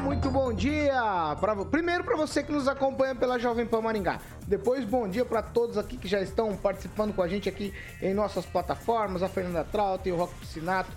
Muito 0.00 0.30
bom 0.30 0.52
dia! 0.52 1.36
Pra, 1.38 1.54
primeiro 1.64 2.02
para 2.02 2.16
você 2.16 2.42
que 2.42 2.50
nos 2.50 2.66
acompanha 2.66 3.14
pela 3.14 3.38
Jovem 3.38 3.66
Pan 3.66 3.82
Maringá. 3.82 4.20
Depois, 4.46 4.84
bom 4.84 5.06
dia 5.06 5.24
para 5.24 5.42
todos 5.42 5.76
aqui 5.76 5.96
que 5.96 6.08
já 6.08 6.20
estão 6.20 6.56
participando 6.56 7.14
com 7.14 7.22
a 7.22 7.28
gente 7.28 7.48
aqui 7.48 7.72
em 8.00 8.14
nossas 8.14 8.46
plataformas. 8.46 9.22
A 9.22 9.28
Fernanda 9.28 9.62
Trauta, 9.62 10.08
o 10.08 10.16
Rock 10.16 10.34
Piscinato, 10.36 10.90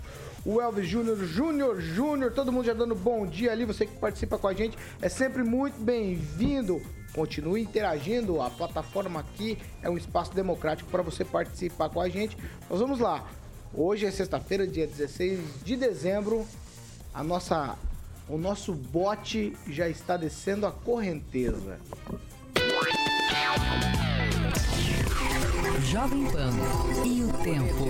o 0.44 0.60
Elvis 0.60 0.86
Júnior, 0.86 1.18
Júnior 1.18 1.80
Júnior, 1.80 2.32
todo 2.32 2.50
mundo 2.50 2.64
já 2.64 2.72
dando 2.72 2.94
bom 2.94 3.26
dia 3.26 3.52
ali. 3.52 3.64
Você 3.66 3.84
que 3.86 3.96
participa 3.96 4.38
com 4.38 4.48
a 4.48 4.54
gente 4.54 4.76
é 5.02 5.08
sempre 5.08 5.42
muito 5.42 5.78
bem-vindo. 5.78 6.80
Continue 7.14 7.62
interagindo, 7.62 8.40
a 8.40 8.50
plataforma 8.50 9.20
aqui 9.20 9.58
é 9.82 9.90
um 9.90 9.96
espaço 9.96 10.34
democrático 10.34 10.90
para 10.90 11.02
você 11.02 11.24
participar 11.24 11.90
com 11.90 12.00
a 12.00 12.08
gente. 12.08 12.36
Nós 12.70 12.80
vamos 12.80 12.98
lá. 12.98 13.24
Hoje 13.72 14.06
é 14.06 14.10
sexta-feira, 14.10 14.66
dia 14.66 14.86
16 14.86 15.62
de 15.62 15.76
dezembro. 15.76 16.46
A 17.12 17.22
nossa 17.22 17.76
o 18.28 18.38
nosso 18.38 18.72
bote 18.72 19.56
já 19.68 19.88
está 19.88 20.16
descendo 20.16 20.66
a 20.66 20.72
correnteza. 20.72 21.78
Jovem 25.90 26.24
Pan 26.30 26.50
e 27.04 27.22
o 27.22 27.32
tempo. 27.42 27.84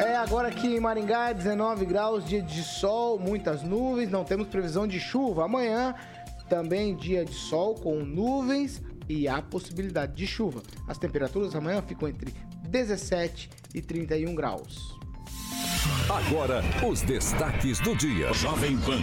É, 0.00 0.16
agora 0.16 0.48
aqui 0.48 0.66
em 0.66 0.80
Maringá, 0.80 1.32
19 1.32 1.86
graus, 1.86 2.24
dia 2.24 2.42
de 2.42 2.62
sol, 2.62 3.18
muitas 3.18 3.62
nuvens, 3.62 4.10
não 4.10 4.24
temos 4.24 4.48
previsão 4.48 4.86
de 4.86 4.98
chuva. 4.98 5.44
Amanhã, 5.44 5.94
também 6.48 6.96
dia 6.96 7.24
de 7.24 7.34
sol 7.34 7.74
com 7.74 7.96
nuvens 8.02 8.82
e 9.08 9.28
há 9.28 9.40
possibilidade 9.40 10.14
de 10.14 10.26
chuva. 10.26 10.62
As 10.88 10.98
temperaturas 10.98 11.54
amanhã 11.54 11.82
ficam 11.82 12.08
entre 12.08 12.34
17 12.68 13.50
e 13.74 13.80
31 13.80 14.34
graus. 14.34 14.95
Agora, 16.08 16.62
os 16.88 17.02
destaques 17.02 17.78
do 17.80 17.94
dia. 17.96 18.32
Jovem 18.32 18.76
Pan. 18.78 18.98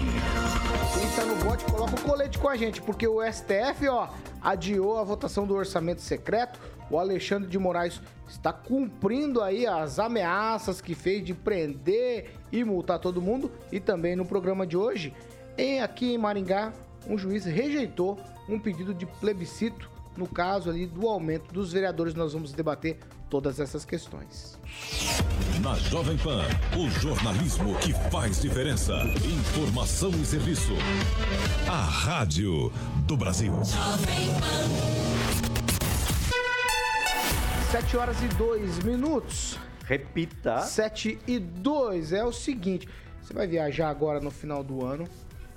Quem 0.93 1.03
está 1.03 1.25
no 1.25 1.35
bote, 1.43 1.63
coloca 1.65 1.95
o 1.95 2.01
colete 2.01 2.37
com 2.37 2.49
a 2.49 2.55
gente, 2.55 2.81
porque 2.81 3.07
o 3.07 3.21
STF, 3.21 3.87
ó, 3.87 4.09
adiou 4.41 4.97
a 4.97 5.03
votação 5.03 5.45
do 5.45 5.53
orçamento 5.53 6.01
secreto. 6.01 6.59
O 6.89 6.97
Alexandre 6.97 7.49
de 7.49 7.57
Moraes 7.57 8.01
está 8.27 8.51
cumprindo 8.51 9.41
aí 9.41 9.65
as 9.65 9.99
ameaças 9.99 10.81
que 10.81 10.95
fez 10.95 11.23
de 11.23 11.33
prender 11.33 12.31
e 12.51 12.63
multar 12.63 12.99
todo 12.99 13.21
mundo. 13.21 13.51
E 13.71 13.79
também 13.79 14.15
no 14.15 14.25
programa 14.25 14.65
de 14.65 14.77
hoje, 14.77 15.13
em 15.57 15.81
aqui 15.81 16.13
em 16.13 16.17
Maringá, 16.17 16.73
um 17.07 17.17
juiz 17.17 17.45
rejeitou 17.45 18.19
um 18.47 18.59
pedido 18.59 18.93
de 18.93 19.05
plebiscito 19.05 19.89
no 20.15 20.27
caso 20.27 20.69
ali 20.69 20.85
do 20.85 21.07
aumento 21.07 21.53
dos 21.53 21.71
vereadores. 21.73 22.13
Nós 22.13 22.33
vamos 22.33 22.51
debater 22.51 22.99
todas 23.33 23.59
essas 23.59 23.83
questões. 23.83 24.59
Na 25.59 25.73
Jovem 25.73 26.15
Pan, 26.19 26.43
o 26.77 26.87
jornalismo 27.01 27.73
que 27.79 27.91
faz 28.11 28.39
diferença. 28.39 28.93
Informação 29.25 30.11
e 30.11 30.23
serviço. 30.23 30.73
A 31.67 31.81
Rádio 31.81 32.71
do 33.07 33.17
Brasil. 33.17 33.51
Sete 37.71 37.97
horas 37.97 38.21
e 38.21 38.27
dois 38.35 38.77
minutos. 38.83 39.57
Repita. 39.83 40.59
Sete 40.59 41.17
e 41.25 41.39
dois. 41.39 42.13
É 42.13 42.23
o 42.23 42.31
seguinte: 42.31 42.87
você 43.19 43.33
vai 43.33 43.47
viajar 43.47 43.89
agora 43.89 44.19
no 44.19 44.29
final 44.29 44.63
do 44.63 44.85
ano. 44.85 45.07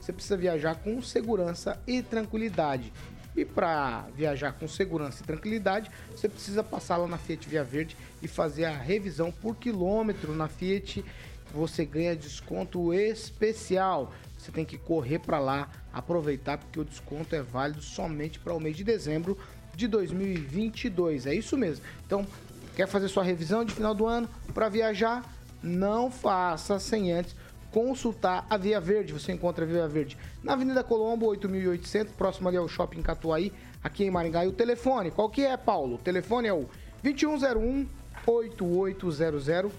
Você 0.00 0.14
precisa 0.14 0.38
viajar 0.38 0.76
com 0.76 1.02
segurança 1.02 1.78
e 1.86 2.00
tranquilidade. 2.00 2.90
E 3.36 3.44
para 3.44 4.06
viajar 4.16 4.52
com 4.52 4.66
segurança 4.66 5.22
e 5.22 5.26
tranquilidade, 5.26 5.90
você 6.10 6.28
precisa 6.28 6.62
passar 6.62 6.96
lá 6.96 7.06
na 7.06 7.18
Fiat 7.18 7.46
Via 7.48 7.62
Verde 7.62 7.96
e 8.22 8.26
fazer 8.26 8.64
a 8.64 8.76
revisão 8.76 9.30
por 9.30 9.56
quilômetro 9.56 10.34
na 10.34 10.48
Fiat. 10.48 11.04
Você 11.52 11.84
ganha 11.84 12.16
desconto 12.16 12.94
especial. 12.94 14.12
Você 14.38 14.50
tem 14.50 14.64
que 14.64 14.78
correr 14.78 15.18
para 15.18 15.38
lá, 15.38 15.68
aproveitar 15.92 16.56
porque 16.56 16.80
o 16.80 16.84
desconto 16.84 17.34
é 17.34 17.42
válido 17.42 17.82
somente 17.82 18.38
para 18.38 18.54
o 18.54 18.60
mês 18.60 18.76
de 18.76 18.84
dezembro 18.84 19.36
de 19.74 19.86
2022. 19.86 21.26
É 21.26 21.34
isso 21.34 21.58
mesmo. 21.58 21.84
Então, 22.06 22.26
quer 22.74 22.88
fazer 22.88 23.08
sua 23.08 23.22
revisão 23.22 23.64
de 23.64 23.74
final 23.74 23.94
do 23.94 24.06
ano 24.06 24.28
para 24.54 24.70
viajar? 24.70 25.30
Não 25.62 26.10
faça 26.10 26.78
sem 26.78 27.12
antes 27.12 27.34
consultar 27.76 28.46
a 28.48 28.56
Via 28.56 28.80
Verde. 28.80 29.12
Você 29.12 29.32
encontra 29.32 29.66
a 29.66 29.68
Via 29.68 29.86
Verde 29.86 30.16
na 30.42 30.54
Avenida 30.54 30.82
Colombo, 30.82 31.26
8800, 31.26 32.14
próximo 32.14 32.48
ali 32.48 32.56
ao 32.56 32.66
Shopping 32.66 33.02
Catuaí, 33.02 33.52
aqui 33.84 34.02
em 34.02 34.10
Maringá. 34.10 34.46
E 34.46 34.48
o 34.48 34.52
telefone, 34.52 35.10
qual 35.10 35.28
que 35.28 35.42
é, 35.42 35.54
Paulo? 35.58 35.96
O 35.96 35.98
telefone 35.98 36.48
é 36.48 36.54
o 36.54 36.64
2101 37.02 37.86
8800 38.26 39.74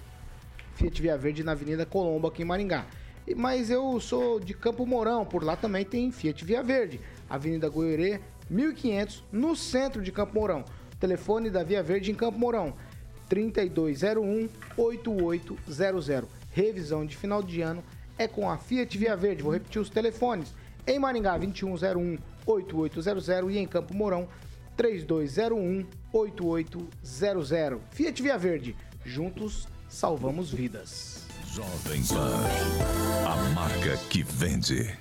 Fiat 0.76 1.02
Via 1.02 1.18
Verde 1.18 1.44
na 1.44 1.54
Avenida 1.54 1.88
Colombo, 1.88 2.28
aqui 2.28 2.44
em 2.44 2.46
Maringá. 2.46 2.86
Mas 3.36 3.72
eu 3.72 4.00
sou 4.00 4.40
de 4.40 4.54
Campo 4.54 4.86
Mourão, 4.86 5.26
por 5.26 5.44
lá 5.44 5.56
também 5.56 5.84
tem 5.84 6.12
Fiat 6.12 6.46
Via 6.46 6.62
Verde, 6.62 7.02
Avenida 7.28 7.68
Goiorê, 7.68 8.22
1500, 8.48 9.24
no 9.32 9.56
centro 9.56 10.04
de 10.04 10.12
Campo 10.12 10.36
Mourão. 10.36 10.64
Telefone 11.00 11.50
da 11.50 11.64
Via 11.64 11.82
Verde 11.82 12.12
em 12.12 12.16
Campo 12.16 12.38
Mourão, 12.38 12.76
3201 13.28 14.50
8800 14.78 16.37
revisão 16.58 17.06
de 17.06 17.16
final 17.16 17.44
de 17.44 17.62
ano 17.62 17.84
é 18.18 18.28
com 18.28 18.50
a 18.50 18.58
Fiat 18.58 18.98
Via 18.98 19.16
Verde. 19.16 19.44
Vou 19.44 19.54
repetir 19.54 19.80
os 19.80 19.92
telefones. 19.92 20.56
Em 20.88 20.98
Maringá, 20.98 21.38
2101 21.38 22.18
8800 22.46 23.54
e 23.54 23.58
em 23.60 23.68
Campo 23.68 23.94
Mourão, 23.94 24.28
3201 24.76 25.86
8800. 26.12 27.80
Fiat 27.92 28.24
Via 28.24 28.38
Verde. 28.38 28.76
Juntos 29.06 29.68
salvamos 29.88 30.52
vidas. 30.52 31.28
Jovem 31.46 32.04
Pan. 32.08 32.44
A 33.26 33.36
marca 33.54 33.98
que 34.10 34.24
vende. 34.24 34.98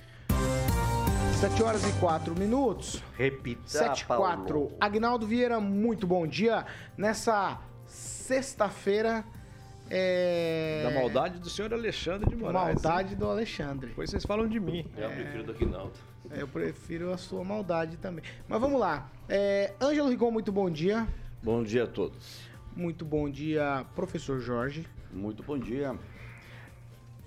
7 1.40 1.62
horas 1.62 1.86
e 1.86 1.92
4 2.00 2.38
minutos. 2.38 3.02
Repita. 3.16 3.62
7 3.66 4.00
e 4.00 4.04
4. 4.04 4.72
Agnaldo 4.80 5.26
Vieira, 5.26 5.58
muito 5.60 6.06
bom 6.06 6.26
dia. 6.26 6.66
Nessa 6.96 7.60
sexta-feira, 7.86 9.24
é... 9.90 10.82
Da 10.84 10.90
maldade 10.90 11.38
do 11.38 11.48
senhor 11.48 11.72
Alexandre 11.72 12.28
de 12.28 12.36
Moraes. 12.36 12.82
Maldade 12.82 13.14
do 13.14 13.26
Alexandre. 13.26 13.88
Depois 13.88 14.10
vocês 14.10 14.24
falam 14.24 14.48
de 14.48 14.58
mim. 14.58 14.84
Eu 14.96 15.10
prefiro 15.10 15.44
do 15.44 15.52
Aguinaldo. 15.52 15.92
É, 16.30 16.42
eu 16.42 16.48
prefiro 16.48 17.12
a 17.12 17.16
sua 17.16 17.44
maldade 17.44 17.96
também. 17.96 18.24
Mas 18.48 18.60
vamos 18.60 18.80
lá. 18.80 19.10
É, 19.28 19.72
Ângelo 19.80 20.08
Rigon, 20.08 20.30
muito 20.30 20.50
bom 20.50 20.68
dia. 20.68 21.06
Bom 21.42 21.62
dia 21.62 21.84
a 21.84 21.86
todos. 21.86 22.40
Muito 22.74 23.04
bom 23.04 23.30
dia, 23.30 23.86
professor 23.94 24.40
Jorge. 24.40 24.86
Muito 25.12 25.42
bom 25.42 25.58
dia. 25.58 25.96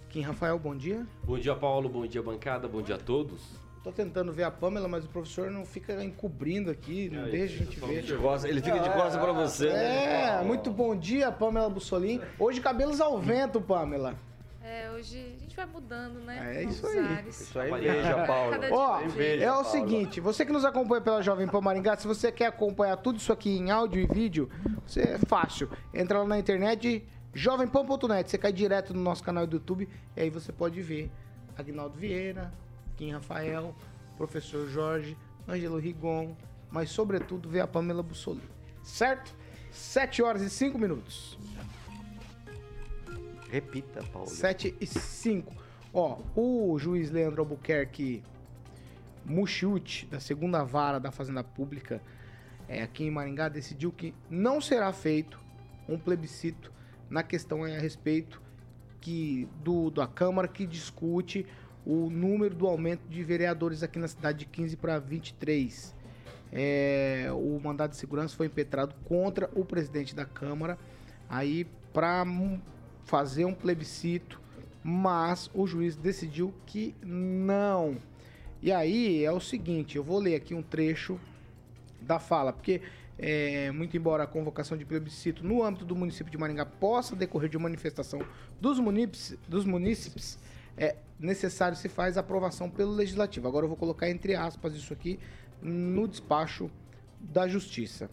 Kim 0.10 0.22
Rafael, 0.22 0.60
bom 0.60 0.76
dia. 0.76 1.06
Bom 1.24 1.38
dia, 1.40 1.56
Paulo. 1.56 1.88
Bom 1.88 2.06
dia, 2.06 2.22
bancada. 2.22 2.68
Bom 2.68 2.82
dia 2.82 2.96
a 2.96 3.00
todos. 3.00 3.42
Tô 3.84 3.92
tentando 3.94 4.34
ver 4.34 4.44
a 4.44 4.52
Pamela, 4.52 4.88
mas 4.90 5.06
o 5.06 5.08
professor 5.08 5.50
não 5.50 5.66
fica 5.66 6.04
encobrindo 6.04 6.70
aqui, 6.70 7.10
não 7.10 7.28
É, 7.28 7.30
deixa 7.30 7.56
a 7.56 7.58
gente 7.66 7.80
ver. 7.80 8.02
De 8.04 8.14
costa- 8.16 8.48
ele 8.50 8.62
fica 8.62 8.78
de 8.80 8.90
costas 8.90 9.16
pra 9.22 9.32
você, 9.32 9.70
né? 9.72 10.40
É, 10.40 10.44
muito 10.44 10.70
bom 10.70 10.94
dia, 10.96 11.32
Pamela 11.32 11.70
Bussolini. 11.70 12.22
Hoje 12.38 12.60
cabelos 12.60 13.00
ao 13.00 13.18
vento, 13.20 13.62
Pamela. 13.62 14.16
É, 14.62 14.92
hoje 14.92 15.18
a 15.18 15.40
gente 15.40 15.56
vai 15.56 15.66
mudando, 15.66 16.20
né? 16.20 16.58
É 16.58 16.64
isso 16.64 16.86
aí. 16.86 17.00
ares. 17.00 17.40
Isso 17.40 17.58
aí 17.58 17.72
inveja, 17.72 18.26
Paulo. 18.28 18.52
Cada 18.52 18.68
dia 18.68 18.76
Ó, 18.76 19.02
Inveja, 19.02 19.44
é 19.46 19.50
o 19.50 19.54
Paulo. 19.56 19.70
seguinte, 19.70 20.20
você 20.20 20.46
que 20.46 20.52
nos 20.52 20.66
acompanha 20.66 21.02
pela 21.02 21.22
Jovem 21.24 21.48
Pan 21.48 21.62
Maringá, 21.62 21.96
se 21.96 22.06
você 22.06 22.32
quer 22.34 22.48
acompanhar 22.48 22.98
tudo 22.98 23.18
isso 23.18 23.32
aqui 23.32 23.50
em 23.58 23.72
áudio 23.72 24.02
e 24.02 24.06
vídeo, 24.14 24.50
você 24.86 25.02
é 25.02 25.18
fácil. 25.26 25.70
Entra 25.94 26.20
lá 26.20 26.26
na 26.26 26.38
internet, 26.38 27.04
jovempan.net, 27.34 28.30
você 28.30 28.38
cai 28.38 28.52
direto 28.52 28.94
no 28.94 29.02
nosso 29.02 29.24
canal 29.24 29.48
do 29.48 29.56
YouTube 29.56 29.88
e 30.18 30.22
aí 30.22 30.30
você 30.30 30.52
pode 30.52 30.82
ver 30.82 31.10
Agnaldo 31.58 31.98
Vieira, 31.98 32.52
Rafael, 33.12 33.76
Professor 34.18 34.68
Jorge, 34.70 35.18
Ângelo 35.48 35.78
Rigon 35.78 36.36
mas 36.72 36.90
sobretudo 36.90 37.50
ver 37.50 37.62
a 37.62 37.68
Pamela 37.68 38.04
Bussolini. 38.04 38.48
Certo? 38.84 39.36
7 39.72 40.22
horas 40.22 40.42
e 40.42 40.50
5 40.50 40.78
minutos. 40.78 41.38
Repita, 43.50 44.04
Paulo. 44.12 44.30
7 44.30 44.76
e 44.80 44.86
5. 44.86 45.54
Ó, 45.94 46.20
o 46.36 46.78
juiz 46.78 47.10
Leandro 47.10 47.42
Albuquerque 47.42 48.24
Muxiute, 49.26 50.06
da 50.06 50.20
segunda 50.20 50.64
vara 50.64 51.00
da 51.00 51.12
Fazenda 51.12 51.44
Pública, 51.44 52.02
é, 52.68 52.84
aqui 52.84 53.06
em 53.06 53.12
Maringá, 53.12 53.50
decidiu 53.50 53.92
que 53.92 54.14
não 54.30 54.62
será 54.62 54.94
feito 54.94 55.40
um 55.88 55.98
plebiscito 55.98 56.72
na 57.10 57.24
questão 57.24 57.64
a 57.64 57.68
respeito 57.68 58.40
que, 59.02 59.48
do, 59.64 59.90
da 59.90 60.06
Câmara 60.06 60.48
que 60.48 60.68
discute 60.68 61.48
o 61.86 62.10
número 62.10 62.54
do 62.54 62.68
aumento 62.68 63.08
de 63.10 63.24
vereadores 63.24 63.84
aqui 63.84 64.00
na 64.00 64.08
cidade 64.08 64.40
de 64.40 64.46
15 64.46 64.78
para 64.78 65.00
23. 65.00 65.96
É, 66.52 67.30
o 67.32 67.60
mandado 67.64 67.92
de 67.92 67.98
segurança 67.98 68.36
foi 68.36 68.48
impetrado 68.48 68.96
contra 69.06 69.50
o 69.54 69.64
presidente 69.64 70.16
da 70.16 70.26
Câmara 70.26 70.78
aí 71.30 71.68
para 71.94 72.26
fazer 73.04 73.46
um 73.46 73.54
plebiscito, 73.54 74.42
mas 74.84 75.50
o 75.54 75.68
juiz 75.68 75.96
decidiu 75.96 76.54
que 76.66 76.96
não. 77.04 77.98
E 78.62 78.72
aí 78.72 79.24
é 79.24 79.32
o 79.32 79.40
seguinte, 79.40 79.96
eu 79.96 80.04
vou 80.04 80.20
ler 80.20 80.36
aqui 80.36 80.54
um 80.54 80.62
trecho 80.62 81.20
da 82.02 82.20
fala, 82.20 82.52
porque 82.52 82.82
é, 83.18 83.70
muito 83.72 83.96
embora 83.98 84.24
a 84.24 84.28
convocação 84.28 84.78
de 84.78 84.86
plebiscito 84.86 85.46
no 85.46 85.64
âmbito 85.64 85.86
do 85.86 85.96
município 85.96 86.32
de 86.32 86.38
Maringá 86.38 86.66
possa 86.66 87.16
decorrer 87.16 87.50
de 87.50 87.58
manifestação 87.58 88.22
dos 88.60 88.80
munícipes, 88.80 89.38
dos 89.48 89.66
munícipes 89.66 90.40
é 90.78 90.96
necessário 91.20 91.78
se 91.78 91.90
faz 91.90 92.18
aprovação 92.18 92.70
pelo 92.70 92.92
legislativo. 92.92 93.48
Agora 93.48 93.66
eu 93.66 93.70
vou 93.70 93.78
colocar 93.78 94.10
entre 94.10 94.36
aspas 94.36 94.74
isso 94.74 94.94
aqui 94.94 95.20
no 95.62 96.08
despacho 96.08 96.70
da 97.20 97.48
justiça. 97.48 98.10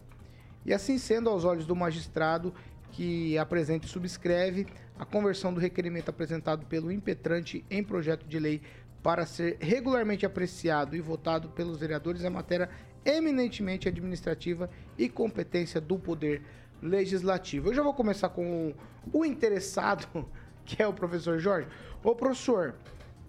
E 0.65 0.73
assim 0.73 0.97
sendo, 0.97 1.29
aos 1.29 1.45
olhos 1.45 1.65
do 1.65 1.75
magistrado 1.75 2.53
que 2.91 3.37
apresenta 3.37 3.85
e 3.85 3.89
subscreve 3.89 4.67
a 4.97 5.05
conversão 5.05 5.53
do 5.53 5.59
requerimento 5.59 6.09
apresentado 6.09 6.65
pelo 6.65 6.91
impetrante 6.91 7.63
em 7.69 7.83
projeto 7.83 8.27
de 8.27 8.39
lei 8.39 8.61
para 9.03 9.25
ser 9.25 9.57
regularmente 9.59 10.25
apreciado 10.25 10.95
e 10.95 10.99
votado 10.99 11.49
pelos 11.49 11.77
vereadores 11.77 12.23
é 12.23 12.29
matéria 12.29 12.69
eminentemente 13.05 13.87
administrativa 13.87 14.69
e 14.97 15.07
competência 15.07 15.79
do 15.79 15.97
Poder 15.97 16.41
Legislativo. 16.81 17.69
Eu 17.69 17.73
já 17.73 17.81
vou 17.81 17.93
começar 17.93 18.29
com 18.29 18.73
o 19.13 19.23
interessado, 19.23 20.27
que 20.67 20.83
é 20.83 20.87
o 20.87 20.93
professor 20.93 21.39
Jorge. 21.39 21.67
Ô, 22.03 22.13
professor, 22.13 22.75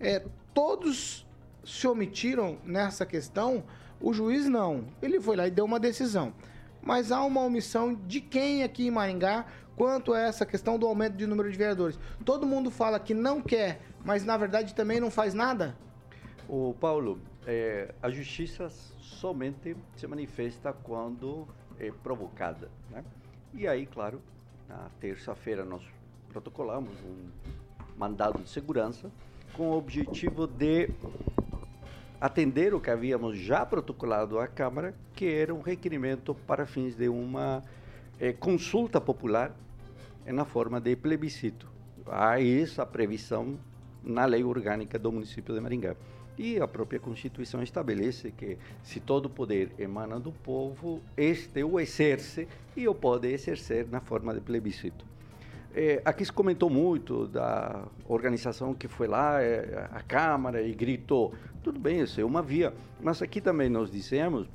é, 0.00 0.22
todos 0.52 1.24
se 1.64 1.86
omitiram 1.86 2.58
nessa 2.64 3.06
questão, 3.06 3.64
o 4.00 4.12
juiz 4.12 4.46
não. 4.46 4.86
Ele 5.00 5.20
foi 5.20 5.36
lá 5.36 5.46
e 5.46 5.50
deu 5.50 5.64
uma 5.64 5.78
decisão. 5.78 6.34
Mas 6.82 7.12
há 7.12 7.22
uma 7.24 7.40
omissão 7.42 7.94
de 7.94 8.20
quem 8.20 8.62
aqui 8.64 8.88
em 8.88 8.90
Maringá 8.90 9.46
quanto 9.76 10.12
a 10.12 10.20
essa 10.20 10.44
questão 10.44 10.76
do 10.78 10.86
aumento 10.86 11.16
de 11.16 11.26
número 11.26 11.50
de 11.50 11.56
vereadores. 11.56 11.98
Todo 12.24 12.46
mundo 12.46 12.70
fala 12.70 12.98
que 12.98 13.14
não 13.14 13.40
quer, 13.40 13.80
mas 14.04 14.24
na 14.24 14.36
verdade 14.36 14.74
também 14.74 14.98
não 14.98 15.10
faz 15.10 15.34
nada? 15.34 15.76
O 16.48 16.74
Paulo, 16.80 17.20
é, 17.46 17.94
a 18.02 18.10
justiça 18.10 18.68
somente 18.98 19.76
se 19.96 20.06
manifesta 20.06 20.72
quando 20.72 21.46
é 21.78 21.92
provocada. 22.02 22.68
Né? 22.90 23.04
E 23.54 23.68
aí, 23.68 23.86
claro, 23.86 24.20
na 24.68 24.90
terça-feira 25.00 25.64
nós 25.64 25.82
protocolamos 26.28 26.94
um 27.04 27.28
mandado 27.96 28.42
de 28.42 28.48
segurança 28.48 29.10
com 29.54 29.70
o 29.70 29.76
objetivo 29.76 30.46
de 30.46 30.90
atender 32.20 32.74
o 32.74 32.80
que 32.80 32.90
havíamos 32.90 33.36
já 33.36 33.64
protocolado 33.64 34.38
à 34.38 34.46
Câmara, 34.46 34.94
que 35.14 35.26
era 35.26 35.54
um 35.54 35.60
requerimento 35.60 36.34
para 36.34 36.66
fins 36.66 36.94
de 36.94 37.08
uma 37.08 37.62
é, 38.18 38.32
consulta 38.32 39.00
popular 39.00 39.54
na 40.26 40.44
forma 40.44 40.80
de 40.80 40.94
plebiscito. 40.96 41.68
Há 42.06 42.40
essa 42.42 42.84
previsão 42.84 43.58
na 44.02 44.24
lei 44.24 44.42
orgânica 44.44 44.98
do 44.98 45.12
município 45.12 45.54
de 45.54 45.60
Maringá. 45.60 45.96
E 46.36 46.60
a 46.60 46.68
própria 46.68 47.00
Constituição 47.00 47.62
estabelece 47.62 48.30
que 48.30 48.58
se 48.82 49.00
todo 49.00 49.28
poder 49.28 49.72
emana 49.78 50.20
do 50.20 50.30
povo, 50.30 51.00
este 51.16 51.64
o 51.64 51.80
exerce 51.80 52.46
e 52.76 52.86
o 52.86 52.94
pode 52.94 53.28
exercer 53.28 53.88
na 53.88 54.00
forma 54.00 54.32
de 54.32 54.40
plebiscito. 54.40 55.04
É, 55.74 56.00
aqui 56.04 56.24
se 56.24 56.32
comentou 56.32 56.70
muito 56.70 57.26
da 57.26 57.84
organização 58.08 58.74
que 58.74 58.88
foi 58.88 59.06
lá, 59.06 59.42
é, 59.42 59.88
a 59.92 60.02
Câmara, 60.02 60.62
e 60.62 60.72
gritou. 60.72 61.34
Tudo 61.62 61.78
bem, 61.78 62.00
isso 62.00 62.20
é 62.20 62.24
uma 62.24 62.42
via. 62.42 62.72
Mas 63.00 63.20
aqui 63.22 63.40
também 63.40 63.68
nós 63.68 63.90
dissemos 63.90 64.48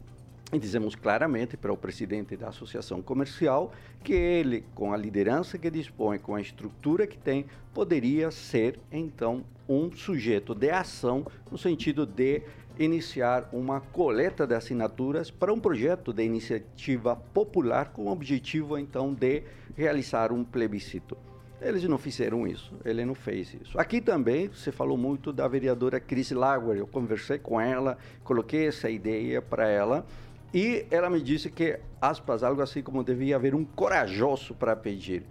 e 0.52 0.60
dizemos 0.60 0.96
claramente 0.96 1.58
para 1.58 1.74
o 1.74 1.78
presidente 1.78 2.38
da 2.38 2.50
associação 2.50 3.02
comercial 3.02 3.72
que 4.04 4.14
ele, 4.14 4.64
com 4.76 4.94
a 4.94 4.98
liderança 4.98 5.58
que 5.58 5.70
dispõe, 5.70 6.20
com 6.20 6.36
a 6.36 6.42
estrutura 6.42 7.08
que 7.08 7.18
tem, 7.18 7.46
poderia 7.74 8.30
ser 8.30 8.80
então 8.92 9.44
um 9.68 9.92
sujeito 9.92 10.54
de 10.54 10.70
ação 10.70 11.26
no 11.50 11.58
sentido 11.58 12.06
de 12.06 12.44
iniciar 12.78 13.50
uma 13.52 13.82
coleta 13.82 14.46
de 14.46 14.56
assinaturas 14.56 15.30
para 15.30 15.54
um 15.54 15.60
projeto 15.60 16.12
de 16.12 16.24
iniciativa 16.24 17.16
popular 17.16 17.92
com 17.92 18.06
o 18.06 18.12
objetivo 18.12 18.78
então 18.78 19.14
de 19.14 19.44
realizar 19.76 20.32
um 20.32 20.44
plebiscito. 20.44 21.18
Eles 21.62 21.84
não 21.86 21.98
fizeram 21.98 22.46
isso, 22.46 22.74
ele 22.84 23.06
não 23.06 23.16
fez 23.16 23.54
isso. 23.54 23.80
Aqui 23.80 24.02
também 24.02 24.50
você 24.50 24.72
falou 24.72 24.98
muito 24.98 25.32
da 25.32 25.48
vereadora 25.48 26.00
Cris 26.00 26.32
Lauer, 26.32 26.78
eu 26.78 26.86
conversei 26.86 27.38
com 27.38 27.60
ela, 27.60 27.98
coloquei 28.24 28.68
essa 28.68 28.90
ideia 28.90 29.42
para 29.42 29.68
ela 29.68 30.06
e 30.54 30.86
ela 30.92 31.10
me 31.10 31.22
disse 31.22 31.50
que, 31.50 31.80
aspas, 32.02 32.44
algo 32.44 32.62
assim 32.62 32.84
como 32.84 33.04
devia 33.04 33.38
haver 33.38 33.56
um 33.56 33.64
corajoso 33.64 34.54
para 34.54 34.76
pedir. 34.76 35.24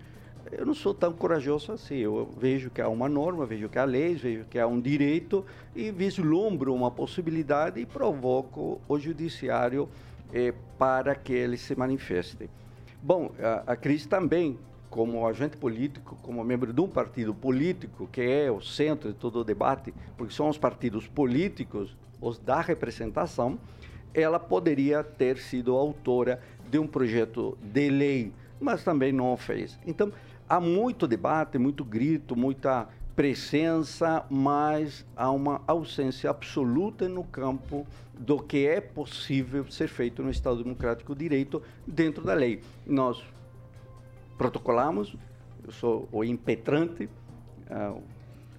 Eu 0.50 0.67
não 0.67 0.75
sou 0.75 0.93
tão 0.93 1.12
corajoso 1.12 1.73
assim. 1.73 1.97
Eu 1.97 2.29
vejo 2.37 2.71
que 2.71 2.81
há 2.81 2.88
uma 2.88 3.09
norma, 3.09 3.47
vejo 3.47 3.69
que 3.69 3.79
há 3.79 3.85
leis, 3.85 4.21
vejo 4.21 4.45
que 4.45 4.59
há 4.59 4.67
um 4.67 4.81
direito 4.81 5.45
e 5.77 5.91
vislumbro 5.91 6.75
uma 6.75 6.91
possibilidade 6.91 7.81
e 7.81 7.87
provoco 7.87 8.81
o 8.88 8.99
judiciário 8.99 9.88
eh, 10.33 10.53
para 10.79 11.15
que 11.15 11.33
ele 11.33 11.56
se 11.56 11.77
manifeste. 11.77 12.50
Bom, 13.04 13.32
a, 13.40 13.72
a 13.72 13.76
Cris 13.76 14.06
também, 14.06 14.56
como 14.88 15.26
agente 15.26 15.56
político, 15.56 16.16
como 16.22 16.44
membro 16.44 16.72
de 16.72 16.81
um 16.81 16.87
partido 16.87 17.34
político, 17.34 18.06
que 18.06 18.20
é 18.20 18.49
o 18.49 18.60
centro 18.60 19.12
de 19.12 19.19
todo 19.19 19.40
o 19.40 19.44
debate, 19.44 19.93
porque 20.16 20.32
são 20.32 20.49
os 20.49 20.56
partidos 20.56 21.09
políticos 21.09 21.97
os 22.21 22.38
da 22.38 22.61
representação, 22.61 23.59
ela 24.14 24.38
poderia 24.38 25.02
ter 25.02 25.37
sido 25.38 25.76
autora 25.76 26.40
de 26.71 26.78
um 26.78 26.87
projeto 26.87 27.59
de 27.61 27.90
lei, 27.90 28.32
mas 28.61 28.85
também 28.85 29.11
não 29.11 29.37
fez. 29.37 29.76
Então, 29.85 30.12
há 30.49 30.61
muito 30.61 31.09
debate, 31.09 31.59
muito 31.59 31.85
grito, 31.85 32.37
muita 32.37 32.88
presença, 33.14 34.25
mas 34.31 35.04
há 35.16 35.31
uma 35.31 35.62
ausência 35.66 36.31
absoluta 36.31 37.09
no 37.09 37.25
campo 37.25 37.87
do 38.19 38.38
que 38.38 38.66
é 38.66 38.81
possível 38.81 39.71
ser 39.71 39.88
feito 39.88 40.23
no 40.23 40.31
Estado 40.31 40.62
Democrático 40.62 41.14
de 41.14 41.21
Direito 41.21 41.62
dentro 41.87 42.25
da 42.25 42.35
lei. 42.35 42.61
Nós 42.87 43.23
protocolamos, 44.38 45.14
eu 45.64 45.73
sou 45.73 46.09
o 46.11 46.25
impetrante, 46.25 47.09
uh, 47.71 48.02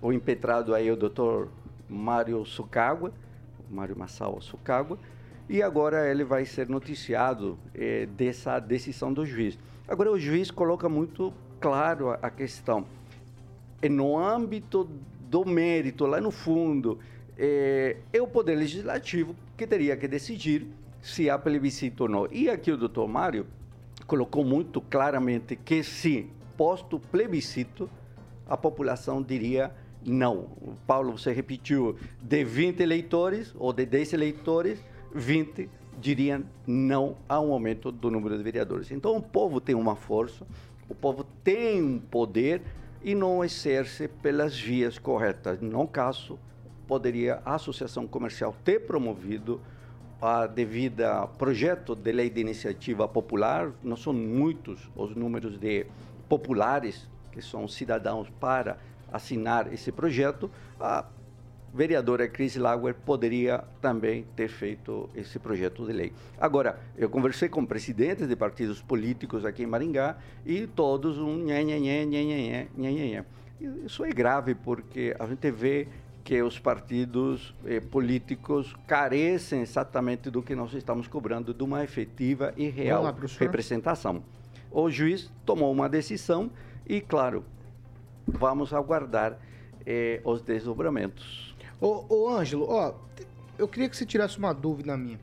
o 0.01 0.11
impetrado 0.11 0.75
aí 0.75 0.87
é 0.87 0.91
o 0.91 0.97
doutor 0.97 1.49
Mário 1.89 2.45
Sucagua, 2.45 3.11
Mário 3.69 3.97
Massal 3.97 4.39
Sucagua, 4.41 4.97
e 5.49 5.61
agora 5.61 6.09
ele 6.09 6.23
vai 6.23 6.45
ser 6.45 6.69
noticiado 6.69 7.57
é, 7.73 8.05
dessa 8.05 8.59
decisão 8.59 9.11
do 9.11 9.25
juiz. 9.25 9.57
Agora, 9.87 10.11
o 10.11 10.19
juiz 10.19 10.49
coloca 10.49 10.87
muito 10.87 11.33
claro 11.59 12.09
a, 12.09 12.15
a 12.15 12.29
questão. 12.29 12.85
É 13.83 13.89
no 13.89 14.17
âmbito 14.17 14.89
do 15.29 15.43
mérito, 15.43 16.05
lá 16.05 16.21
no 16.21 16.31
fundo, 16.31 16.99
é, 17.37 17.97
é, 18.13 18.21
o 18.21 18.27
Poder 18.27 18.55
Legislativo 18.55 19.35
que 19.57 19.67
teria 19.67 19.97
que 19.97 20.07
decidir 20.07 20.65
se 21.01 21.29
há 21.29 21.37
plebiscito 21.37 22.03
ou 22.03 22.09
não. 22.09 22.27
E 22.31 22.49
aqui 22.49 22.71
o 22.71 22.77
doutor 22.77 23.09
Mário 23.09 23.45
colocou 24.07 24.45
muito 24.45 24.79
claramente 24.79 25.57
que 25.57 25.83
se 25.83 26.29
posto 26.55 26.97
plebiscito, 26.97 27.89
a 28.47 28.55
população 28.55 29.21
diria 29.21 29.69
não. 30.05 30.47
Paulo, 30.87 31.17
você 31.17 31.33
repetiu, 31.33 31.97
de 32.21 32.45
20 32.45 32.79
eleitores 32.79 33.53
ou 33.57 33.73
de 33.73 33.85
10 33.85 34.13
eleitores, 34.13 34.79
20 35.13 35.69
diriam 35.99 36.45
não 36.65 37.17
ao 37.27 37.51
aumento 37.51 37.91
do 37.91 38.09
número 38.09 38.37
de 38.37 38.43
vereadores. 38.43 38.91
Então 38.91 39.17
o 39.17 39.21
povo 39.21 39.59
tem 39.59 39.75
uma 39.75 39.97
força, 39.97 40.47
o 40.87 40.95
povo 40.95 41.25
tem 41.43 41.83
um 41.83 41.99
poder 41.99 42.61
e 43.03 43.13
não 43.13 43.43
exerce 43.43 44.07
pelas 44.07 44.57
vias 44.57 44.97
corretas. 44.97 45.59
No 45.59 45.87
caso, 45.87 46.39
poderia 46.87 47.41
a 47.45 47.55
associação 47.55 48.07
comercial 48.07 48.55
ter 48.63 48.79
promovido 48.81 49.59
a 50.21 50.47
devida 50.47 51.27
projeto 51.27 51.95
de 51.95 52.11
lei 52.11 52.29
de 52.29 52.39
iniciativa 52.39 53.07
popular. 53.07 53.73
Não 53.83 53.97
são 53.97 54.13
muitos 54.13 54.89
os 54.95 55.15
números 55.15 55.59
de 55.59 55.85
populares 56.29 57.09
que 57.31 57.41
são 57.41 57.67
cidadãos 57.67 58.29
para 58.39 58.77
assinar 59.11 59.71
esse 59.73 59.91
projeto. 59.91 60.49
Vereadora 61.73 62.27
Cris 62.27 62.55
Lauer 62.55 62.93
poderia 62.93 63.63
também 63.81 64.25
ter 64.35 64.47
feito 64.47 65.09
esse 65.15 65.39
projeto 65.39 65.85
de 65.85 65.91
lei. 65.91 66.13
Agora, 66.39 66.79
eu 66.95 67.09
conversei 67.09 67.49
com 67.49 67.65
presidentes 67.65 68.27
de 68.27 68.35
partidos 68.35 68.81
políticos 68.81 69.43
aqui 69.43 69.63
em 69.63 69.65
Maringá 69.65 70.17
e 70.45 70.67
todos 70.67 71.17
um 71.17 71.37
nhé, 71.43 71.63
nhé, 71.63 71.79
nhé, 71.79 72.05
nhé, 72.05 72.23
nhé, 72.23 72.67
nhé, 72.77 72.91
nhé, 72.91 72.91
nhé. 72.91 73.25
Isso 73.85 74.05
é 74.05 74.09
grave 74.11 74.53
porque 74.53 75.15
a 75.17 75.25
gente 75.25 75.49
vê 75.49 75.87
que 76.23 76.41
os 76.41 76.57
partidos 76.59 77.53
eh, 77.65 77.81
políticos 77.81 78.73
carecem 78.87 79.61
exatamente 79.61 80.29
do 80.29 80.41
que 80.41 80.55
nós 80.55 80.73
estamos 80.73 81.07
cobrando, 81.07 81.53
de 81.53 81.63
uma 81.63 81.83
efetiva 81.83 82.53
e 82.55 82.69
real 82.69 83.03
lá, 83.03 83.15
representação. 83.39 84.23
O 84.71 84.89
juiz 84.89 85.31
tomou 85.45 85.71
uma 85.71 85.89
decisão 85.89 86.49
e, 86.87 87.01
claro, 87.01 87.43
vamos 88.25 88.73
aguardar 88.73 89.37
eh, 89.85 90.21
os 90.23 90.41
desdobramentos. 90.41 91.52
Ô, 91.85 92.05
ô 92.09 92.29
Ângelo, 92.29 92.65
ó, 92.69 92.93
eu 93.57 93.67
queria 93.67 93.89
que 93.89 93.97
você 93.97 94.05
tirasse 94.05 94.37
uma 94.37 94.53
dúvida 94.53 94.95
minha. 94.95 95.19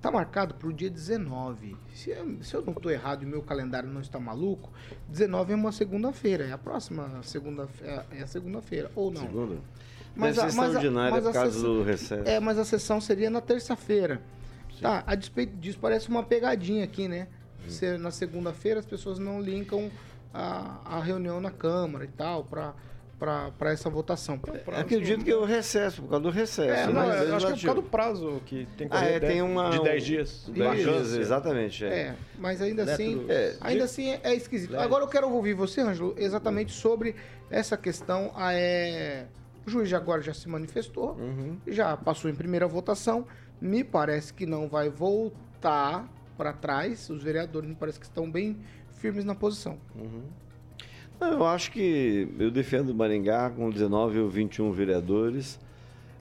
Tá 0.00 0.10
marcado 0.10 0.54
para 0.54 0.68
o 0.68 0.72
dia 0.72 0.88
19. 0.90 1.76
Se, 1.94 2.10
eu- 2.10 2.36
se 2.42 2.54
eu 2.54 2.62
não 2.62 2.72
estou 2.72 2.92
errado 2.92 3.22
e 3.22 3.26
meu 3.26 3.42
calendário 3.42 3.88
não 3.88 4.00
está 4.00 4.20
maluco, 4.20 4.70
19 5.08 5.52
é 5.52 5.56
uma 5.56 5.72
segunda-feira. 5.72 6.44
É 6.44 6.52
a 6.52 6.58
próxima 6.58 7.20
segunda 7.22 7.68
é 8.12 8.22
a 8.22 8.26
segunda-feira, 8.26 8.90
ou 8.94 9.10
não? 9.10 9.22
Segunda? 9.22 9.56
Mas 10.14 10.36
Deve 10.36 10.40
a- 10.40 10.54
mas 10.54 10.66
extraordinária 10.68 11.10
mas 11.10 11.26
a 11.26 11.30
por 11.30 11.34
causa 11.34 11.52
sessão- 11.52 11.74
do 11.74 11.82
recesso. 11.82 12.28
É, 12.28 12.38
mas 12.38 12.58
a 12.58 12.64
sessão 12.64 13.00
seria 13.00 13.30
na 13.30 13.40
terça-feira. 13.40 14.20
Tá, 14.80 15.02
a 15.06 15.14
despeito 15.14 15.56
disso, 15.56 15.78
parece 15.80 16.08
uma 16.08 16.22
pegadinha 16.22 16.84
aqui, 16.84 17.08
né? 17.08 17.26
Se 17.68 17.96
na 17.96 18.10
segunda-feira 18.10 18.78
as 18.80 18.86
pessoas 18.86 19.18
não 19.18 19.40
linkam 19.40 19.90
a, 20.32 20.80
a 20.84 21.00
reunião 21.00 21.40
na 21.40 21.50
Câmara 21.50 22.04
e 22.04 22.08
tal, 22.08 22.44
pra, 22.44 22.74
pra 23.58 23.72
essa 23.72 23.88
votação. 23.90 24.38
Acredito 24.76 25.24
que 25.24 25.30
é 25.30 25.36
o 25.36 25.44
recesso, 25.44 26.02
por 26.02 26.08
causa 26.10 26.22
do 26.24 26.30
recesso. 26.30 26.90
É? 26.90 26.92
Não, 26.92 27.00
acho 27.02 27.10
que 27.10 27.16
é 27.16 27.18
por 27.24 27.30
Legislativo. 27.32 27.66
causa 27.66 27.74
do 27.82 27.82
prazo 27.82 28.42
que 28.46 28.66
tem 28.76 28.88
que 28.88 28.96
Ah, 28.96 29.04
é, 29.04 29.20
tem 29.20 29.36
de- 29.36 29.42
uma... 29.42 29.70
de 29.70 29.82
10 29.82 30.04
dias. 30.04 30.50
10 30.52 30.82
dias, 30.82 31.12
exatamente. 31.14 31.84
É. 31.84 31.88
É, 31.88 32.14
mas 32.38 32.60
ainda 32.62 32.84
Neto 32.84 32.94
assim, 32.94 33.26
É, 33.28 33.56
ainda 33.60 33.84
assim 33.84 34.10
é, 34.10 34.20
é 34.24 34.34
esquisito. 34.34 34.76
Agora 34.76 35.04
eu 35.04 35.08
quero 35.08 35.30
ouvir 35.30 35.54
você, 35.54 35.80
Ângelo, 35.80 36.14
exatamente 36.18 36.72
sobre 36.72 37.14
essa 37.50 37.76
questão. 37.76 38.32
ah, 38.34 38.52
é, 38.52 39.26
O 39.66 39.70
juiz 39.70 39.90
agora 39.94 40.20
já 40.20 40.34
se 40.34 40.46
manifestou, 40.48 41.12
Uhum. 41.14 41.56
já 41.66 41.96
passou 41.96 42.30
em 42.30 42.34
primeira 42.34 42.66
votação. 42.66 43.26
Me 43.60 43.82
parece 43.82 44.34
que 44.34 44.44
não 44.44 44.68
vai 44.68 44.90
voltar 44.90 46.06
para 46.36 46.52
trás. 46.52 47.08
Os 47.08 47.22
vereadores 47.22 47.68
me 47.68 47.74
parece 47.74 47.98
que 47.98 48.04
estão 48.04 48.30
bem 48.30 48.58
firmes 48.98 49.24
na 49.24 49.34
posição. 49.34 49.78
Não, 49.94 50.04
Eu 51.32 51.46
acho 51.46 51.70
que 51.72 52.28
eu 52.38 52.50
defendo 52.50 52.94
Maringá 52.94 53.50
com 53.50 53.70
19 53.70 54.18
ou 54.20 54.28
21 54.28 54.70
vereadores. 54.72 55.58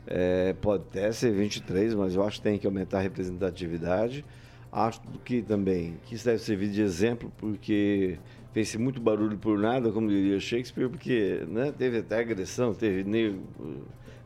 É, 0.06 0.54
pode 0.62 0.84
até 0.90 1.12
ser 1.12 1.32
23, 1.32 1.94
mas 1.94 2.16
eu 2.16 2.24
acho 2.26 2.38
que 2.38 2.44
tem 2.44 2.58
que 2.60 2.68
aumentar 2.68 2.98
a 2.98 3.02
representatividade. 3.02 4.26
Acho 4.72 5.00
que 5.24 5.42
também 5.42 5.98
que 6.06 6.16
isso 6.16 6.26
deve 6.26 6.40
servir 6.40 6.70
de 6.70 6.82
exemplo, 6.82 7.32
porque 7.38 8.18
fez 8.54 8.76
muito 8.76 9.00
barulho 9.00 9.38
por 9.38 9.58
nada, 9.58 9.92
como 9.92 10.10
diria 10.10 10.40
Shakespeare, 10.40 10.90
porque 10.90 11.44
né, 11.48 11.72
teve 11.78 12.00
até 12.00 12.20
agressão, 12.20 12.74
teve 12.74 13.04
nego, 13.04 13.40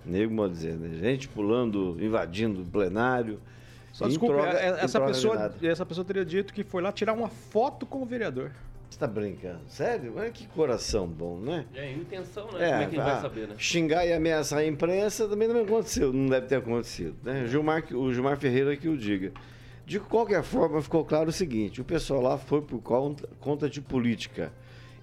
nego 0.06 0.34
modo 0.34 0.50
de 0.54 0.56
dizer, 0.56 0.74
né, 0.78 0.98
gente 0.98 1.28
pulando, 1.28 1.98
invadindo 2.00 2.62
o 2.62 2.66
plenário. 2.66 3.40
Só 3.94 4.08
desculpa, 4.08 4.36
troca- 4.36 4.58
é- 4.58 4.84
essa 4.84 5.00
pessoa, 5.02 5.56
essa 5.62 5.86
pessoa 5.86 6.06
teria 6.06 6.24
dito 6.26 6.54
que 6.54 6.64
foi 6.64 6.82
lá 6.82 6.92
tirar 6.92 7.14
uma 7.14 7.30
foto 7.30 7.86
com 7.86 8.02
o 8.02 8.06
vereador. 8.06 8.52
Você 8.90 9.00
tá 9.00 9.08
brincando? 9.08 9.60
Sério? 9.68 10.14
Olha 10.16 10.32
que 10.32 10.48
coração 10.48 11.08
bom, 11.08 11.38
né? 11.40 11.66
É 11.76 11.92
intenção, 11.92 12.46
né? 12.46 12.52
Como 12.52 12.64
é 12.64 12.86
que 12.86 12.96
ele 12.96 13.04
vai 13.04 13.14
ah, 13.14 13.22
saber, 13.22 13.48
né? 13.48 13.56
Xingar 13.58 14.06
e 14.06 14.14
ameaçar 14.14 14.60
a 14.60 14.66
imprensa 14.66 15.28
também 15.28 15.48
não 15.48 15.62
aconteceu, 15.62 16.14
não 16.14 16.28
deve 16.28 16.48
ter 16.48 16.56
acontecido. 16.56 17.16
Né? 17.24 17.44
O, 17.44 17.48
Gilmar, 17.48 17.84
o 17.94 18.14
Gilmar 18.14 18.38
Ferreira 18.38 18.76
que 18.76 18.88
o 18.88 18.98
diga. 18.98 19.32
De 19.86 20.00
qualquer 20.00 20.44
forma, 20.44 20.82
ficou 20.82 21.06
claro 21.06 21.30
o 21.30 21.34
seguinte: 21.34 21.82
o 21.82 21.86
pessoal 21.86 22.22
lá 22.22 22.38
foi 22.38 22.62
por 22.62 22.82
conta, 22.82 23.28
conta 23.40 23.70
de 23.70 23.82
política. 23.82 24.52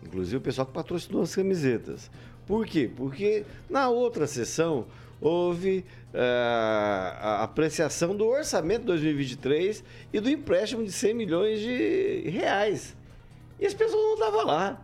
Inclusive 0.03 0.37
o 0.37 0.41
pessoal 0.41 0.67
que 0.67 0.73
patrocinou 0.73 1.23
as 1.23 1.35
camisetas. 1.35 2.11
Por 2.47 2.67
quê? 2.67 2.91
Porque 2.95 3.45
na 3.71 3.89
outra 3.89 4.27
sessão 4.27 4.87
houve 5.21 5.85
eh, 6.13 7.17
a 7.19 7.43
apreciação 7.43 8.15
do 8.15 8.27
orçamento 8.27 8.81
de 8.81 8.87
2023 8.89 9.83
e 10.13 10.21
do 10.21 10.29
empréstimo 10.29 10.85
de 10.85 10.93
100 10.93 11.15
milhões 11.15 11.61
de 11.61 12.29
reais. 12.29 12.95
E 13.59 13.67
as 13.67 13.75
pessoas 13.75 14.03
não 14.03 14.15
estavam 14.15 14.47
lá. 14.47 14.81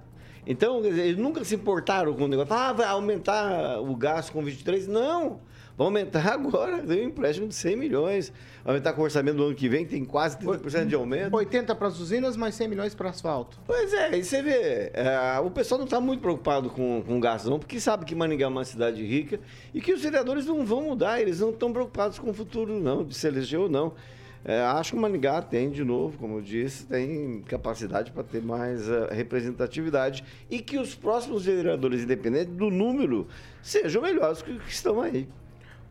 Então, 0.47 0.81
dizer, 0.81 1.03
eles 1.03 1.19
nunca 1.19 1.45
se 1.45 1.55
importaram 1.55 2.15
com 2.15 2.25
o 2.25 2.29
negócio. 2.29 2.53
Ah, 2.53 2.73
vai 2.73 2.87
aumentar 2.87 3.81
o 3.81 3.95
gasto 3.95 4.33
com 4.33 4.43
23? 4.43 4.87
Não. 4.87 5.41
Vai 5.77 5.87
aumentar 5.87 6.27
agora. 6.33 6.83
Deu 6.83 6.99
um 6.99 7.09
empréstimo 7.09 7.47
de 7.47 7.55
100 7.55 7.77
milhões. 7.77 8.33
Vai 8.65 8.75
aumentar 8.75 8.93
com 8.93 9.01
o 9.01 9.05
orçamento 9.05 9.37
do 9.37 9.45
ano 9.45 9.55
que 9.55 9.69
vem, 9.69 9.87
tem 9.87 10.05
quase 10.05 10.37
30% 10.39 10.87
de 10.87 10.95
aumento. 10.95 11.35
80 11.35 11.75
para 11.75 11.89
as 11.89 11.99
usinas, 11.99 12.37
mais 12.37 12.55
100 12.55 12.69
milhões 12.69 12.95
para 12.95 13.11
asfalto. 13.11 13.59
Pois 13.67 13.93
é, 13.93 14.17
e 14.17 14.23
você 14.23 14.43
vê, 14.43 14.91
é, 14.93 15.41
o 15.43 15.51
pessoal 15.51 15.79
não 15.79 15.87
está 15.87 16.01
muito 16.01 16.21
preocupado 16.21 16.69
com, 16.69 17.03
com 17.07 17.19
gasto, 17.19 17.49
não, 17.49 17.59
porque 17.59 17.81
sabe 17.81 18.05
que 18.05 18.15
Maringá 18.15 18.45
é 18.45 18.49
uma 18.49 18.65
cidade 18.65 19.03
rica 19.03 19.41
e 19.73 19.81
que 19.81 19.93
os 19.93 20.03
vereadores 20.03 20.45
não 20.45 20.65
vão 20.65 20.83
mudar, 20.83 21.21
eles 21.21 21.41
não 21.41 21.51
estão 21.51 21.73
preocupados 21.73 22.19
com 22.19 22.31
o 22.31 22.35
futuro, 22.35 22.79
não, 22.79 23.03
de 23.03 23.15
se 23.15 23.27
eleger 23.27 23.59
ou 23.59 23.69
não. 23.69 23.95
É, 24.45 24.63
acho 24.63 24.93
que 24.93 24.97
o 24.97 25.01
Maringá 25.01 25.43
tem, 25.43 25.71
de 25.71 25.85
novo, 25.85 26.17
como 26.17 26.39
eu 26.39 26.43
disse, 26.43 26.87
tem 26.87 27.43
capacidade 27.43 28.11
para 28.11 28.23
ter 28.23 28.43
mais 28.43 28.89
eh, 28.89 29.09
representatividade 29.13 30.25
e 30.49 30.61
que 30.61 30.79
os 30.79 30.95
próximos 30.95 31.45
vereadores, 31.45 32.03
independente 32.03 32.51
do 32.53 32.71
número, 32.71 33.29
sejam 33.63 34.01
melhores 34.01 34.41
que 34.41 34.51
os 34.51 34.63
que 34.63 34.71
estão 34.71 35.03
aí. 35.03 35.29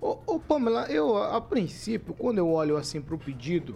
Ô, 0.02 0.18
ô 0.26 0.40
Pamela, 0.40 0.88
eu, 0.90 1.16
a 1.16 1.40
princípio, 1.40 2.14
quando 2.16 2.40
eu 2.40 2.50
olho 2.50 2.76
assim 2.76 3.00
para 3.00 3.14
o 3.14 3.20
pedido 3.20 3.76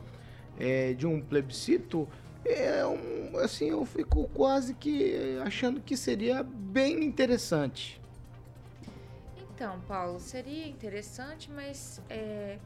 é, 0.60 0.94
de 0.94 1.06
um 1.06 1.22
plebiscito, 1.22 2.08
é 2.44 2.84
um, 2.86 3.38
assim, 3.38 3.70
eu 3.70 3.86
fico 3.86 4.27
quase 4.34 4.74
que 4.74 5.38
achando 5.46 5.82
que 5.82 5.96
seria 5.96 6.42
bem 6.42 7.03
interessante. 7.03 8.01
Então, 9.56 9.80
Paulo, 9.88 10.20
seria 10.20 10.68
interessante, 10.68 11.50
mas 11.51 12.01
é, 12.10 12.58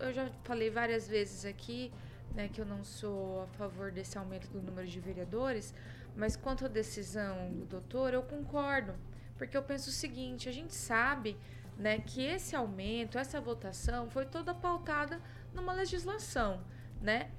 eu 0.00 0.12
já 0.12 0.30
falei 0.44 0.70
várias 0.70 1.08
vezes 1.08 1.44
aqui 1.44 1.92
né, 2.36 2.48
que 2.48 2.60
eu 2.60 2.66
não 2.66 2.84
sou 2.84 3.42
a 3.42 3.46
favor 3.46 3.90
desse 3.90 4.18
aumento 4.18 4.48
do 4.48 4.60
número 4.60 4.86
de 4.86 5.00
vereadores, 5.00 5.74
mas 6.14 6.36
quanto 6.36 6.66
à 6.66 6.68
decisão 6.68 7.50
do 7.52 7.64
doutor, 7.64 8.12
eu 8.12 8.22
concordo. 8.22 8.94
Porque 9.38 9.56
eu 9.56 9.62
penso 9.62 9.88
o 9.88 9.92
seguinte, 9.92 10.48
a 10.48 10.52
gente 10.52 10.74
sabe 10.74 11.36
né, 11.78 11.98
que 11.98 12.22
esse 12.22 12.54
aumento, 12.54 13.18
essa 13.18 13.40
votação 13.40 14.08
foi 14.10 14.26
toda 14.26 14.54
pautada 14.54 15.20
numa 15.54 15.72
legislação, 15.72 16.62
né? 17.00 17.30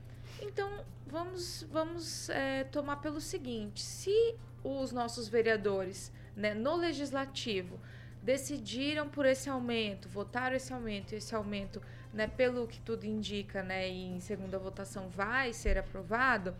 Então, 0.42 0.86
vamos, 1.08 1.64
vamos 1.72 2.30
é, 2.30 2.64
tomar 2.66 2.98
pelo 2.98 3.20
seguinte: 3.20 3.82
se 3.82 4.36
os 4.64 4.92
nossos 4.92 5.28
vereadores 5.28 6.12
né, 6.36 6.54
no 6.54 6.76
legislativo 6.76 7.80
decidiram 8.22 9.10
por 9.10 9.26
esse 9.26 9.50
aumento, 9.50 10.10
votaram 10.10 10.56
esse 10.56 10.72
aumento, 10.72 11.14
esse 11.14 11.34
aumento, 11.34 11.82
né, 12.14 12.28
pelo 12.28 12.68
que 12.68 12.80
tudo 12.80 13.06
indica, 13.06 13.62
né, 13.64 13.90
e 13.90 14.16
em 14.16 14.20
segunda 14.20 14.58
votação 14.58 15.10
vai 15.10 15.54
ser 15.54 15.78
aprovado, 15.78 16.56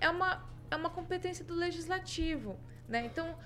é 0.00 0.08
uma, 0.08 0.44
é 0.70 0.76
uma 0.76 0.90
competência 0.90 1.44
do 1.44 1.54
legislativo, 1.54 2.58
né? 2.88 3.04
Então, 3.06 3.36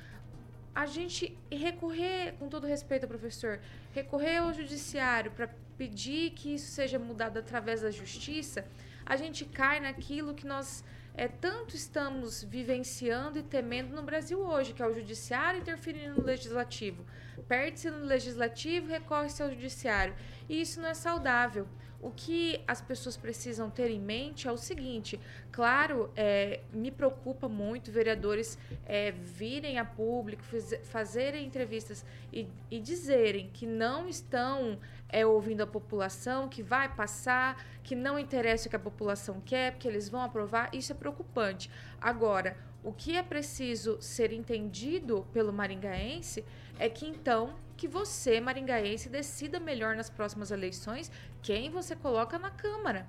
a 0.75 0.85
gente 0.87 1.37
recorrer, 1.51 2.35
com 2.39 2.49
todo 2.49 2.67
respeito, 2.67 3.09
professor, 3.09 3.61
recorrer 3.95 4.39
ao 4.39 4.53
judiciário 4.53 5.31
para 5.31 5.49
pedir 5.79 6.31
que 6.33 6.55
isso 6.55 6.71
seja 6.71 6.99
mudado 6.99 7.39
através 7.39 7.81
da 7.81 7.91
justiça, 7.91 8.67
a 9.05 9.17
gente 9.17 9.45
cai 9.45 9.81
naquilo 9.81 10.35
que 10.35 10.47
nós 10.47 10.85
é, 11.15 11.29
tanto 11.29 11.75
estamos 11.75 12.43
vivenciando 12.43 13.39
e 13.39 13.43
temendo 13.43 13.95
no 13.95 14.03
Brasil 14.03 14.39
hoje, 14.39 14.75
que 14.75 14.83
é 14.83 14.87
o 14.87 14.93
judiciário 14.93 15.61
interferindo 15.61 16.21
no 16.21 16.27
legislativo. 16.27 17.07
Perde-se 17.43 17.91
no 17.91 18.05
legislativo, 18.05 18.89
recorre-se 18.89 19.43
ao 19.43 19.51
judiciário. 19.51 20.15
E 20.49 20.61
isso 20.61 20.81
não 20.81 20.89
é 20.89 20.95
saudável. 20.95 21.67
O 22.01 22.11
que 22.11 22.63
as 22.69 22.81
pessoas 22.81 23.17
precisam 23.17 23.71
ter 23.71 23.91
em 23.91 23.99
mente 23.99 24.47
é 24.47 24.53
o 24.53 24.57
seguinte: 24.57 25.19
claro, 25.51 26.11
é, 26.15 26.61
me 26.73 26.91
preocupa 26.91 27.49
muito 27.49 27.91
vereadores 27.91 28.59
é, 28.85 29.11
virem 29.11 29.79
a 29.79 29.85
público, 29.85 30.43
fazerem 30.85 31.47
entrevistas 31.47 32.05
e, 32.33 32.47
e 32.71 32.79
dizerem 32.81 33.51
que 33.53 33.67
não 33.67 34.09
estão 34.09 34.79
é, 35.09 35.25
ouvindo 35.25 35.63
a 35.63 35.67
população, 35.67 36.49
que 36.49 36.63
vai 36.63 36.95
passar, 36.95 37.65
que 37.83 37.95
não 37.95 38.19
interessa 38.19 38.67
o 38.67 38.71
que 38.71 38.77
a 38.77 38.81
população 38.81 39.41
quer, 39.41 39.73
porque 39.73 39.89
eles 39.89 40.09
vão 40.09 40.21
aprovar. 40.21 40.69
Isso 40.75 40.93
é 40.93 40.95
preocupante. 40.95 41.71
Agora, 42.01 42.57
o 42.85 42.93
que 42.93 43.17
é 43.17 43.23
preciso 43.23 44.01
ser 44.01 44.33
entendido 44.33 45.27
pelo 45.33 45.53
maringaense 45.53 46.45
é 46.79 46.89
que 46.89 47.07
então 47.07 47.55
que 47.77 47.87
você, 47.87 48.41
maringaense, 48.41 49.09
decida 49.09 49.61
melhor 49.61 49.95
nas 49.97 50.09
próximas 50.09 50.51
eleições 50.51 51.11
quem 51.43 51.71
você 51.71 51.95
coloca 51.95 52.39
na 52.39 52.51
Câmara. 52.51 53.07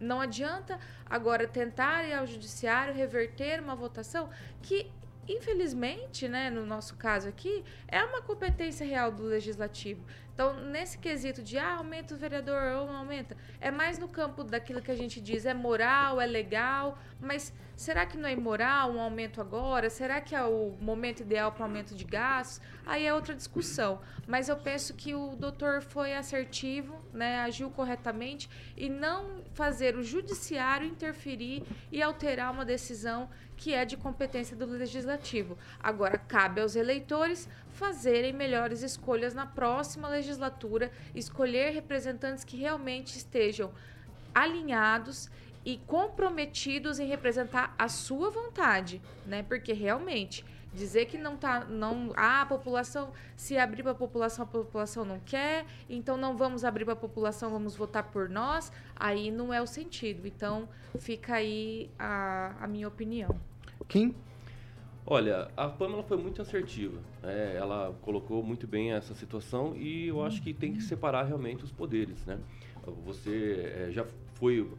Não 0.00 0.20
adianta 0.20 0.80
agora 1.08 1.46
tentar 1.46 2.04
ir 2.04 2.14
ao 2.14 2.26
judiciário 2.26 2.94
reverter 2.94 3.60
uma 3.60 3.76
votação 3.76 4.30
que, 4.62 4.90
infelizmente, 5.28 6.28
né, 6.28 6.50
no 6.50 6.66
nosso 6.66 6.96
caso 6.96 7.28
aqui, 7.28 7.64
é 7.86 8.02
uma 8.02 8.22
competência 8.22 8.86
real 8.86 9.12
do 9.12 9.22
legislativo. 9.24 10.04
Então, 10.40 10.54
nesse 10.70 10.96
quesito 10.96 11.42
de 11.42 11.58
ah, 11.58 11.74
aumenta 11.74 12.14
o 12.14 12.16
vereador 12.16 12.62
ou 12.80 12.86
não 12.86 12.96
aumenta, 12.96 13.36
é 13.60 13.70
mais 13.70 13.98
no 13.98 14.08
campo 14.08 14.42
daquilo 14.42 14.80
que 14.80 14.90
a 14.90 14.96
gente 14.96 15.20
diz, 15.20 15.44
é 15.44 15.52
moral, 15.52 16.18
é 16.18 16.24
legal, 16.24 16.98
mas 17.20 17.52
será 17.76 18.06
que 18.06 18.16
não 18.16 18.26
é 18.26 18.32
imoral 18.32 18.90
um 18.90 19.00
aumento 19.00 19.40
agora? 19.40 19.90
Será 19.90 20.18
que 20.18 20.34
é 20.34 20.42
o 20.42 20.74
momento 20.80 21.20
ideal 21.20 21.52
para 21.52 21.66
aumento 21.66 21.94
de 21.94 22.04
gastos? 22.04 22.58
Aí 22.86 23.04
é 23.04 23.12
outra 23.12 23.34
discussão. 23.34 24.00
Mas 24.26 24.48
eu 24.48 24.56
penso 24.56 24.94
que 24.94 25.14
o 25.14 25.36
doutor 25.36 25.82
foi 25.82 26.14
assertivo, 26.14 26.98
né, 27.12 27.40
agiu 27.40 27.70
corretamente 27.70 28.48
e 28.76 28.88
não 28.88 29.42
fazer 29.52 29.94
o 29.94 30.02
judiciário 30.02 30.88
interferir 30.88 31.64
e 31.92 32.02
alterar 32.02 32.50
uma 32.50 32.64
decisão 32.64 33.28
que 33.60 33.74
é 33.74 33.84
de 33.84 33.94
competência 33.94 34.56
do 34.56 34.64
legislativo. 34.64 35.56
Agora 35.78 36.16
cabe 36.16 36.62
aos 36.62 36.76
eleitores 36.76 37.46
fazerem 37.74 38.32
melhores 38.32 38.82
escolhas 38.82 39.34
na 39.34 39.44
próxima 39.44 40.08
legislatura, 40.08 40.90
escolher 41.14 41.70
representantes 41.70 42.42
que 42.42 42.56
realmente 42.56 43.18
estejam 43.18 43.70
alinhados 44.34 45.30
e 45.62 45.76
comprometidos 45.76 46.98
em 46.98 47.06
representar 47.06 47.74
a 47.78 47.86
sua 47.86 48.30
vontade, 48.30 48.98
né? 49.26 49.42
Porque 49.42 49.74
realmente 49.74 50.42
dizer 50.72 51.04
que 51.04 51.18
não 51.18 51.36
tá 51.36 51.66
não 51.66 52.14
ah, 52.16 52.40
a 52.40 52.46
população 52.46 53.12
se 53.36 53.58
abrir 53.58 53.82
para 53.82 53.92
a 53.92 53.94
população 53.94 54.44
a 54.44 54.48
população 54.48 55.04
não 55.04 55.18
quer 55.18 55.66
então 55.88 56.16
não 56.16 56.36
vamos 56.36 56.64
abrir 56.64 56.84
para 56.84 56.94
a 56.94 56.96
população 56.96 57.50
vamos 57.50 57.74
votar 57.74 58.04
por 58.04 58.28
nós 58.28 58.70
aí 58.94 59.32
não 59.32 59.52
é 59.52 59.60
o 59.60 59.66
sentido 59.66 60.28
então 60.28 60.68
fica 61.00 61.34
aí 61.34 61.90
a, 61.98 62.54
a 62.60 62.68
minha 62.68 62.86
opinião 62.86 63.49
Kim 63.90 64.14
Olha, 65.04 65.48
a 65.56 65.66
Pamela 65.68 66.04
foi 66.04 66.16
muito 66.16 66.40
assertiva. 66.40 67.00
né? 67.20 67.56
ela 67.56 67.92
colocou 68.02 68.40
muito 68.42 68.66
bem 68.68 68.92
essa 68.92 69.14
situação 69.16 69.74
e 69.76 70.06
eu 70.06 70.22
acho 70.24 70.40
que 70.40 70.54
tem 70.54 70.72
que 70.72 70.80
separar 70.80 71.24
realmente 71.24 71.64
os 71.64 71.72
poderes, 71.72 72.24
né? 72.24 72.38
Você 73.04 73.72
eh, 73.74 73.88
já 73.90 74.06
foi, 74.34 74.70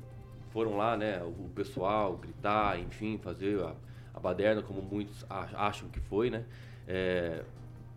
foram 0.51 0.77
lá, 0.77 0.95
né? 0.95 1.21
O 1.23 1.49
pessoal 1.53 2.15
gritar, 2.15 2.79
enfim, 2.79 3.17
fazer 3.21 3.59
a, 3.61 3.75
a 4.13 4.19
baderna 4.21 4.61
como 4.61 4.81
muitos 4.81 5.25
a- 5.29 5.67
acham 5.67 5.89
que 5.89 5.99
foi, 5.99 6.29
né? 6.29 6.45
É, 6.87 7.43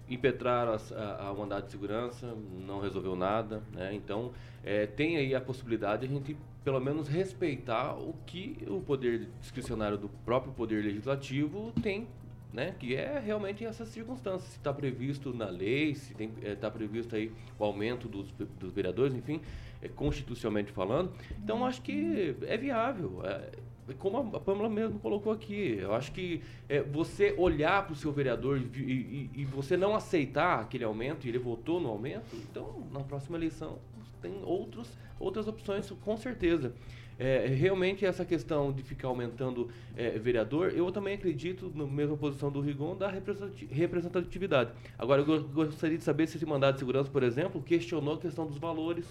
impetraram 0.09 0.73
as- 0.73 0.91
a, 0.93 1.29
a 1.29 1.35
mandado 1.35 1.67
de 1.67 1.71
segurança, 1.71 2.35
não 2.67 2.81
resolveu 2.81 3.15
nada, 3.15 3.63
né? 3.73 3.95
Então, 3.95 4.33
é, 4.65 4.87
tem 4.87 5.17
aí 5.17 5.35
a 5.35 5.41
possibilidade 5.41 6.09
de 6.09 6.13
a 6.13 6.19
gente, 6.19 6.37
pelo 6.65 6.81
menos, 6.81 7.07
respeitar 7.09 7.95
o 7.95 8.15
que 8.27 8.57
o 8.67 8.81
poder 8.81 9.29
discricionário 9.41 9.99
do 9.99 10.09
próprio 10.25 10.53
poder 10.53 10.83
legislativo 10.83 11.73
tem, 11.83 12.09
né? 12.53 12.75
Que 12.79 12.95
é 12.95 13.19
realmente 13.19 13.65
essas 13.65 13.89
circunstâncias. 13.89 14.51
Se 14.51 14.57
está 14.59 14.73
previsto 14.73 15.35
na 15.35 15.49
lei, 15.51 15.95
se 15.95 16.15
está 16.43 16.71
previsto 16.71 17.15
aí 17.17 17.31
o 17.59 17.65
aumento 17.65 18.09
dos, 18.09 18.33
dos 18.59 18.73
vereadores, 18.73 19.15
enfim, 19.15 19.41
é, 19.83 19.89
constitucionalmente 19.89 20.73
falando. 20.73 21.13
Então, 21.43 21.67
acho 21.67 21.83
que 21.83 22.35
é 22.47 22.57
viável. 22.57 23.21
é, 23.25 23.51
como 23.99 24.35
a 24.35 24.41
Pâmela 24.41 24.71
mesmo 24.71 24.99
colocou 24.99 25.31
aqui, 25.31 25.77
eu 25.79 25.95
acho 25.95 26.11
que 26.13 26.41
é, 26.71 26.81
você 26.81 27.35
olhar 27.37 27.85
para 27.85 27.93
o 27.93 27.97
seu 27.97 28.11
vereador 28.11 28.59
e, 28.75 28.81
e- 28.81 29.31
e 29.35 29.45
você 29.45 29.77
não 29.77 29.95
aceitar 29.95 30.61
aquele 30.61 30.85
aumento 30.85 31.27
e 31.27 31.29
ele 31.29 31.39
votou 31.39 31.79
no 31.79 31.91
aumento, 31.91 32.35
então 32.35 32.83
na 32.91 33.01
próxima 33.01 33.37
eleição 33.37 33.79
tem 34.25 34.43
outros, 34.43 34.89
outras 35.21 35.47
opções, 35.47 35.91
com 36.03 36.17
certeza. 36.17 36.73
É, 37.17 37.47
realmente 37.47 38.05
essa 38.05 38.25
questão 38.25 38.73
de 38.73 38.83
ficar 38.83 39.07
aumentando 39.09 39.69
é, 39.97 40.19
vereador, 40.19 40.73
eu 40.75 40.91
também 40.91 41.15
acredito, 41.15 41.71
na 41.75 41.87
mesma 41.87 42.17
posição 42.17 42.51
do 42.51 42.61
Rigon, 42.61 42.97
da 42.97 43.09
representati- 43.09 43.67
representatividade. 43.67 44.73
Agora, 44.99 45.23
eu 45.23 45.25
go- 45.27 45.49
gostaria 45.49 45.97
de 45.97 46.03
saber 46.03 46.27
se 46.27 46.37
esse 46.39 46.47
mandado 46.47 46.75
de 46.75 46.81
segurança, 46.81 47.09
por 47.11 47.23
exemplo, 47.23 47.63
questionou 47.63 48.15
a 48.15 48.19
questão 48.19 48.47
dos 48.47 48.59
valores, 48.59 49.07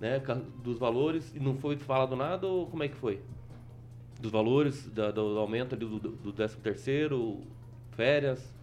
né, 0.00 0.20
dos 0.64 0.76
valores, 0.78 1.32
e 1.36 1.38
não 1.38 1.54
foi 1.56 1.76
falado 1.76 2.16
nada, 2.16 2.46
ou 2.48 2.66
como 2.66 2.82
é 2.82 2.88
que 2.88 2.96
foi? 2.96 3.20
dos 4.18 4.32
valores, 4.32 4.88
da- 4.88 5.10
do, 5.10 5.38
aumento 5.38 5.74
ali 5.74 5.84
do, 5.84 5.98
do 5.98 6.32
13 6.32 6.56
terceiro, 6.56 7.42
férias. 7.92 8.55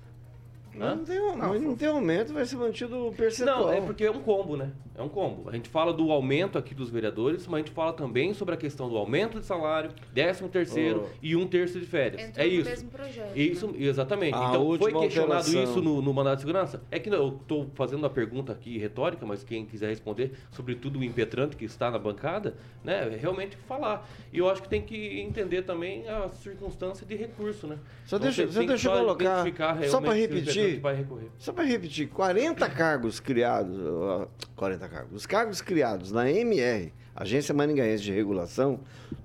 Hã? 0.79 0.95
Não 0.95 1.05
tem, 1.05 1.19
um- 1.21 1.35
mas 1.35 1.61
não 1.61 1.75
tem 1.75 1.87
aumento, 1.87 2.33
vai 2.33 2.45
ser 2.45 2.55
mantido 2.55 3.07
o 3.07 3.13
percentual. 3.13 3.61
Não, 3.67 3.71
é 3.73 3.79
porque 3.81 4.03
é 4.05 4.11
um 4.11 4.19
combo, 4.21 4.57
né? 4.57 4.71
É 4.95 5.01
um 5.01 5.09
combo. 5.09 5.49
A 5.49 5.53
gente 5.53 5.69
fala 5.69 5.91
do 5.93 6.11
aumento 6.11 6.57
aqui 6.57 6.73
dos 6.75 6.89
vereadores, 6.89 7.47
mas 7.47 7.55
a 7.55 7.65
gente 7.65 7.71
fala 7.73 7.93
também 7.93 8.33
sobre 8.33 8.53
a 8.53 8.57
questão 8.57 8.87
do 8.89 8.95
aumento 8.97 9.39
de 9.39 9.45
salário, 9.45 9.91
13 10.13 10.47
terceiro 10.49 11.05
Oh. 11.07 11.17
e 11.21 11.35
um 11.35 11.47
terço 11.47 11.79
de 11.79 11.85
férias. 11.85 12.21
Entrou 12.21 12.45
é 12.45 12.49
no 12.49 12.55
isso. 12.55 12.69
mesmo 12.69 12.89
projeto, 12.89 13.35
Isso, 13.37 13.67
né? 13.67 13.73
exatamente. 13.79 14.35
A 14.35 14.49
então, 14.49 14.77
foi 14.77 14.91
questionado 14.93 15.33
alteração. 15.35 15.63
isso 15.63 15.81
no, 15.81 16.01
no 16.01 16.13
mandato 16.13 16.35
de 16.35 16.41
segurança? 16.41 16.81
É 16.91 16.99
que 16.99 17.09
não, 17.09 17.17
eu 17.17 17.37
estou 17.41 17.69
fazendo 17.73 17.99
uma 17.99 18.09
pergunta 18.09 18.51
aqui 18.51 18.77
retórica, 18.77 19.25
mas 19.25 19.43
quem 19.43 19.65
quiser 19.65 19.89
responder, 19.89 20.33
sobretudo 20.51 20.99
o 20.99 21.03
impetrante 21.03 21.55
que 21.55 21.65
está 21.65 21.89
na 21.89 21.97
bancada, 21.97 22.55
né, 22.83 23.17
realmente 23.19 23.57
falar. 23.67 24.07
E 24.31 24.37
eu 24.37 24.49
acho 24.49 24.61
que 24.61 24.69
tem 24.69 24.81
que 24.81 25.19
entender 25.21 25.63
também 25.63 26.07
a 26.07 26.29
circunstância 26.29 27.05
de 27.05 27.15
recurso, 27.15 27.65
né? 27.67 27.77
Só 28.05 28.17
Então, 28.17 28.27
deixa, 28.27 28.45
você 28.47 28.65
deixa 28.65 28.89
eu 28.89 28.97
colocar, 28.99 29.43
só 29.89 29.99
para 30.01 30.19
impetrante 30.19 30.62
repetir, 30.63 30.81
vai 30.81 30.95
recorrer. 30.95 31.27
só 31.37 31.53
para 31.53 31.63
repetir, 31.63 32.07
40 32.09 32.69
cargos 32.69 33.19
criados, 33.19 33.77
ó, 33.85 34.27
40 34.55 34.87
cargos, 34.87 35.15
os 35.15 35.25
cargos 35.25 35.61
criados 35.61 36.11
na 36.11 36.29
MR, 36.29 36.91
Agência 37.15 37.53
Maringaense 37.53 38.03
de 38.03 38.11
Regulação, 38.11 38.79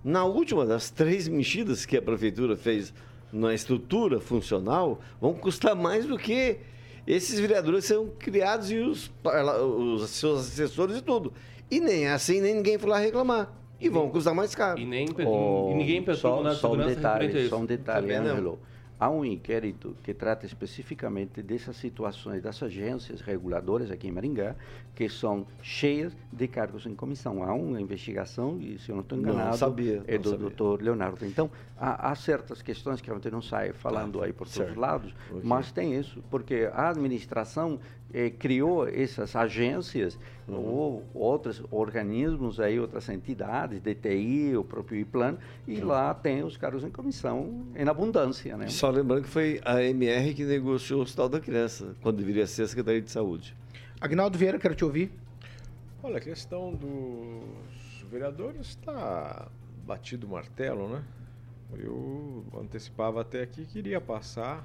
na 0.05 0.25
última 0.25 0.67
das 0.67 0.91
três 0.91 1.27
mexidas 1.29 1.87
que 1.87 1.97
a 1.97 2.03
prefeitura 2.03 2.57
fez 2.57 2.93
na 3.33 3.53
estrutura 3.55 4.21
funcional, 4.21 5.01
vão 5.21 5.35
custar 5.35 5.75
mais 5.75 6.07
do 6.07 6.17
que 6.19 6.59
esses 7.07 7.39
vereadores 7.41 7.85
são 7.87 8.09
criados 8.19 8.71
e 8.71 8.77
os, 8.79 9.11
os 9.25 10.11
seus 10.11 10.41
assessores 10.41 10.99
e 10.99 11.03
tudo. 11.03 11.33
E 11.71 11.81
nem 11.81 12.07
é 12.07 12.13
assim, 12.13 12.41
nem 12.41 12.55
ninguém 12.55 12.79
foi 12.79 12.91
lá 12.91 12.99
reclamar. 12.99 13.53
E 13.81 13.89
vão 13.89 14.09
custar 14.11 14.35
mais 14.35 14.55
caro. 14.55 14.81
E, 14.81 14.85
nem, 14.85 15.07
Oh, 15.25 15.71
e 15.73 15.75
ninguém 15.77 16.01
o 16.01 16.15
só, 16.15 16.43
de 16.43 16.57
só 16.57 16.69
um 16.69 16.73
segurança 16.73 16.95
detalhe, 16.97 17.41
isso. 17.41 17.49
só 17.51 17.59
um 17.59 17.65
detalhe, 17.65 18.07
Também 18.13 18.21
não. 18.43 18.59
Há 19.01 19.09
um 19.09 19.25
inquérito 19.25 19.97
que 20.03 20.13
trata 20.13 20.45
especificamente 20.45 21.41
dessas 21.41 21.77
situações 21.77 22.43
das 22.43 22.61
agências 22.63 23.21
reguladoras 23.21 23.91
aqui 23.93 24.09
em 24.09 24.11
Maringá, 24.11 24.57
que 24.95 25.09
são 25.09 25.47
cheias 25.63 26.17
de 26.33 26.49
cargos 26.49 26.85
em 26.85 26.95
comissão. 26.97 27.43
Há 27.45 27.55
uma 27.55 27.81
investigação, 27.81 28.59
e 28.61 28.77
se 28.79 28.91
eu 28.91 28.97
não 28.97 29.03
estou 29.03 29.17
Não 29.17 29.33
enganado, 29.33 29.57
sabia, 29.57 30.03
é 30.07 30.15
não 30.17 30.23
do 30.23 30.37
doutor 30.37 30.83
Leonardo. 30.83 31.25
Então, 31.25 31.49
há, 31.79 32.11
há 32.11 32.15
certas 32.17 32.61
questões 32.61 33.01
que 33.01 33.09
a 33.09 33.15
gente 33.15 33.31
não 33.31 33.41
sai 33.41 33.73
falando 33.73 34.21
aí 34.21 34.33
por 34.33 34.47
todos 34.47 34.55
certo. 34.55 34.71
os 34.73 34.77
lados, 34.77 35.15
Ok. 35.31 35.43
mas 35.45 35.71
tem 35.71 35.95
isso, 35.95 36.21
porque 36.29 36.69
a 36.73 36.89
administração 36.91 37.79
eh, 38.13 38.31
criou 38.31 38.87
essas 38.89 39.35
agências 39.37 40.19
Uhum. 40.49 40.57
ou 40.65 41.05
outros 41.13 41.63
organismos 41.71 42.59
aí, 42.59 42.81
outras 42.81 43.07
entidades, 43.11 43.83
DTI, 43.83 44.57
o 44.57 44.65
próprio 44.65 44.99
IPLAN, 44.99 45.37
e 45.67 45.79
Uhum. 45.79 45.89
lá 45.89 46.15
tem 46.15 46.43
os 46.43 46.57
cargos 46.57 46.83
em 46.85 46.91
comissão 46.91 47.67
em 47.77 47.87
abundância, 47.87 48.57
né? 48.57 48.67
Só 48.69 48.89
lembrando 48.89 49.25
que 49.25 49.29
foi 49.29 49.61
a 49.63 49.83
MR 49.83 50.33
que 50.33 50.45
negociou 50.45 51.01
o 51.01 51.03
Hospital 51.03 51.29
da 51.29 51.39
Criança, 51.41 51.95
quando 52.01 52.17
deveria 52.17 52.47
ser 52.47 52.63
a 52.63 52.69
Secretaria 52.69 53.03
de 53.03 53.11
Saúde. 53.11 53.55
Agnaldo 54.01 54.39
Vieira, 54.39 54.59
quero 54.59 54.75
te 54.75 54.85
ouvir. 54.87 55.11
Olha, 56.03 56.17
a 56.17 56.21
questão 56.21 56.73
dos 56.75 58.03
vereadores 58.11 58.69
está 58.69 59.49
batido 59.87 60.27
o 60.27 60.31
martelo, 60.31 60.89
né? 60.89 61.03
Eu 61.79 62.43
antecipava 62.59 63.21
até 63.21 63.43
aqui 63.43 63.67
que 63.67 63.79
iria 63.79 64.01
passar 64.01 64.65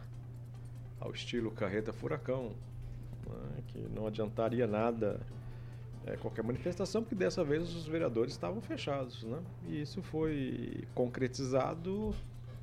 ao 0.99 1.11
estilo 1.11 1.51
carreta 1.51 1.91
furacão, 1.91 2.51
né? 3.29 3.63
que 3.67 3.79
não 3.93 4.07
adiantaria 4.07 4.67
nada 4.67 5.19
é, 6.05 6.17
qualquer 6.17 6.43
manifestação, 6.43 7.01
porque 7.01 7.15
dessa 7.15 7.43
vez 7.43 7.73
os 7.73 7.87
vereadores 7.87 8.33
estavam 8.33 8.61
fechados, 8.61 9.23
né? 9.23 9.39
E 9.67 9.81
isso 9.81 10.01
foi 10.01 10.83
concretizado 10.93 12.13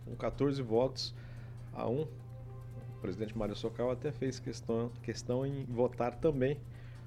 com 0.04 0.14
14 0.14 0.60
votos 0.62 1.14
a 1.72 1.88
um. 1.88 2.02
O 2.02 3.00
presidente 3.00 3.36
Mário 3.36 3.56
Socal 3.56 3.90
até 3.90 4.12
fez 4.12 4.38
questão, 4.38 4.90
questão 5.02 5.46
em 5.46 5.64
votar 5.64 6.14
também, 6.16 6.58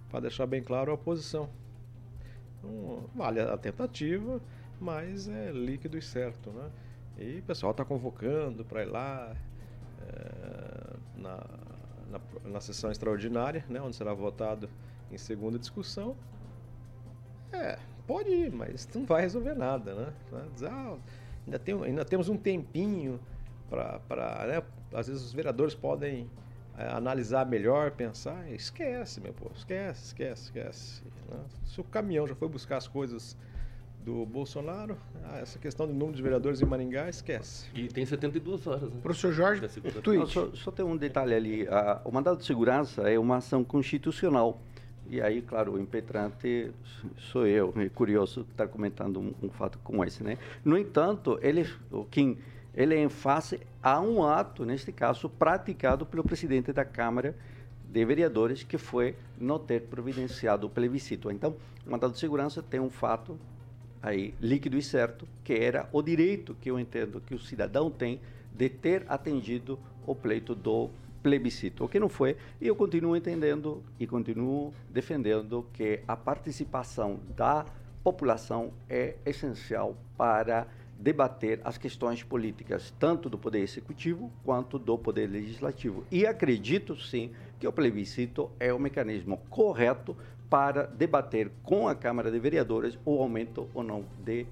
para 0.09 0.21
deixar 0.21 0.47
bem 0.47 0.63
claro 0.63 0.91
a 0.91 0.95
oposição. 0.95 1.49
Então, 2.57 3.03
vale 3.13 3.39
a 3.39 3.57
tentativa, 3.57 4.41
mas 4.81 5.27
é 5.27 5.51
líquido 5.51 5.97
e 5.97 6.01
certo, 6.01 6.49
né? 6.49 6.71
E 7.17 7.39
o 7.39 7.43
pessoal 7.43 7.71
está 7.71 7.85
convocando 7.85 8.65
para 8.65 8.81
ir 8.81 8.87
lá 8.87 9.35
é, 10.01 10.95
na, 11.15 11.45
na, 12.13 12.49
na 12.49 12.61
sessão 12.61 12.91
extraordinária, 12.91 13.65
né, 13.67 13.81
onde 13.81 13.95
será 13.95 14.13
votado 14.13 14.69
em 15.11 15.17
segunda 15.17 15.57
discussão. 15.57 16.15
É, 17.51 17.77
pode 18.07 18.29
ir, 18.29 18.51
mas 18.51 18.87
não 18.93 19.05
vai 19.05 19.21
resolver 19.21 19.55
nada, 19.55 19.93
né? 19.93 20.13
Ah, 20.63 20.97
ainda, 21.45 21.59
tem, 21.59 21.83
ainda 21.83 22.05
temos 22.05 22.29
um 22.29 22.37
tempinho 22.37 23.19
para. 23.69 24.45
Né, 24.47 24.63
às 24.93 25.07
vezes 25.07 25.23
os 25.23 25.33
vereadores 25.33 25.73
podem 25.73 26.29
é, 26.77 26.87
analisar 26.89 27.45
melhor, 27.45 27.91
pensar. 27.91 28.49
Esquece, 28.51 29.19
meu 29.19 29.33
povo, 29.33 29.53
esquece, 29.55 30.05
esquece, 30.05 30.43
esquece. 30.43 31.03
né? 31.29 31.39
Se 31.65 31.81
o 31.81 31.83
caminhão 31.83 32.27
já 32.27 32.35
foi 32.35 32.47
buscar 32.47 32.77
as 32.77 32.87
coisas 32.87 33.35
do 34.03 34.25
Bolsonaro, 34.25 34.97
ah, 35.23 35.39
essa 35.39 35.57
questão 35.57 35.87
do 35.87 35.93
número 35.93 36.15
de 36.15 36.21
vereadores 36.21 36.61
em 36.61 36.65
Maringá, 36.65 37.07
esquece. 37.09 37.67
E 37.73 37.87
tem 37.87 38.05
72 38.05 38.67
horas, 38.67 38.83
né? 38.83 38.99
Professor 39.01 39.31
Jorge, 39.31 39.61
tweet. 40.03 40.31
só, 40.31 40.49
só 40.53 40.71
tem 40.71 40.83
um 40.85 40.97
detalhe 40.97 41.33
ali. 41.33 41.67
a- 41.69 42.01
o 42.03 42.11
mandado 42.11 42.37
de 42.37 42.45
segurança 42.45 43.09
é 43.09 43.17
uma 43.17 43.37
ação 43.37 43.63
constitucional. 43.63 44.61
E 45.09 45.21
aí, 45.21 45.41
claro, 45.41 45.73
o 45.73 45.79
impetrante 45.79 46.71
sou 47.17 47.45
eu. 47.47 47.73
É 47.77 47.89
curioso 47.89 48.45
estar 48.51 48.67
comentando 48.67 49.19
um, 49.19 49.33
um 49.43 49.49
fato 49.49 49.79
como 49.83 50.03
esse, 50.03 50.23
né? 50.23 50.37
No 50.63 50.77
entanto, 50.77 51.37
ele, 51.41 51.65
o 51.91 52.03
Kim, 52.05 52.37
ele 52.73 52.95
é 52.95 53.03
em 53.03 53.09
face 53.09 53.59
a 53.81 53.99
um 54.01 54.23
ato, 54.25 54.65
neste 54.65 54.91
caso, 54.91 55.29
praticado 55.29 56.05
pelo 56.05 56.23
presidente 56.23 56.71
da 56.73 56.83
Câmara 56.85 57.35
de 57.89 58.03
Vereadores, 58.05 58.63
que 58.63 58.77
foi 58.77 59.15
não 59.37 59.59
ter 59.59 59.81
providenciado 59.83 60.67
o 60.67 60.69
plebiscito. 60.69 61.29
Então, 61.29 61.55
o 61.85 61.91
mandado 61.91 62.13
de 62.13 62.19
segurança 62.19 62.61
tem 62.63 62.79
um 62.79 62.89
fato 62.89 63.37
aí 64.03 64.33
líquido 64.41 64.77
e 64.77 64.81
certo, 64.83 65.25
que 65.45 65.53
era 65.53 65.87
o 65.93 66.01
direito 66.01 66.53
que 66.59 66.69
eu 66.69 66.77
entendo 66.77 67.21
que 67.21 67.33
o 67.33 67.39
cidadão 67.39 67.89
tem 67.89 68.19
de 68.53 68.67
ter 68.67 69.05
atendido 69.07 69.79
o 70.05 70.13
pleito 70.13 70.53
do 70.53 70.89
plebiscito, 71.23 71.85
o 71.85 71.87
que 71.87 72.01
não 72.01 72.09
foi, 72.09 72.35
e 72.59 72.67
eu 72.67 72.75
continuo 72.75 73.15
entendendo 73.15 73.81
e 73.97 74.05
continuo 74.05 74.73
defendendo 74.89 75.65
que 75.71 76.01
a 76.05 76.17
participação 76.17 77.17
da 77.33 77.65
população 78.03 78.73
é 78.89 79.15
essencial 79.25 79.95
para 80.17 80.67
debater 80.99 81.61
as 81.63 81.77
questões 81.77 82.23
políticas, 82.23 82.93
tanto 82.99 83.29
do 83.29 83.37
Poder 83.37 83.59
Executivo 83.59 84.31
quanto 84.43 84.77
do 84.77 84.97
Poder 84.97 85.27
Legislativo. 85.27 86.05
E 86.11 86.25
acredito, 86.25 86.95
sim, 86.97 87.31
que 87.59 87.67
o 87.67 87.71
plebiscito 87.71 88.51
é 88.59 88.73
o 88.73 88.79
mecanismo 88.79 89.37
correto 89.49 90.15
para 90.53 90.85
debater 90.85 91.49
com 91.63 91.87
a 91.87 91.95
Câmara 91.95 92.29
de 92.29 92.37
Vereadores 92.37 92.95
o 93.03 93.19
aumento 93.19 93.67
ou 93.73 93.81
não 93.81 94.05
de 94.23 94.45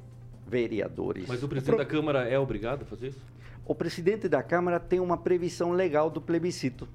vereadores. 0.47 1.27
Mas 1.27 1.43
o 1.43 1.47
presidente 1.47 1.77
da 1.77 1.85
Câmara 1.85 2.27
é 2.27 2.39
obrigado 2.39 2.81
a 2.81 2.85
fazer 2.85 3.09
isso? 3.09 3.21
O 3.63 3.75
presidente 3.75 4.27
da 4.27 4.41
Câmara 4.41 4.79
tem 4.79 4.99
uma 4.99 5.15
previsão 5.15 5.73
legal 5.73 6.09
do 6.09 6.19
plebiscito. 6.19 6.87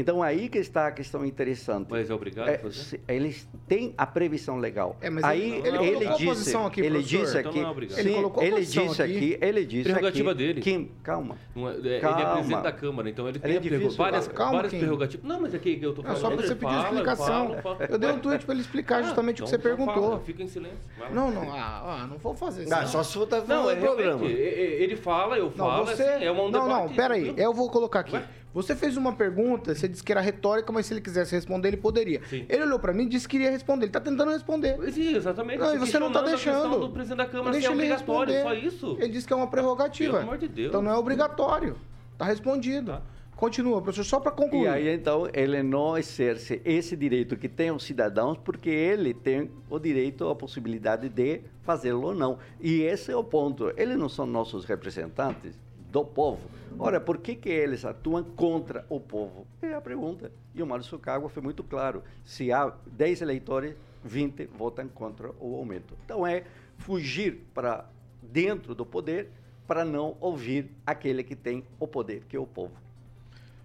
Então 0.00 0.22
aí 0.22 0.48
que 0.48 0.58
está 0.58 0.86
a 0.86 0.92
questão 0.92 1.24
interessante. 1.26 1.88
Mas 1.90 2.08
é 2.08 2.14
obrigado 2.14 2.48
é, 2.48 2.56
fazer? 2.56 3.00
Eles 3.08 3.48
têm 3.66 3.92
a 3.98 4.06
previsão 4.06 4.56
legal. 4.56 4.96
É, 5.00 5.10
mas 5.10 5.24
aí 5.24 5.56
ele- 5.58 5.76
ele 5.76 6.04
colocou 6.06 6.12
a 6.12 6.18
posição 6.34 6.66
aqui, 6.66 6.80
ele 6.82 7.02
disse 7.02 7.36
Então 7.36 7.50
aqui, 7.50 7.60
não 7.60 7.70
é. 7.70 7.72
Ele 7.78 7.88
sim, 7.90 8.14
colocou 8.14 8.40
a 8.40 8.46
ele 8.46 8.56
posição 8.58 8.86
disse 8.86 9.02
aqui. 9.02 9.16
aqui, 9.16 9.38
ele 9.42 9.64
disse 9.66 9.82
Prerrogativa 9.82 10.30
aqui, 10.30 10.38
dele. 10.38 10.60
Kim, 10.60 10.90
calma. 11.02 11.36
Não 11.52 11.68
é- 11.68 11.72
é- 11.72 11.76
ele 11.78 11.94
é 11.96 12.00
Calma. 12.00 12.32
presidente 12.34 12.62
da 12.62 12.70
Câmara, 12.72 13.10
então 13.10 13.28
ele 13.28 13.38
tem 13.40 13.50
É 13.52 13.56
a 13.56 13.60
prerrogativa- 13.60 13.78
difícil, 13.80 13.98
várias, 13.98 14.28
calma, 14.28 14.52
várias 14.52 14.72
prerrogativas. 14.74 15.26
Não, 15.26 15.40
mas 15.40 15.54
é 15.54 15.58
que 15.58 15.78
eu 15.82 15.92
tô 15.92 16.00
É 16.02 16.04
falando. 16.04 16.20
só 16.20 16.28
pra 16.28 16.36
você 16.36 16.44
Ele 16.44 16.54
pedir 16.54 16.70
fala, 16.72 16.82
explicação. 16.84 17.48
fala, 17.48 17.62
fala. 17.62 17.86
Eu 17.90 17.98
dei 17.98 18.10
um 18.12 18.18
tweet 18.20 18.44
para 18.44 18.54
ele 18.54 18.62
explicar 18.62 19.02
justamente 19.02 19.42
o 19.42 19.44
que 19.46 19.50
você 19.50 19.56
então 19.56 19.70
já 19.70 19.76
perguntou. 19.76 20.02
fala, 20.10 20.20
fica 20.20 20.42
em 20.44 20.48
silêncio. 20.48 20.78
vai. 20.96 21.12
Não, 21.12 21.30
não, 21.32 21.52
ah, 21.52 22.02
ah, 22.02 22.06
não 22.06 22.18
vou 22.18 22.34
fazer 22.34 22.62
isso. 22.62 22.72
Ah, 22.72 22.82
não. 22.82 22.86
só 22.86 23.02
se 23.02 23.14
for 23.14 23.24
estar 23.24 23.42
Não, 23.48 23.68
é 23.68 23.74
programa. 23.74 24.24
é- 24.26 24.30
é- 24.30 24.82
ele 24.84 24.94
fala, 24.94 25.36
eu 25.36 25.46
Não, 25.46 25.50
falo, 25.50 25.86
você. 25.86 26.04
assim, 26.04 26.24
é 26.24 26.30
uma 26.30 26.44
um 26.44 26.50
não, 26.52 26.62
debate, 26.68 26.88
não, 26.88 26.94
peraí. 26.94 27.34
Eu 27.36 27.52
vou 27.52 27.68
colocar 27.68 27.98
aqui. 28.00 28.16
Você 28.58 28.74
fez 28.74 28.96
uma 28.96 29.12
pergunta, 29.12 29.72
você 29.72 29.86
disse 29.86 30.02
que 30.02 30.10
era 30.10 30.20
retórica, 30.20 30.72
mas 30.72 30.84
se 30.84 30.92
ele 30.92 31.00
quisesse 31.00 31.32
responder, 31.32 31.68
ele 31.68 31.76
poderia. 31.76 32.20
Sim. 32.28 32.44
Ele 32.48 32.64
olhou 32.64 32.80
pra 32.80 32.92
mim 32.92 33.04
e 33.04 33.08
disse 33.08 33.28
que 33.28 33.36
iria 33.36 33.52
responder. 33.52 33.84
Ele 33.84 33.92
tá 33.92 34.00
tentando 34.00 34.32
responder. 34.32 34.76
Sim, 34.92 35.14
exatamente. 35.14 35.60
Não, 35.60 35.76
e 35.76 35.78
você 35.78 35.96
não 35.96 36.10
tá 36.10 36.22
deixando. 36.22 36.80
do 36.80 36.90
presidente 36.90 37.18
da 37.18 37.26
Câmara 37.26 37.52
Deixa 37.52 37.68
ser 37.68 37.72
ele 37.74 37.84
obrigatório, 37.84 38.34
responder. 38.34 38.60
só 38.60 38.66
isso. 38.66 38.96
Ele 38.98 39.12
disse 39.12 39.28
que 39.28 39.32
é 39.32 39.36
uma 39.36 39.46
prerrogativa. 39.46 40.14
Pelo 40.14 40.24
amor 40.24 40.38
de 40.38 40.48
Deus. 40.48 40.68
Então 40.70 40.82
não 40.82 40.90
é 40.90 40.96
obrigatório. 40.96 41.76
Tá 42.18 42.24
respondido. 42.24 42.90
Tá. 42.90 43.02
Continua, 43.36 43.80
professor, 43.80 44.02
só 44.02 44.18
pra 44.18 44.32
concluir. 44.32 44.64
E 44.64 44.66
aí, 44.66 44.88
então, 44.92 45.28
ele 45.32 45.62
não 45.62 45.96
exerce 45.96 46.60
esse 46.64 46.96
direito 46.96 47.36
que 47.36 47.48
tem 47.48 47.70
os 47.70 47.84
cidadãos, 47.84 48.36
porque 48.38 48.68
ele 48.68 49.14
tem 49.14 49.52
o 49.70 49.78
direito, 49.78 50.28
a 50.28 50.34
possibilidade 50.34 51.08
de 51.08 51.42
fazê-lo 51.62 52.08
ou 52.08 52.14
não. 52.16 52.40
E 52.60 52.82
esse 52.82 53.12
é 53.12 53.16
o 53.16 53.22
ponto. 53.22 53.72
Eles 53.76 53.96
não 53.96 54.08
são 54.08 54.26
nossos 54.26 54.64
representantes 54.64 55.56
do 55.90 56.04
povo. 56.04 56.48
Ora, 56.78 57.00
por 57.00 57.18
que, 57.18 57.34
que 57.34 57.48
eles 57.48 57.84
atuam 57.84 58.22
contra 58.22 58.84
o 58.88 59.00
povo? 59.00 59.46
É 59.62 59.74
a 59.74 59.80
pergunta. 59.80 60.30
E 60.54 60.62
o 60.62 60.66
Márcio 60.66 60.98
Cágua 60.98 61.28
foi 61.28 61.42
muito 61.42 61.64
claro. 61.64 62.02
Se 62.24 62.52
há 62.52 62.72
10 62.86 63.22
eleitores, 63.22 63.74
20 64.04 64.46
votam 64.46 64.88
contra 64.88 65.30
o 65.40 65.56
aumento. 65.56 65.94
Então, 66.04 66.26
é 66.26 66.44
fugir 66.76 67.44
para 67.54 67.88
dentro 68.22 68.74
do 68.74 68.84
poder 68.84 69.30
para 69.66 69.84
não 69.84 70.16
ouvir 70.20 70.70
aquele 70.86 71.22
que 71.22 71.36
tem 71.36 71.64
o 71.78 71.86
poder, 71.86 72.24
que 72.24 72.36
é 72.36 72.40
o 72.40 72.46
povo. 72.46 72.74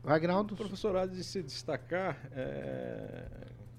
Vai, 0.03 0.17
Agnaldo. 0.17 0.53
O 0.53 0.57
professor 0.57 0.95
há 0.97 1.05
de 1.05 1.23
se 1.23 1.41
destacar 1.41 2.17
é, 2.33 3.25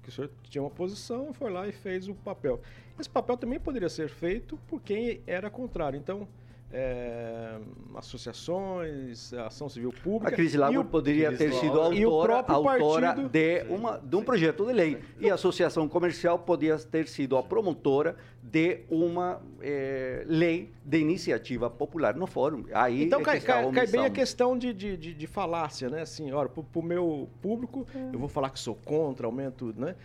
que 0.01 0.09
o 0.09 0.11
senhor 0.11 0.31
tinha 0.43 0.61
uma 0.63 0.71
posição, 0.71 1.33
foi 1.33 1.51
lá 1.51 1.67
e 1.67 1.71
fez 1.71 2.07
o 2.07 2.15
papel. 2.15 2.59
Esse 2.99 3.09
papel 3.09 3.37
também 3.37 3.59
poderia 3.59 3.89
ser 3.89 4.09
feito 4.09 4.57
por 4.67 4.81
quem 4.81 5.21
era 5.27 5.49
contrário. 5.49 5.97
Então, 5.97 6.27
é, 6.71 7.57
associações, 7.95 9.33
ação 9.33 9.69
civil 9.69 9.93
pública. 10.03 10.33
A 10.33 10.35
Cris 10.35 10.53
Lago 10.55 10.83
poderia 10.85 11.35
ter 11.35 11.53
sido 11.53 11.79
autora, 11.79 12.43
autora 12.47 13.07
partido- 13.13 13.29
de, 13.29 13.63
uma, 13.69 13.97
de 13.97 14.15
um 14.15 14.23
projeto 14.23 14.65
de 14.65 14.73
lei. 14.73 14.97
E 15.19 15.29
a 15.29 15.35
Associação 15.35 15.87
Comercial 15.87 16.39
podia 16.39 16.77
ter 16.77 17.07
sido 17.07 17.37
a 17.37 17.43
promotora 17.43 18.15
de 18.47 18.81
uma 18.91 19.41
eh, 19.59 20.23
lei 20.27 20.71
de 20.85 20.99
iniciativa 20.99 21.67
popular 21.67 22.15
no 22.15 22.27
fórum. 22.27 22.63
Aí 22.73 23.03
Então 23.03 23.21
é 23.21 23.23
cai, 23.23 23.39
cai- 23.39 23.71
cai 23.71 23.87
bem 23.87 24.05
a 24.05 24.09
questão 24.09 24.55
de, 24.55 24.71
de, 24.71 24.95
de, 24.95 25.13
de 25.15 25.27
falácia, 25.27 25.89
né? 25.89 26.01
Assim, 26.03 26.31
olha, 26.31 26.47
pro, 26.47 26.63
pro 26.63 26.83
meu 26.83 27.27
público, 27.41 27.87
eu 28.13 28.19
vou 28.19 28.29
falar 28.29 28.51
que 28.51 28.59
sou 28.59 28.75
contra 28.75 29.25
aumento 29.25 29.73
né? 29.75 29.95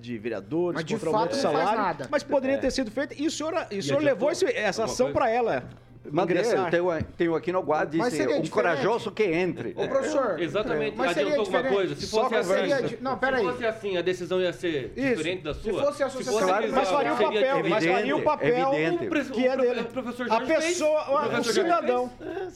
de 0.00 0.16
vereadores, 0.16 0.76
Mas 0.76 0.84
de 0.86 0.94
contra 0.94 1.10
aumento 1.10 1.30
fato 1.30 1.36
de 1.38 1.44
não 1.44 1.52
faz 1.52 1.64
salário. 1.64 1.82
nada. 1.82 2.08
Mas 2.10 2.22
poderia 2.22 2.58
ter 2.58 2.70
sido 2.70 2.90
feito. 2.90 3.14
E 3.20 3.26
o 3.26 3.30
senhor, 3.30 3.52
e 3.70 3.78
o 3.78 3.82
senhor 3.82 3.98
adiantou 3.98 4.00
levou 4.00 4.30
esse- 4.30 4.46
essa 4.46 4.84
ação 4.84 5.12
para 5.12 5.28
ela. 5.28 5.68
Mandei, 6.12 6.36
eu 6.36 6.40
ingressar. 6.42 6.70
tenho, 6.70 7.02
tenho 7.16 7.34
aqui 7.34 7.50
no 7.50 7.62
guarda, 7.62 7.96
Mas 7.96 8.10
disse, 8.10 8.22
um 8.24 8.26
diferente. 8.26 8.50
corajoso 8.50 9.10
que 9.10 9.22
entre. 9.24 9.70
Ô, 9.74 9.88
professor. 9.88 10.38
Exatamente. 10.38 10.98
Mas 10.98 11.12
seria 11.14 11.32
Adiantou 11.32 11.40
alguma 11.46 11.58
diferente. 11.62 11.74
coisa? 11.74 11.96
Se 11.98 12.06
Só 12.06 12.28
fosse 12.28 12.34
assim, 12.52 12.96
não, 13.00 13.16
peraí. 13.16 13.40
se 13.42 13.50
fosse 13.50 13.64
assim, 13.64 13.96
a 13.96 14.02
decisão 14.02 14.38
ia 14.38 14.52
ser 14.52 14.92
Isso. 14.94 15.16
diferente 15.16 15.42
da 15.44 15.54
Se 15.54 15.62
sua? 15.62 15.82
fosse 15.82 16.02
a 16.02 16.06
associação- 16.06 16.46
Claro, 16.46 16.70
mas 16.72 16.88
faria 16.90 17.12
o 17.14 17.16
seria 17.16 17.40
papel, 17.40 17.56
mas 17.74 17.86
faria 17.86 18.16
o 18.16 18.22
papel 18.22 18.72
evidente. 18.74 19.06
O 19.06 19.08
pres- 19.08 19.30
que 19.30 19.46
é 19.46 19.56
dele. 19.56 19.80
o 19.80 19.84
professor 19.84 20.26
A 20.26 20.28
Jorge 20.36 20.52
pessoa, 20.54 21.10
O 21.10 21.40
o, 21.40 21.44
cidadão. 21.44 22.10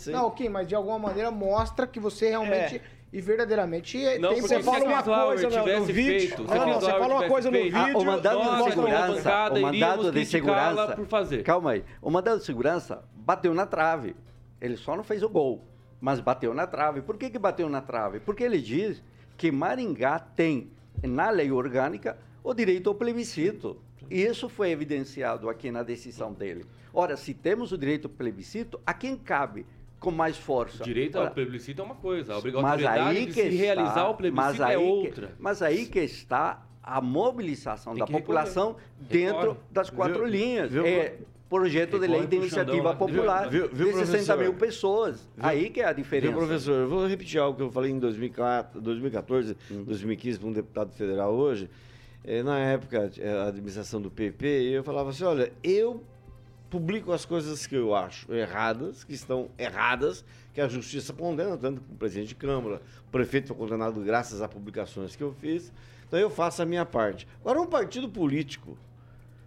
Não, 0.08 0.30
Kim, 0.30 0.48
mas 0.48 0.66
de 0.66 0.74
alguma 0.74 0.98
maneira 0.98 1.30
mostra 1.30 1.86
que 1.86 1.98
você 2.00 2.28
realmente 2.30 2.80
e 3.12 3.20
verdadeiramente 3.22 3.98
Não, 4.18 4.30
tem 4.34 4.40
Você 4.42 4.62
fala 4.62 4.84
uma 4.84 5.02
coisa 5.02 5.48
no- 5.48 5.84
vídeo. 5.84 6.28
feito, 6.28 6.42
Não, 6.44 6.66
não, 6.66 6.74
você 6.80 6.90
fala 6.90 7.14
uma 7.14 7.28
coisa 7.28 7.50
no 7.50 7.56
vídeo. 7.58 7.78
Ah, 7.78 7.98
o 7.98 8.04
mandado 8.04 8.38
nós, 8.38 8.64
de 8.64 8.70
segurança, 8.70 9.48
o 9.50 9.60
mandado 9.62 10.12
de 10.12 10.26
segurança, 10.26 10.96
por 10.96 11.06
fazer. 11.06 11.42
calma 11.42 11.70
aí, 11.72 11.84
o 12.02 12.10
mandado 12.10 12.38
de 12.40 12.44
segurança 12.44 13.02
bateu 13.14 13.54
na 13.54 13.64
trave. 13.66 14.14
Ele 14.60 14.76
só 14.76 14.94
não 14.96 15.04
fez 15.04 15.22
o 15.22 15.28
gol, 15.28 15.64
mas 16.00 16.20
bateu 16.20 16.52
na 16.52 16.66
trave. 16.66 17.00
Por 17.00 17.16
que 17.16 17.30
que 17.30 17.38
bateu 17.38 17.68
na 17.70 17.80
trave? 17.80 18.20
Porque 18.20 18.44
ele 18.44 18.60
diz 18.60 19.02
que 19.38 19.50
Maringá 19.50 20.18
tem 20.18 20.70
na 21.02 21.30
lei 21.30 21.50
orgânica 21.50 22.18
o 22.44 22.52
direito 22.52 22.88
ao 22.90 22.94
plebiscito. 22.94 23.80
Isso 24.10 24.48
foi 24.48 24.70
evidenciado 24.70 25.48
aqui 25.48 25.70
na 25.70 25.82
decisão 25.82 26.32
dele. 26.32 26.64
Ora, 26.92 27.16
se 27.16 27.34
temos 27.34 27.72
o 27.72 27.78
direito 27.78 28.06
ao 28.06 28.10
plebiscito, 28.14 28.80
a 28.86 28.94
quem 28.94 29.16
cabe 29.16 29.66
com 30.00 30.10
mais 30.10 30.36
força? 30.36 30.84
Direito 30.84 31.18
Ora, 31.18 31.28
ao 31.28 31.34
plebiscito 31.34 31.82
é 31.82 31.84
uma 31.84 31.94
coisa, 31.94 32.32
a 32.32 32.36
mas 32.36 32.44
obrigatoriedade 32.44 33.00
aí 33.18 33.26
de 33.26 33.32
que 33.32 33.42
se 33.42 33.48
está, 33.48 33.56
realizar 33.62 34.04
o 34.04 34.08
mas 34.08 34.16
plebiscito 34.16 34.62
é 34.62 34.66
aí 34.66 34.74
que- 34.76 34.82
outra. 35.08 35.32
mas 35.38 35.62
aí 35.62 35.86
que 35.86 35.98
está 36.00 36.64
a 36.82 37.00
mobilização 37.00 37.94
da 37.94 38.06
que 38.06 38.12
recorrer. 38.12 38.22
população 38.22 38.76
dentro 38.98 39.40
Recorre. 39.40 39.58
das 39.70 39.90
quatro 39.90 40.18
Viu- 40.20 40.26
linhas. 40.26 40.70
viu, 40.70 40.86
é 40.86 41.16
projeto 41.50 41.92
de 41.92 41.98
lei 42.06 42.08
Recorre 42.10 42.26
de 42.28 42.36
iniciativa 42.36 42.76
Xandão 42.76 42.84
lá. 42.84 42.94
popular 42.96 43.50
Viu- 43.50 43.68
viu, 43.70 43.86
de 43.88 43.92
60 43.98 44.06
professor? 44.06 44.38
mil 44.38 44.54
pessoas. 44.54 45.28
Aí 45.38 45.68
que 45.70 45.80
é 45.80 45.84
a 45.86 45.92
diferença. 45.92 46.30
Viu, 46.32 46.38
professor, 46.46 46.72
eu 46.74 46.88
vou 46.88 47.06
repetir 47.06 47.38
algo 47.40 47.56
que 47.56 47.62
eu 47.62 47.70
falei 47.70 47.90
em 47.90 47.98
2004, 47.98 48.80
2014, 48.80 49.56
Hum. 49.70 49.82
2015 49.84 50.38
para 50.38 50.48
um 50.48 50.52
deputado 50.52 50.92
federal 50.92 51.34
hoje. 51.34 51.68
Eh, 52.24 52.42
na 52.42 52.58
época, 52.58 53.10
eh, 53.18 53.30
a 53.30 53.48
administração 53.48 54.00
do 54.00 54.10
PP, 54.10 54.46
eu 54.46 54.84
falava 54.84 55.10
assim, 55.10 55.24
olha, 55.24 55.52
eu 55.62 56.04
publico 56.70 57.12
as 57.12 57.24
coisas 57.24 57.66
que 57.66 57.74
eu 57.74 57.94
acho 57.94 58.32
erradas, 58.32 59.04
que 59.04 59.14
estão 59.14 59.48
erradas, 59.58 60.24
que 60.52 60.60
a 60.60 60.68
justiça 60.68 61.12
condena, 61.12 61.56
tanto 61.56 61.80
o 61.90 61.96
presidente 61.96 62.28
de 62.28 62.34
Câmara, 62.34 62.82
o 63.06 63.10
prefeito 63.10 63.48
foi 63.48 63.56
condenado 63.56 64.00
graças 64.00 64.42
a 64.42 64.48
publicações 64.48 65.16
que 65.16 65.22
eu 65.22 65.32
fiz. 65.32 65.72
Então 66.06 66.18
eu 66.18 66.30
faço 66.30 66.62
a 66.62 66.66
minha 66.66 66.84
parte. 66.84 67.26
Agora, 67.40 67.60
um 67.60 67.66
partido 67.66 68.08
político 68.08 68.76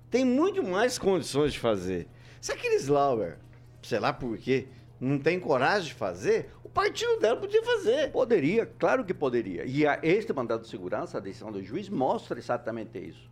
tem 0.10 0.26
muito 0.26 0.64
mais 0.64 0.98
condições 0.98 1.54
de 1.54 1.60
fazer. 1.60 2.08
Se 2.40 2.52
aqueles 2.52 2.88
Lauer, 2.88 3.38
sei 3.82 4.00
lá 4.00 4.12
por 4.12 4.38
quê, 4.38 4.68
não 5.00 5.18
tem 5.18 5.40
coragem 5.40 5.90
de 5.90 5.94
fazer, 5.94 6.50
partido 6.74 7.20
dela 7.20 7.38
podia 7.40 7.64
fazer. 7.64 8.12
Poderia, 8.12 8.66
claro 8.66 9.04
que 9.04 9.14
poderia. 9.14 9.66
E 9.66 9.86
a, 9.86 10.00
este 10.04 10.32
mandado 10.34 10.62
de 10.64 10.68
segurança, 10.70 11.18
a 11.18 11.22
decisão 11.22 11.52
do 11.52 11.62
juiz, 11.64 11.90
mostra 11.90 12.38
exatamente 12.40 12.98
isso. 12.98 13.30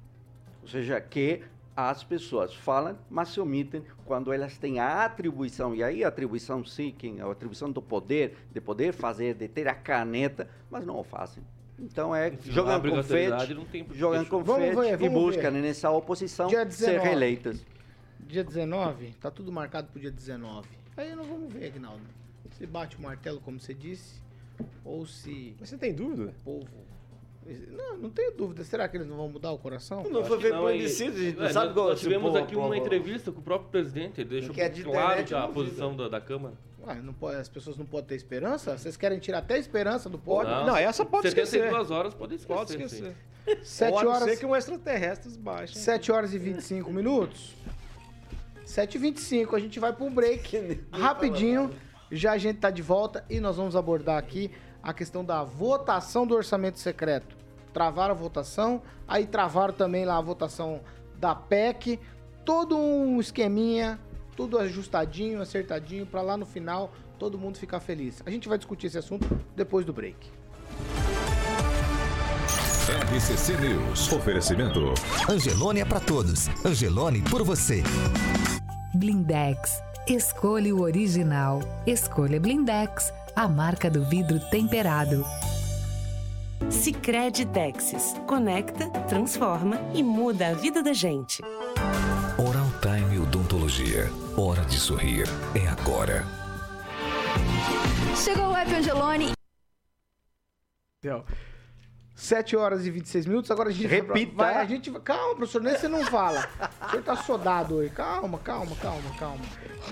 Ou 0.62 0.68
seja, 0.68 1.00
que 1.00 1.42
as 1.76 2.04
pessoas 2.04 2.54
falam, 2.54 2.98
mas 3.10 3.30
se 3.30 3.40
omitem 3.40 3.82
quando 4.06 4.34
elas 4.34 4.58
têm 4.58 4.80
a 4.80 5.06
atribuição, 5.06 5.74
e 5.74 5.82
aí 5.82 6.04
a 6.04 6.10
atribuição 6.10 6.66
sim, 6.66 6.94
quem- 6.98 7.22
a 7.22 7.32
atribuição 7.32 7.72
do 7.72 7.82
poder, 7.82 8.36
de 8.52 8.60
poder 8.60 8.92
fazer, 8.92 9.34
de 9.34 9.48
ter 9.48 9.68
a 9.68 9.74
caneta, 9.74 10.50
mas 10.70 10.86
não 10.86 10.98
o 11.00 11.04
fazem. 11.04 11.42
Então 11.78 12.14
é 12.14 12.34
jogando 12.44 12.90
confete, 12.90 13.54
não 13.54 13.66
jogando. 13.96 14.28
Vamos 14.44 14.76
confete 14.76 15.04
e 15.06 15.10
buscam 15.10 15.52
ver. 15.52 15.62
nessa 15.62 15.90
oposição 15.90 16.50
ser 16.50 16.66
19. 16.66 17.00
reeleitas. 17.08 17.66
Dia 18.20 18.44
19, 18.44 19.14
tá 19.22 19.32
tudo 19.32 19.50
marcado 19.50 19.88
pro 19.88 20.00
dia 20.02 20.12
19. 20.12 20.68
Aí 20.98 21.16
nós 21.16 21.26
vamos 21.26 21.54
ver, 21.54 21.68
Agnaldo. 21.68 22.02
Se 22.60 22.68
bate 22.68 22.98
o 22.98 23.02
martelo, 23.02 23.40
como 23.40 23.58
você 23.58 23.74
disse, 23.74 24.22
ou 24.84 25.06
se 25.06 25.56
Mas 25.58 25.70
você 25.70 25.78
tem 25.78 25.94
dúvida? 25.94 26.34
o 26.42 26.44
povo 26.44 26.68
Não, 27.70 27.98
não 27.98 28.10
tenho 28.10 28.36
dúvida. 28.36 28.66
Será 28.66 28.86
que 28.90 28.98
eles 28.98 29.08
não 29.08 29.16
vão 29.16 29.30
mudar 29.30 29.52
o 29.54 29.58
coração? 29.58 30.04
Não 30.04 30.26
foi 30.26 30.42
feito 30.42 30.58
plebiscito, 30.60 31.18
a 31.18 31.22
gente 31.22 31.38
não 31.38 31.50
sabe 31.50 31.74
qual 31.74 31.88
Nós 31.88 32.02
tivemos 32.02 32.36
aqui 32.36 32.58
uma 32.58 32.78
entrevista 32.78 33.32
com 33.32 33.40
o 33.40 33.44
próprio 33.44 33.72
presidente, 33.72 34.20
ele 34.20 34.30
deixou 34.30 34.54
Que 34.54 34.68
de 34.68 34.84
claro 34.84 35.22
internet 35.22 35.30
já 35.30 35.44
a 35.44 35.48
não 35.48 35.54
posição 35.54 35.96
da, 35.96 36.10
da 36.10 36.20
Câmara. 36.20 36.54
Ué, 36.86 36.96
não 36.96 37.14
pode, 37.14 37.38
as 37.38 37.48
pessoas 37.48 37.78
não 37.78 37.86
podem 37.86 38.10
ter 38.10 38.16
esperança? 38.16 38.78
Vocês 38.78 38.98
querem 38.98 39.20
tirar 39.20 39.40
até 39.40 39.56
a 39.56 39.58
esperança 39.58 40.10
do 40.10 40.20
povo? 40.20 40.44
Não, 40.44 40.66
não, 40.68 40.76
essa 40.78 41.06
pode 41.06 41.28
esquecer. 41.28 41.62
72 41.62 41.92
horas 41.92 42.14
pode 42.14 42.36
esquecer. 42.36 42.56
Pode 42.58 42.72
esquecer. 42.72 43.16
sim. 43.48 43.64
7 43.64 43.92
Pode 43.94 44.08
horas, 44.08 44.24
ser 44.24 44.38
que 44.38 44.46
um 44.46 44.56
extraterrestre 44.56 45.32
baixe. 45.38 45.78
7 45.80 46.12
horas 46.12 46.34
e 46.34 46.38
25 46.38 46.92
minutos. 46.92 47.56
7 48.66 48.96
e 48.96 48.98
25 49.00 49.56
a 49.56 49.60
gente 49.60 49.80
vai 49.80 49.94
para 49.94 50.06
um 50.06 50.14
break 50.14 50.78
rapidinho. 50.92 51.72
Já 52.12 52.34
a 52.34 52.38
gente 52.38 52.60
tá 52.60 52.70
de 52.70 52.82
volta 52.82 53.24
e 53.30 53.40
nós 53.40 53.58
vamos 53.58 53.76
abordar 53.76 54.18
aqui 54.18 54.52
a 54.82 54.94
questão 54.94 55.24
da 55.24 55.44
votação 55.44 56.26
do 56.26 56.36
orçamento 56.36 56.80
secreto. 56.80 57.38
Travaram 57.74 58.14
a 58.14 58.18
votação, 58.18 58.82
aí 59.08 59.26
travaram 59.26 59.74
também 59.74 60.06
lá 60.06 60.18
a 60.18 60.22
votação 60.22 60.82
da 61.18 61.36
PEC. 61.36 62.00
Todo 62.44 62.78
um 62.78 63.20
esqueminha, 63.20 64.00
tudo 64.36 64.58
ajustadinho, 64.58 65.42
acertadinho, 65.42 66.06
para 66.06 66.22
lá 66.22 66.36
no 66.36 66.46
final 66.46 66.92
todo 67.20 67.38
mundo 67.38 67.58
ficar 67.58 67.82
feliz. 67.82 68.24
A 68.26 68.32
gente 68.32 68.48
vai 68.48 68.58
discutir 68.58 68.88
esse 68.88 68.98
assunto 68.98 69.28
depois 69.56 69.86
do 69.86 69.94
break. 69.94 70.32
RCC 73.14 73.58
News. 73.58 74.12
Oferecimento. 74.12 74.94
Angelone 75.30 75.82
é 75.82 75.86
para 75.86 76.00
todos. 76.00 76.48
Angelone 76.66 77.22
por 77.30 77.44
você. 77.44 77.84
Blindex. 78.96 79.89
Escolha 80.10 80.76
o 80.76 80.82
original. 80.82 81.60
Escolha 81.86 82.40
Blindex, 82.40 83.14
a 83.36 83.48
marca 83.48 83.92
do 83.92 84.04
vidro 84.04 84.40
temperado. 84.50 85.24
Sicredi 86.68 87.46
Texas. 87.46 88.16
Conecta, 88.26 88.90
transforma 89.08 89.80
e 89.94 90.02
muda 90.02 90.48
a 90.48 90.54
vida 90.56 90.82
da 90.82 90.94
gente. 90.94 91.44
Oral 92.40 92.66
Time 92.82 93.20
Odontologia. 93.20 94.10
Hora 94.36 94.66
de 94.66 94.80
sorrir. 94.80 95.28
É 95.54 95.68
agora. 95.68 96.26
Chegou 98.16 98.48
o 98.48 98.56
app 98.56 98.74
Angelone. 98.74 99.34
Então, 100.98 101.24
7 102.20 102.58
horas 102.58 102.86
e 102.86 102.92
26 102.92 103.26
minutos. 103.28 103.50
Agora 103.50 103.70
a 103.70 103.72
gente 103.72 103.88
Repita. 103.88 104.36
Vai, 104.36 104.56
a 104.56 104.66
gente, 104.66 104.92
calma, 105.00 105.36
professor, 105.36 105.62
nem 105.62 105.74
você 105.74 105.88
não 105.88 106.04
fala. 106.06 106.46
O 106.86 106.90
senhor 106.90 107.04
tá 107.04 107.16
sodado 107.16 107.76
hoje. 107.76 107.92
Calma, 107.92 108.38
calma, 108.40 108.76
calma, 108.76 109.10
calma. 109.18 109.44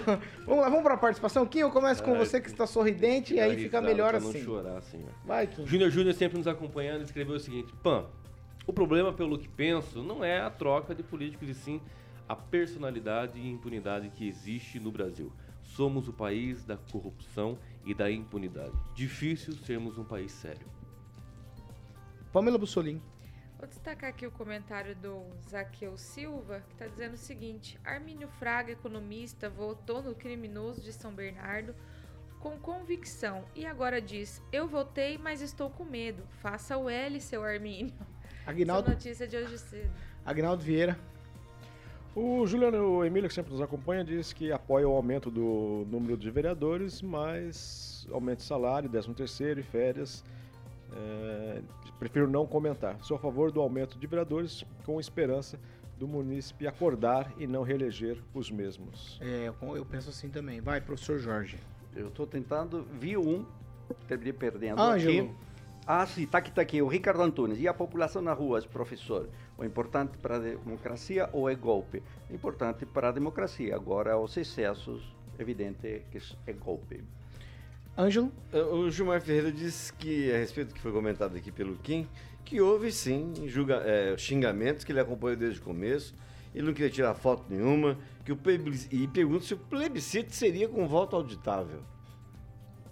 vamos 0.45 0.61
lá, 0.61 0.69
vamos 0.69 0.83
pra 0.83 0.97
participação. 0.97 1.45
Kim, 1.45 1.59
eu 1.59 1.71
começo 1.71 2.03
com 2.03 2.11
Ai, 2.11 2.17
você 2.17 2.41
que 2.41 2.49
está 2.49 2.67
sorridente 2.67 3.33
e 3.33 3.39
aí 3.39 3.51
fica 3.51 3.77
risada 3.79 3.87
melhor 3.87 4.09
pra 4.09 4.19
não 4.19 4.29
assim. 4.29 4.43
chorar 4.43 4.77
assim. 4.77 5.05
Vai, 5.25 5.47
Kim. 5.47 5.65
Júnior 5.65 5.89
Júnior 5.89 6.13
sempre 6.13 6.37
nos 6.37 6.47
acompanhando, 6.47 7.01
escreveu 7.01 7.35
o 7.35 7.39
seguinte: 7.39 7.73
Pan, 7.81 8.05
o 8.65 8.73
problema, 8.73 9.13
pelo 9.13 9.39
que 9.39 9.47
penso, 9.47 10.03
não 10.03 10.21
é 10.21 10.41
a 10.41 10.49
troca 10.49 10.93
de 10.93 11.03
políticos, 11.03 11.47
e 11.47 11.53
sim 11.53 11.81
a 12.27 12.35
personalidade 12.35 13.39
e 13.39 13.49
impunidade 13.49 14.09
que 14.09 14.27
existe 14.27 14.81
no 14.81 14.91
Brasil. 14.91 15.31
Somos 15.63 16.09
o 16.09 16.13
país 16.13 16.65
da 16.65 16.75
corrupção 16.75 17.57
e 17.85 17.93
da 17.93 18.11
impunidade. 18.11 18.73
Difícil 18.93 19.53
sermos 19.53 19.97
um 19.97 20.03
país 20.03 20.33
sério. 20.33 20.76
Pamela 22.37 22.59
Bussolini. 22.59 23.01
Vou 23.57 23.67
destacar 23.67 24.11
aqui 24.11 24.27
o 24.27 24.29
comentário 24.29 24.95
do 24.95 25.23
Zaqueu 25.49 25.97
Silva, 25.97 26.61
que 26.67 26.73
está 26.73 26.85
dizendo 26.85 27.15
o 27.15 27.17
seguinte: 27.17 27.79
Armínio 27.83 28.27
Fraga, 28.27 28.71
economista, 28.71 29.49
votou 29.49 30.03
no 30.03 30.13
criminoso 30.13 30.79
de 30.79 30.93
São 30.93 31.11
Bernardo 31.11 31.73
com 32.39 32.55
convicção 32.59 33.43
e 33.55 33.65
agora 33.65 33.99
diz: 33.99 34.39
Eu 34.51 34.67
votei, 34.67 35.17
mas 35.17 35.41
estou 35.41 35.71
com 35.71 35.83
medo. 35.83 36.21
Faça 36.39 36.77
o 36.77 36.87
L, 36.87 37.19
seu 37.19 37.43
Armínio. 37.43 37.91
Aguinaldo, 38.45 38.91
Essa 38.91 38.95
notícia 38.95 39.27
de 39.27 39.35
hoje 39.35 39.57
cedo. 39.57 39.89
Aguinaldo 40.23 40.61
Vieira. 40.61 40.95
O 42.15 42.45
Juliano 42.45 43.03
Emílio, 43.03 43.27
que 43.27 43.33
sempre 43.33 43.51
nos 43.51 43.61
acompanha, 43.61 44.03
diz 44.03 44.31
que 44.31 44.51
apoia 44.51 44.87
o 44.87 44.91
aumento 44.91 45.31
do 45.31 45.87
número 45.89 46.15
de 46.15 46.29
vereadores, 46.29 47.01
mas 47.01 48.07
aumento 48.11 48.37
de 48.39 48.45
salário, 48.45 48.87
13 48.87 49.11
terceiro 49.15 49.59
e 49.59 49.63
férias. 49.63 50.23
é, 50.95 51.61
prefiro 51.99 52.29
não 52.29 52.45
comentar. 52.45 52.97
Sou 53.01 53.17
a 53.17 53.19
favor 53.19 53.51
do 53.51 53.59
aumento 53.61 53.97
de 53.97 54.07
vereadores 54.07 54.63
com 54.85 54.99
esperança 54.99 55.59
do 55.97 56.07
munícipe 56.07 56.67
acordar 56.67 57.33
e 57.37 57.47
não 57.47 57.63
reeleger 57.63 58.21
os 58.33 58.51
mesmos. 58.51 59.17
É, 59.21 59.51
eu- 59.61 59.75
eu 59.77 59.85
penso 59.85 60.09
assim 60.09 60.29
também. 60.29 60.61
Vai, 60.61 60.79
professor 60.79 61.17
Jorge. 61.17 61.57
Eu 61.95 62.09
estou 62.09 62.27
tentando, 62.27 62.83
vi 62.99 63.17
um, 63.17 63.43
terminei 64.07 64.33
perdendo 64.33 64.79
Ângelo. 64.81 65.29
aqui. 65.29 65.35
Ah, 65.89 66.05
sim, 66.05 66.23
está 66.23 66.37
aqui, 66.39 66.49
está 66.49 66.61
aqui, 66.61 66.81
o 66.81 66.87
Ricardo 66.87 67.21
Antunes. 67.23 67.59
E 67.59 67.67
a 67.67 67.73
população 67.73 68.21
na 68.21 68.33
rua, 68.33 68.61
professor? 68.61 69.29
O 69.57 69.63
importante 69.63 70.17
para 70.17 70.35
a 70.35 70.39
democracia 70.39 71.29
ou 71.31 71.49
é 71.49 71.55
golpe? 71.55 72.03
Importante 72.29 72.85
para 72.85 73.07
a 73.07 73.11
democracia. 73.11 73.73
Agora, 73.73 74.17
os 74.19 74.35
excessos, 74.37 75.01
evidente 75.39 76.03
que 76.11 76.19
é 76.45 76.51
golpe. 76.53 77.03
Ângelo. 77.97 78.31
O 78.71 78.89
Gilmar 78.91 79.21
Ferreira 79.21 79.51
disse 79.51 79.91
que, 79.93 80.31
a 80.31 80.37
respeito 80.37 80.69
do 80.69 80.73
que 80.75 80.81
foi 80.81 80.91
comentado 80.91 81.35
aqui 81.35 81.51
pelo 81.51 81.75
Kim, 81.77 82.07
que 82.45 82.61
houve 82.61 82.91
sim 82.91 83.33
julga, 83.47 83.77
é, 83.85 84.15
xingamentos 84.17 84.83
que 84.83 84.91
ele 84.91 84.99
acompanhou 84.99 85.37
desde 85.37 85.59
o 85.59 85.63
começo. 85.63 86.13
Ele 86.53 86.65
não 86.67 86.73
queria 86.73 86.89
tirar 86.89 87.13
foto 87.15 87.43
nenhuma. 87.49 87.97
Que 88.23 88.31
o 88.31 88.37
plebiscito, 88.37 88.95
e 88.95 89.07
pergunta 89.07 89.45
se 89.45 89.53
o 89.53 89.57
plebiscito 89.57 90.33
seria 90.33 90.67
com 90.67 90.87
voto 90.87 91.15
auditável. 91.15 91.81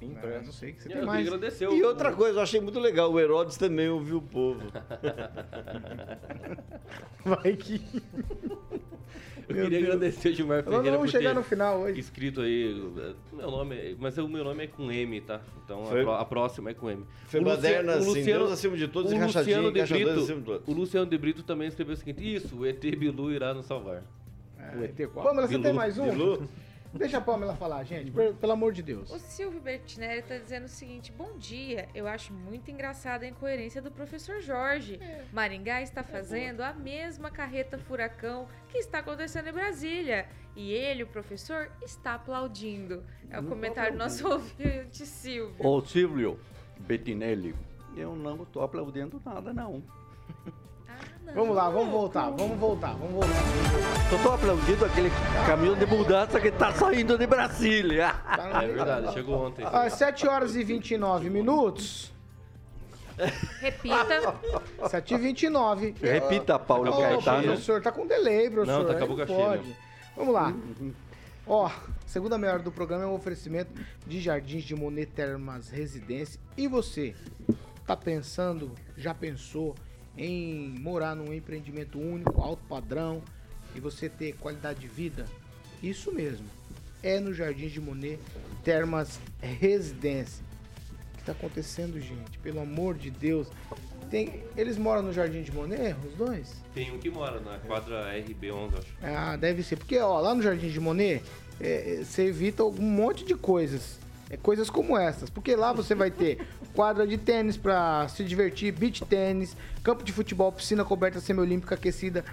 Ah, 0.02 0.42
não 0.46 0.52
sei 0.52 0.74
que 0.74 0.84
você 0.84 0.90
E 0.90 0.92
tem 0.92 1.02
eu 1.02 1.08
mais. 1.08 1.24
queria 1.24 1.36
agradecer 1.36 1.70
E 1.72 1.84
outra 1.84 2.12
coisa, 2.14 2.40
eu 2.40 2.44
achei 2.44 2.60
muito 2.62 2.80
legal, 2.80 3.12
o 3.12 3.20
Herodes 3.20 3.58
também 3.58 3.90
ouviu 3.90 4.18
o 4.18 4.22
povo. 4.22 4.62
Vai 7.26 7.56
que. 7.56 7.82
Eu 9.48 9.56
queria 9.56 9.70
Deus. 9.70 9.84
agradecer 9.84 10.30
o 10.30 10.34
Gilmar 10.34 10.58
Nós 10.58 10.66
Ferreira 10.66 10.92
vamos 10.98 11.12
por 11.12 11.18
chegar 11.18 11.30
ter 11.32 11.36
no 11.36 11.44
final 11.44 11.80
hoje. 11.82 12.00
escrito 12.00 12.42
aí, 12.42 12.92
eh, 12.98 13.14
meu 13.34 13.52
nome, 13.52 13.76
é- 13.76 13.96
mas 14.00 14.18
o 14.18 14.28
meu 14.28 14.44
nome 14.44 14.64
é 14.64 14.68
com 14.68 14.92
M, 14.92 15.22
tá? 15.22 15.40
Então 15.64 15.84
a 16.10 16.22
a, 16.22 16.26
próxima 16.26 16.72
é 16.72 16.74
com 16.74 16.90
M. 16.90 17.04
Foi 17.28 17.40
O 17.42 17.50
assim, 17.50 17.62
Luciano- 18.06 18.40
Deus 18.40 18.52
acima 18.52 18.78
de 18.78 18.88
todos 18.88 19.12
o 19.12 19.16
e 19.16 19.20
Luciano 19.20 19.72
de 19.72 19.84
Brito, 19.84 20.10
acima 20.10 20.40
de 20.40 20.46
todos. 20.46 20.68
o 20.68 20.72
Luciano 20.74 21.06
de 21.06 21.18
Brito 21.18 21.44
também 21.44 21.68
escreveu 21.68 21.94
o 21.94 21.98
seguinte: 21.98 22.36
Isso, 22.36 22.56
o 22.58 22.66
ET 22.66 22.80
Bilu 22.96 23.32
irá 23.32 23.54
nos 23.54 23.66
salvar. 23.66 24.04
O 24.78 24.84
ET 24.84 25.08
Pamela, 25.14 25.44
você 25.48 25.50
Bilu. 25.54 25.64
tem 25.64 25.74
mais 25.74 25.98
um? 26.00 26.10
Bilu? 26.10 26.48
Deixa 26.96 27.18
a 27.18 27.22
Pamela 27.22 27.56
falar, 27.56 27.84
gente. 27.84 28.10
Pelo 28.12 28.54
amor 28.54 28.72
de 28.72 28.82
Deus. 28.82 29.12
O 29.12 29.20
Silvio 29.20 29.60
Bertinelli 29.60 30.20
está 30.20 30.38
dizendo 30.38 30.66
o 30.66 30.70
seguinte: 30.70 31.12
Bom 31.12 31.38
dia, 31.38 31.90
eu 31.94 32.08
acho 32.08 32.34
muito 32.34 32.72
engraçada 32.72 33.26
a 33.26 33.28
incoerência 33.28 33.82
do 33.82 33.92
professor 33.92 34.40
Jorge. 34.40 35.00
Maringá 35.34 35.82
está 35.82 36.04
fazendo 36.04 36.62
a 36.62 36.74
mesma 36.74 37.30
carreta 37.30 37.78
furacão 37.78 38.48
que 38.70 38.78
está 38.78 39.00
acontecendo 39.00 39.50
em 39.50 39.54
Brasília. 39.54 40.28
E 40.56 40.72
ele, 40.72 41.04
o 41.04 41.08
professor, 41.08 41.70
está 41.84 42.16
aplaudindo. 42.16 43.04
É 43.30 43.40
o 43.40 43.44
comentário 43.44 43.92
do 43.92 43.98
nosso 44.00 44.26
ouvinte 44.28 45.06
Silvio. 45.06 45.56
Ô 45.60 45.82
Silvio 45.82 46.40
Bettinelli, 46.80 47.54
eu 47.98 48.16
não 48.16 48.44
estou 48.44 48.64
aplaudindo 48.64 49.22
nada, 49.26 49.54
não. 49.54 49.84
Vamos 51.34 51.56
lá, 51.56 51.70
vamos 51.70 51.90
voltar, 51.90 52.30
vamos 52.32 52.58
voltar, 52.58 52.94
vamos 52.94 53.12
voltar. 53.12 53.44
Só 54.10 54.16
estou 54.16 54.34
aplaudindo 54.34 54.86
aquele 54.86 55.10
caminhão 55.46 55.76
de 55.76 55.86
mudança 55.86 56.40
que 56.40 56.48
está 56.50 56.72
saindo 56.72 57.18
de 57.18 57.28
Brasília. 57.28 58.14
Tá 58.14 58.64
É 58.64 58.68
verdade, 58.68 59.14
chegou 59.14 59.48
ontem. 59.48 59.66
Às 59.66 59.94
7 59.94 60.28
horas 60.28 60.56
e 60.56 60.64
29 60.64 61.30
minutos. 61.30 62.14
Repita. 63.60 64.36
7 64.90 65.14
e 65.14 65.18
29. 65.18 65.96
Repita, 66.02 66.60
Paulo 66.60 66.92
Ô, 66.92 67.02
Caetano. 67.02 67.44
professor, 67.44 67.82
tá 67.82 67.92
com 67.92 68.06
delay, 68.06 68.50
professor. 68.50 68.84
Não, 68.84 68.86
tá 68.86 68.98
com 68.98 69.04
a 69.04 69.08
boca 69.08 69.28
cheia. 69.28 69.62
Vamos 70.16 70.34
lá. 70.34 70.54
Ó, 71.48 71.70
segunda 72.06 72.38
meia 72.38 72.54
hora 72.54 72.64
do 72.64 72.72
programa 72.72 73.04
é 73.04 73.08
um 73.08 73.14
oferecimento 73.14 73.72
de 74.06 74.20
Jardins 74.20 74.64
de 74.64 74.76
Monet 74.76 75.08
Termas 75.08 75.70
Residência. 75.70 76.40
E 76.58 76.68
você, 76.68 77.14
tá 77.86 77.96
pensando, 77.96 78.72
já 78.98 79.14
pensou 79.14 79.76
em 80.18 80.70
morar 80.80 81.16
num 81.16 81.34
empreendimento 81.34 82.00
único, 82.00 82.42
alto 82.42 82.64
padrão, 82.68 83.22
e 83.76 83.80
você 83.80 84.08
ter 84.10 84.34
qualidade 84.34 84.80
de 84.80 84.88
vida? 84.88 85.26
Isso 85.84 86.12
mesmo. 86.12 86.46
É 87.04 87.20
no 87.20 87.34
Jardins 87.34 87.72
de 87.72 87.82
Monet 87.82 88.20
Termas 88.64 89.20
Residência. 89.42 90.44
O 91.14 91.18
que 91.18 91.24
tá 91.24 91.32
acontecendo, 91.34 92.00
gente? 92.00 92.38
Pelo 92.40 92.62
amor 92.62 92.96
de 92.96 93.12
Deus. 93.12 93.48
Tem, 94.10 94.44
eles 94.56 94.78
moram 94.78 95.02
no 95.02 95.12
Jardim 95.12 95.42
de 95.42 95.52
Monet, 95.52 95.96
os 96.08 96.14
dois? 96.16 96.64
Tem 96.74 96.92
um 96.92 97.00
que 97.00 97.10
mora 97.10 97.40
na 97.40 97.58
quadra 97.60 98.14
RB11, 98.14 98.80
acho. 98.80 98.94
Ah, 99.02 99.36
deve 99.36 99.64
ser. 99.64 99.78
Porque, 99.78 99.98
ó, 99.98 100.20
lá 100.20 100.34
no 100.34 100.42
Jardim 100.42 100.70
de 100.70 100.80
Monet, 100.80 101.24
é, 101.60 102.00
é, 102.00 102.04
você 102.04 102.24
evita 102.24 102.64
um 102.64 102.82
monte 102.82 103.26
de 103.26 103.36
coisas. 103.36 104.00
É, 104.30 104.38
coisas 104.38 104.70
como 104.70 104.98
essas. 104.98 105.30
Porque 105.30 105.56
lá 105.56 105.72
você 105.72 105.94
vai 105.94 106.10
ter 106.10 106.48
quadra 106.74 107.06
de 107.06 107.18
tênis 107.18 107.58
pra 107.58 108.08
se 108.08 108.24
divertir, 108.24 108.72
beach 108.72 109.04
tênis, 109.06 109.56
campo 109.84 110.04
de 110.04 110.12
futebol, 110.12 110.52
piscina 110.52 110.84
coberta 110.84 111.20
semiolímpica 111.20 111.76
aquecida, 111.76 112.26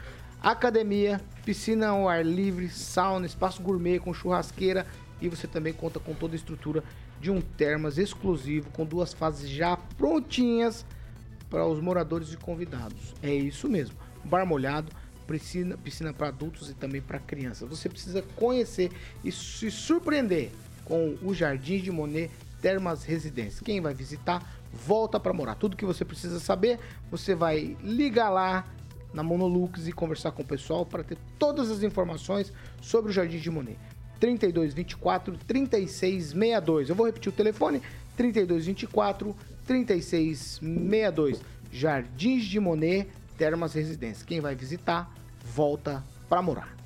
academia, 0.42 1.20
piscina 1.44 1.88
ao 1.88 2.08
ar 2.08 2.24
livre, 2.24 2.68
sauna, 2.68 3.26
espaço 3.26 3.62
gourmet 3.62 3.98
com 3.98 4.14
churrasqueira. 4.14 4.86
E 5.20 5.28
você 5.28 5.46
também 5.46 5.72
conta 5.72 6.00
com 6.00 6.14
toda 6.14 6.34
a 6.34 6.36
estrutura 6.36 6.82
de 7.20 7.30
um 7.30 7.40
termas 7.40 7.98
exclusivo, 7.98 8.70
com 8.70 8.84
duas 8.84 9.12
fases 9.12 9.48
já 9.48 9.76
prontinhas 9.96 10.84
para 11.48 11.64
os 11.64 11.80
moradores 11.80 12.32
e 12.32 12.36
convidados. 12.36 13.14
É 13.22 13.32
isso 13.32 13.68
mesmo. 13.68 13.94
Bar 14.24 14.44
molhado, 14.44 14.90
piscina, 15.28 15.76
piscina 15.76 16.12
para 16.12 16.28
adultos 16.28 16.70
e 16.70 16.74
também 16.74 17.00
para 17.00 17.20
crianças. 17.20 17.68
Você 17.68 17.88
precisa 17.88 18.22
conhecer 18.34 18.90
e 19.22 19.30
se 19.30 19.70
surpreender 19.70 20.50
com 20.92 21.16
o 21.22 21.32
Jardim 21.32 21.78
de 21.78 21.90
Monet 21.90 22.30
Termas 22.60 23.02
Residência. 23.02 23.64
Quem 23.64 23.80
vai 23.80 23.94
visitar, 23.94 24.46
volta 24.70 25.18
para 25.18 25.32
morar. 25.32 25.54
Tudo 25.54 25.74
que 25.74 25.86
você 25.86 26.04
precisa 26.04 26.38
saber, 26.38 26.78
você 27.10 27.34
vai 27.34 27.78
ligar 27.82 28.28
lá 28.28 28.66
na 29.14 29.22
Monolux 29.22 29.88
e 29.88 29.92
conversar 29.92 30.32
com 30.32 30.42
o 30.42 30.44
pessoal 30.44 30.84
para 30.84 31.02
ter 31.02 31.16
todas 31.38 31.70
as 31.70 31.82
informações 31.82 32.52
sobre 32.82 33.10
o 33.10 33.12
Jardim 33.12 33.38
de 33.38 33.50
Monet. 33.50 33.78
3224 34.20 35.38
3662. 35.46 36.90
Eu 36.90 36.94
vou 36.94 37.06
repetir 37.06 37.32
o 37.32 37.34
telefone: 37.34 37.80
3224 38.14 39.34
3662. 39.66 41.40
Jardins 41.72 42.44
de 42.44 42.60
Monet, 42.60 43.08
Termas 43.38 43.72
Residência. 43.72 44.26
Quem 44.26 44.40
vai 44.42 44.54
visitar, 44.54 45.10
volta 45.42 46.04
para 46.28 46.42
morar. 46.42 46.76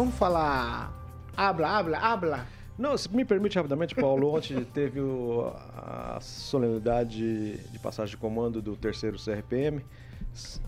Vamos 0.00 0.14
falar. 0.14 0.90
Habla, 1.36 1.68
habla, 1.76 1.98
habla. 1.98 2.46
Não, 2.78 2.96
se 2.96 3.14
me 3.14 3.22
permite 3.22 3.56
rapidamente, 3.56 3.94
Paulo, 3.94 4.32
ontem 4.34 4.64
teve 4.64 4.98
o, 4.98 5.52
a 5.76 6.18
solenidade 6.22 7.58
de 7.58 7.78
passagem 7.80 8.12
de 8.12 8.16
comando 8.16 8.62
do 8.62 8.74
terceiro 8.76 9.18
CRPM. 9.22 9.84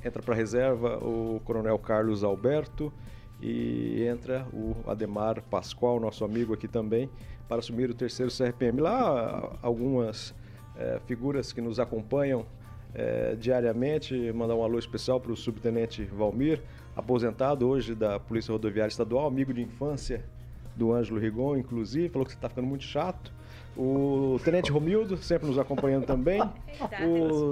Entra 0.04 0.22
para 0.22 0.34
reserva 0.34 0.98
o 0.98 1.40
Coronel 1.46 1.78
Carlos 1.78 2.22
Alberto 2.22 2.92
e 3.40 4.04
entra 4.04 4.46
o 4.52 4.76
Ademar 4.86 5.40
Pascoal, 5.44 5.98
nosso 5.98 6.26
amigo 6.26 6.52
aqui 6.52 6.68
também, 6.68 7.08
para 7.48 7.60
assumir 7.60 7.88
o 7.88 7.94
terceiro 7.94 8.30
CRPM. 8.30 8.82
Lá, 8.82 9.56
algumas 9.62 10.34
é, 10.76 11.00
figuras 11.06 11.54
que 11.54 11.62
nos 11.62 11.80
acompanham 11.80 12.44
é, 12.94 13.34
diariamente, 13.34 14.30
mandar 14.32 14.56
um 14.56 14.62
alô 14.62 14.78
especial 14.78 15.18
para 15.18 15.32
o 15.32 15.36
subtenente 15.38 16.04
Valmir, 16.04 16.60
aposentado 16.96 17.68
hoje 17.68 17.94
da 17.94 18.18
Polícia 18.20 18.52
Rodoviária 18.52 18.90
Estadual, 18.90 19.26
amigo 19.26 19.52
de 19.52 19.62
infância 19.62 20.24
do 20.76 20.92
Ângelo 20.92 21.20
Rigon, 21.20 21.56
inclusive, 21.56 22.08
falou 22.08 22.24
que 22.24 22.32
você 22.32 22.38
está 22.38 22.48
ficando 22.48 22.66
muito 22.66 22.84
chato. 22.84 23.32
O 23.76 24.38
Tenente 24.44 24.70
Romildo, 24.70 25.16
sempre 25.16 25.48
nos 25.48 25.58
acompanhando 25.58 26.04
também. 26.04 26.42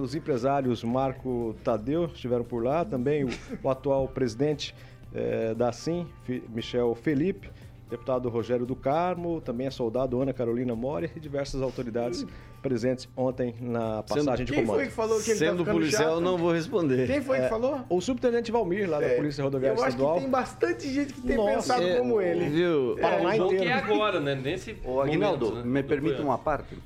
Os 0.02 0.14
empresários 0.14 0.84
Marco 0.84 1.54
Tadeu 1.64 2.06
estiveram 2.06 2.44
por 2.44 2.62
lá, 2.62 2.84
também 2.84 3.24
o, 3.24 3.28
o 3.62 3.70
atual 3.70 4.06
presidente 4.06 4.74
é, 5.14 5.54
da 5.54 5.72
SIM, 5.72 6.06
Michel 6.48 6.94
Felipe, 6.94 7.50
deputado 7.90 8.28
Rogério 8.28 8.64
do 8.64 8.76
Carmo, 8.76 9.40
também 9.40 9.66
a 9.66 9.70
soldado 9.70 10.20
Ana 10.20 10.32
Carolina 10.32 10.74
Mori 10.74 11.10
e 11.16 11.20
diversas 11.20 11.60
autoridades 11.60 12.24
presentes 12.62 13.08
ontem 13.16 13.54
na 13.60 14.02
passagem 14.02 14.36
Sendo, 14.36 14.44
de 14.46 14.52
comando. 14.52 14.66
Quem 14.66 14.76
foi 14.76 14.86
que 14.86 14.92
falou 14.92 15.20
que 15.20 15.30
ele 15.30 15.38
Sendo 15.38 15.64
tá 15.64 15.72
policial, 15.72 16.10
chato? 16.14 16.20
não 16.20 16.38
vou 16.38 16.52
responder. 16.52 17.06
Quem 17.06 17.20
foi 17.22 17.38
É, 17.38 17.42
que 17.42 17.48
falou? 17.48 17.80
O 17.88 18.00
subtenente 18.00 18.52
Valmir, 18.52 18.88
lá 18.88 19.00
da 19.00 19.06
É, 19.06 19.16
Polícia 19.16 19.42
Rodoviária 19.42 19.76
Eu 19.76 19.82
acho 19.82 19.88
Estadual. 19.90 20.14
que 20.14 20.20
tem 20.20 20.30
bastante 20.30 20.88
gente 20.92 21.12
que 21.14 21.20
tem 21.22 21.36
Nossa, 21.36 21.50
pensado 21.74 21.82
é, 21.82 21.96
como 21.98 22.20
ele. 22.20 22.48
Viu? 22.48 22.96
Paraná 23.00 23.34
É, 23.34 23.38
que 23.38 23.44
inteiro. 23.44 23.64
é 23.64 23.72
agora, 23.72 24.20
né? 24.20 24.34
Nesse 24.34 24.76
Ô, 24.84 25.00
Aguinaldo, 25.00 25.56
né? 25.56 25.62
me 25.64 25.82
permite 25.82 26.20
uma 26.20 26.38
parte? 26.38 26.76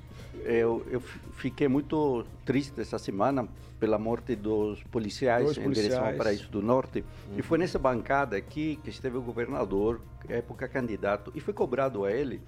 Eu, 0.44 0.86
eu 0.90 1.00
fi- 1.00 1.20
fiquei 1.32 1.66
muito 1.68 2.24
triste 2.44 2.78
essa 2.80 2.98
semana 2.98 3.48
pela 3.80 3.98
morte 3.98 4.36
dos 4.36 4.82
policiais 4.84 5.44
Dois 5.44 5.56
em 5.58 5.70
direção 5.70 6.04
ao. 6.04 6.12
Paraíso 6.18 6.48
do 6.50 6.60
Norte. 6.62 7.02
E 7.36 7.42
foi 7.42 7.56
nessa 7.58 7.78
bancada 7.78 8.36
aqui 8.36 8.78
que 8.82 8.90
esteve 8.90 9.16
o 9.16 9.22
governador, 9.22 10.00
época 10.28 10.68
candidato, 10.68 11.32
e 11.34 11.40
foi 11.40 11.54
cobrado 11.54 12.04
a 12.04 12.12
ele 12.12 12.42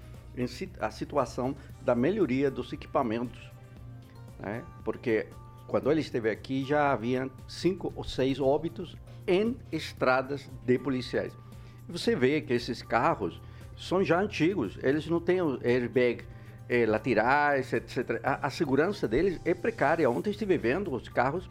a 0.79 0.91
situação 0.91 1.55
da 1.81 1.95
melhoria 1.95 2.51
dos 2.51 2.71
equipamentos. 2.71 3.39
né? 4.39 4.63
Porque 4.83 5.25
quando 5.67 5.91
ele 5.91 6.01
esteve 6.01 6.29
aqui 6.29 6.63
já 6.63 6.91
havia 6.91 7.29
cinco 7.47 7.91
ou 7.95 8.03
seis 8.03 8.39
óbitos 8.39 8.95
em 9.25 9.57
estradas 9.71 10.49
de 10.65 10.77
policiais. 10.77 11.33
Você 11.89 12.15
vê 12.15 12.39
que 12.41 12.53
esses 12.53 12.81
carros 12.83 13.41
são 13.75 14.03
já 14.03 14.19
antigos, 14.19 14.77
eles 14.83 15.07
não 15.07 15.19
têm 15.19 15.39
airbag 15.63 16.23
eh, 16.69 16.85
laterais, 16.85 17.71
etc. 17.73 18.19
A, 18.23 18.47
a 18.47 18.49
segurança 18.49 19.07
deles 19.07 19.39
é 19.45 19.53
precária. 19.53 20.09
Ontem 20.09 20.31
estive 20.31 20.57
vendo 20.57 20.93
os 20.93 21.07
carros, 21.09 21.49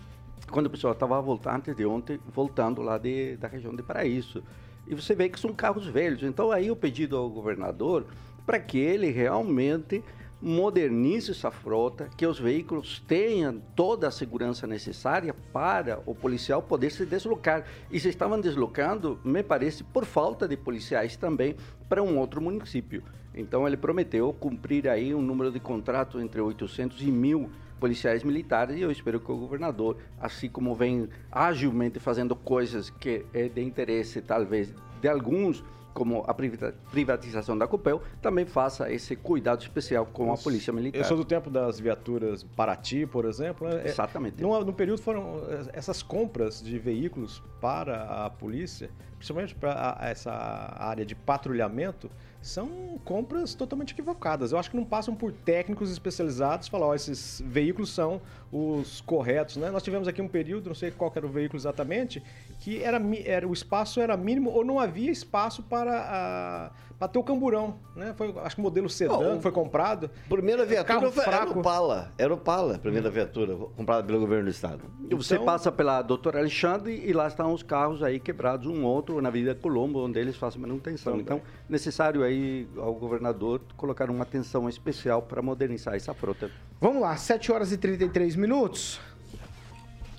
quando 0.51 0.67
o 0.67 0.71
pessoal 0.71 0.93
estava 0.93 1.21
voltando, 1.21 1.57
antes 1.57 1.77
de 1.77 1.87
ontem, 1.87 2.21
voltando 2.27 2.83
lá 2.83 2.99
de, 2.99 3.37
da 3.37 3.49
região 3.49 3.75
de 3.75 3.83
Paraíso. 3.83 4.43
E 4.87 4.95
você 4.95 5.15
vê 5.15 5.29
que 5.29 5.41
são 5.41 5.53
carros 5.53 5.87
velhos. 5.87 6.23
Então 6.23 6.53
aí 6.53 6.71
o 6.71 6.77
pedido 6.77 7.17
ao 7.17 7.29
governador 7.29 8.07
para 8.45 8.61
que 8.61 8.79
ele 8.79 9.11
realmente 9.11 10.03
modernize 10.41 11.31
essa 11.31 11.51
frota, 11.51 12.09
que 12.17 12.27
os 12.27 12.39
veículos 12.39 13.03
tenham 13.09 13.61
toda 13.75 14.07
a 14.07 14.11
segurança 14.11 14.67
necessária 14.67 15.35
para 15.53 16.01
o 16.05 16.15
policial 16.15 16.63
poder 16.63 16.91
se 16.91 17.07
deslocar. 17.07 17.65
E 17.91 17.99
se 17.99 18.09
estavam 18.09 18.41
deslocando, 18.41 19.19
me 19.25 19.43
parece, 19.43 19.83
por 19.83 20.05
falta 20.05 20.47
de 20.47 20.57
policiais 20.57 21.17
também 21.17 21.57
para 21.89 22.03
um 22.03 22.19
outro 22.19 22.41
município. 22.41 23.03
Então 23.37 23.67
ele 23.67 23.77
prometeu 23.77 24.33
cumprir 24.33 24.89
aí 24.89 25.15
um 25.15 25.21
número 25.21 25.53
de 25.53 25.61
contratos 25.61 26.23
entre 26.23 26.41
800 26.41 27.01
e 27.03 27.11
1000 27.11 27.51
policiais 27.79 28.25
militares 28.25 28.77
e 28.77 28.81
eu 28.81 28.91
espero 28.91 29.21
que 29.21 29.31
o 29.31 29.37
governador, 29.37 29.99
assim 30.19 30.49
como 30.49 30.75
vem 30.75 31.09
agilmente 31.31 32.01
fazendo 32.01 32.35
coisas 32.35 32.89
que 32.89 33.27
é 33.35 33.49
de 33.49 33.63
interesse 33.63 34.23
talvez 34.23 34.75
de 35.01 35.09
alguns, 35.09 35.63
como 35.93 36.25
a 36.27 36.35
privatização 36.35 37.57
da 37.57 37.67
Copel, 37.67 38.03
também 38.21 38.45
faça 38.45 38.91
esse 38.91 39.17
cuidado 39.17 39.61
especial 39.63 40.07
com 40.07 40.33
a 40.33 40.37
polícia 40.37 40.73
militar. 40.73 40.99
Eu 40.99 41.05
sou 41.05 41.17
do 41.17 41.25
tempo 41.25 41.49
das 41.51 41.79
viaturas 41.81 42.43
Paraty, 42.43 43.07
por 43.07 43.25
exemplo. 43.25 43.69
né? 43.69 43.83
É, 43.85 43.89
Exatamente. 43.89 44.43
No, 44.43 44.63
no 44.65 44.73
período 44.73 45.01
foram 45.01 45.43
eh, 45.49 45.71
essas 45.73 46.03
compras 46.03 46.63
de 46.63 46.79
veículos 46.79 47.43
para 47.61 48.27
a 48.27 48.31
polícia, 48.31 48.91
principalmente 49.17 49.55
para 49.55 49.99
essa 50.03 50.33
área 50.79 51.05
de 51.05 51.15
patrulhamento, 51.15 52.11
são 52.47 52.99
compras 53.05 53.55
totalmente 53.55 53.93
equivocadas. 53.93 54.53
Eu 54.53 54.59
acho 54.59 54.71
que 54.71 54.77
não 54.77 54.85
passam 54.85 55.15
por 55.15 55.33
técnicos 55.33 55.91
especializados 55.91 56.69
falar, 56.69 56.87
ó, 56.87 56.95
esses 56.95 57.43
veículos 57.45 57.91
são 57.91 58.21
os 58.53 59.01
corretos, 59.01 59.57
né? 59.57 59.71
Nós 59.71 59.83
tivemos 59.83 60.07
aqui 60.07 60.23
um 60.23 60.29
período, 60.29 60.69
não 60.69 60.75
sei 60.75 60.91
qual 60.91 61.13
era 61.15 61.27
o 61.27 61.29
veículo 61.29 61.59
exatamente, 61.59 62.23
que 62.61 62.83
era, 62.83 63.01
era 63.25 63.47
o 63.47 63.53
espaço 63.53 64.01
era 64.01 64.17
mínimo 64.17 64.51
ou 64.51 64.65
não 64.65 64.79
havia 64.79 65.11
espaço 65.11 65.63
para, 65.65 66.01
a, 66.01 66.71
ter 67.07 67.19
o 67.19 67.23
camburão, 67.23 67.77
né? 67.95 68.15
Foi, 68.17 68.35
acho 68.43 68.57
que 68.57 68.61
o 68.61 68.65
modelo 68.65 68.89
sedã 68.89 69.39
foi 69.41 69.53
comprado. 69.53 70.11
Primeira 70.29 70.65
viatura 70.65 70.99
Carro 71.01 71.13
foi, 71.13 71.23
era 71.25 71.33
fraco. 71.37 71.59
o 71.61 71.63
Pala. 71.63 72.13
Era 72.17 72.33
o 72.33 72.37
Pala, 72.39 72.77
a 72.77 72.79
primeira 72.79 73.11
viatura 73.11 73.55
comprada 73.77 74.03
pelo 74.07 74.19
governo 74.19 74.45
do 74.45 74.51
estado. 74.51 74.81
E 75.11 75.15
Você 75.15 75.35
Então- 75.35 75.45
passa 75.45 75.71
pela 75.71 76.01
Doutora 76.01 76.39
Alexandre 76.39 77.03
e 77.07 77.13
lá 77.13 77.27
estão 77.29 77.53
os 77.53 77.63
carros 77.63 78.03
aí 78.03 78.19
quebrados, 78.19 78.67
um 78.67 78.85
outro 78.85 79.21
na 79.21 79.29
Avenida 79.29 79.55
Colombo, 79.55 80.05
onde 80.05 80.19
eles 80.19 80.37
fazem 80.37 80.61
manutenção. 80.61 81.13
Também. 81.13 81.23
Então, 81.25 81.43
necessário 81.69 82.23
aí 82.23 82.67
ao 82.79 82.95
governador 82.95 83.61
colocar 83.77 84.09
uma 84.11 84.23
atenção 84.23 84.69
especial 84.69 85.21
para 85.23 85.43
modernizar 85.43 85.95
essa 85.95 86.15
frota. 86.15 86.51
Vamos 86.81 87.03
lá, 87.03 87.15
7 87.17 87.53
horas 87.53 87.73
e 87.73 87.77
33 87.77 88.37
minutos. 88.37 88.99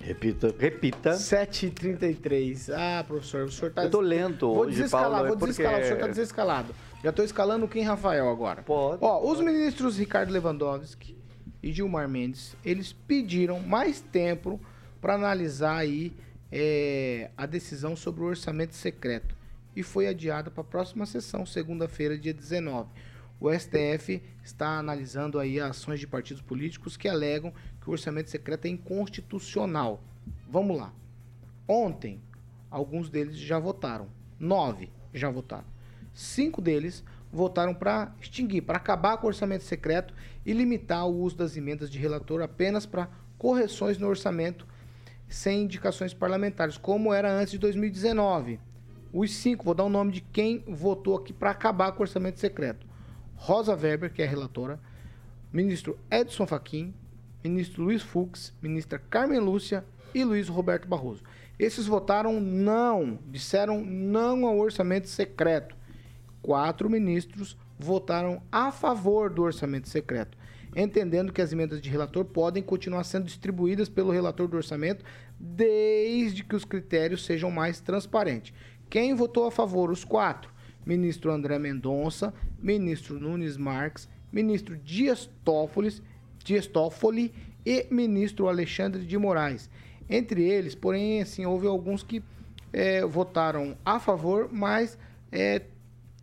Repita. 0.08 0.54
Repita. 0.58 1.10
7h33. 1.10 2.72
Ah, 2.74 3.04
professor, 3.06 3.44
o 3.44 3.52
senhor 3.52 3.72
tá. 3.72 3.84
Eu 3.84 3.90
tô 3.90 4.00
lento 4.00 4.46
Vou 4.46 4.60
hoje, 4.60 4.76
desescalar, 4.76 5.10
Paulo, 5.10 5.26
é 5.26 5.28
vou 5.28 5.36
desescalar. 5.36 5.80
O 5.80 5.82
senhor 5.82 5.88
porque- 5.90 6.00
tá 6.00 6.08
desescalado. 6.08 6.74
Já 7.04 7.12
tô 7.12 7.22
escalando 7.22 7.66
o 7.66 7.68
Kim 7.68 7.82
Rafael 7.82 8.28
agora. 8.30 8.62
Pode, 8.62 9.04
Ó, 9.04 9.30
os 9.30 9.40
ministros 9.40 9.98
Ricardo 9.98 10.32
Lewandowski 10.32 11.14
e 11.62 11.70
Gilmar 11.70 12.08
Mendes, 12.08 12.56
eles 12.64 12.92
pediram 12.92 13.60
mais 13.60 14.00
tempo 14.00 14.58
para 14.98 15.14
analisar 15.14 15.76
aí 15.76 16.12
é, 16.50 17.30
a 17.36 17.44
decisão 17.44 17.94
sobre 17.94 18.22
o 18.22 18.24
orçamento 18.24 18.74
secreto. 18.74 19.36
E 19.76 19.82
foi 19.82 20.08
adiada 20.08 20.50
para 20.50 20.62
a 20.62 20.64
próxima 20.64 21.04
sessão, 21.04 21.44
segunda-feira, 21.44 22.16
dia 22.16 22.32
19. 22.32 22.88
O 23.38 23.52
STF 23.52 24.20
está 24.42 24.78
analisando 24.78 25.38
aí 25.38 25.60
ações 25.60 26.00
de 26.00 26.06
partidos 26.06 26.42
políticos 26.42 26.96
que 26.96 27.06
alegam 27.06 27.52
que 27.88 27.90
o 27.90 27.92
orçamento 27.92 28.28
secreto 28.28 28.66
é 28.66 28.68
inconstitucional. 28.68 30.02
Vamos 30.46 30.76
lá. 30.76 30.92
Ontem, 31.66 32.20
alguns 32.70 33.08
deles 33.08 33.36
já 33.38 33.58
votaram. 33.58 34.08
Nove 34.38 34.90
já 35.14 35.30
votaram. 35.30 35.64
Cinco 36.12 36.60
deles 36.60 37.02
votaram 37.32 37.74
para 37.74 38.14
extinguir, 38.20 38.62
para 38.62 38.76
acabar 38.76 39.16
com 39.16 39.26
o 39.26 39.28
orçamento 39.28 39.64
secreto 39.64 40.12
e 40.44 40.52
limitar 40.52 41.06
o 41.06 41.16
uso 41.18 41.36
das 41.36 41.56
emendas 41.56 41.90
de 41.90 41.98
relator 41.98 42.42
apenas 42.42 42.84
para 42.84 43.08
correções 43.38 43.96
no 43.96 44.06
orçamento 44.06 44.66
sem 45.26 45.62
indicações 45.62 46.12
parlamentares, 46.12 46.76
como 46.76 47.12
era 47.12 47.32
antes 47.32 47.52
de 47.52 47.58
2019. 47.58 48.60
Os 49.12 49.34
cinco, 49.34 49.64
vou 49.64 49.74
dar 49.74 49.84
o 49.84 49.90
nome 49.90 50.12
de 50.12 50.20
quem 50.20 50.62
votou 50.66 51.16
aqui 51.16 51.32
para 51.32 51.50
acabar 51.50 51.92
com 51.92 52.00
o 52.00 52.02
orçamento 52.02 52.38
secreto. 52.38 52.86
Rosa 53.34 53.74
Weber, 53.74 54.12
que 54.12 54.22
é 54.22 54.26
relatora, 54.26 54.78
ministro 55.52 55.98
Edson 56.10 56.46
Fachin, 56.46 56.94
ministro 57.42 57.82
Luiz 57.82 58.02
Fux, 58.02 58.52
ministra 58.60 58.98
Carmen 58.98 59.38
Lúcia 59.38 59.84
e 60.14 60.24
Luiz 60.24 60.48
Roberto 60.48 60.88
Barroso. 60.88 61.22
Esses 61.58 61.86
votaram 61.86 62.40
não, 62.40 63.18
disseram 63.26 63.84
não 63.84 64.46
ao 64.46 64.58
orçamento 64.58 65.08
secreto. 65.08 65.76
Quatro 66.40 66.88
ministros 66.88 67.56
votaram 67.78 68.42
a 68.50 68.70
favor 68.70 69.30
do 69.30 69.42
orçamento 69.42 69.88
secreto, 69.88 70.36
entendendo 70.74 71.32
que 71.32 71.42
as 71.42 71.52
emendas 71.52 71.80
de 71.80 71.90
relator 71.90 72.24
podem 72.24 72.62
continuar 72.62 73.04
sendo 73.04 73.26
distribuídas 73.26 73.88
pelo 73.88 74.12
relator 74.12 74.48
do 74.48 74.56
orçamento 74.56 75.04
desde 75.38 76.42
que 76.42 76.56
os 76.56 76.64
critérios 76.64 77.24
sejam 77.24 77.50
mais 77.50 77.80
transparentes. 77.80 78.52
Quem 78.90 79.14
votou 79.14 79.46
a 79.46 79.50
favor? 79.50 79.90
Os 79.90 80.04
quatro: 80.04 80.50
ministro 80.84 81.30
André 81.30 81.58
Mendonça, 81.58 82.32
ministro 82.58 83.20
Nunes 83.20 83.56
Marques, 83.56 84.08
ministro 84.32 84.76
Dias 84.76 85.28
Toffoli, 85.44 86.00
Dias 86.48 86.66
Toffoli 86.66 87.30
e 87.64 87.86
ministro 87.90 88.48
Alexandre 88.48 89.04
de 89.04 89.18
Moraes. 89.18 89.68
Entre 90.08 90.42
eles, 90.42 90.74
porém, 90.74 91.20
assim, 91.20 91.44
houve 91.44 91.66
alguns 91.66 92.02
que 92.02 92.22
é, 92.72 93.04
votaram 93.04 93.76
a 93.84 94.00
favor, 94.00 94.48
mas 94.50 94.96
é, 95.30 95.60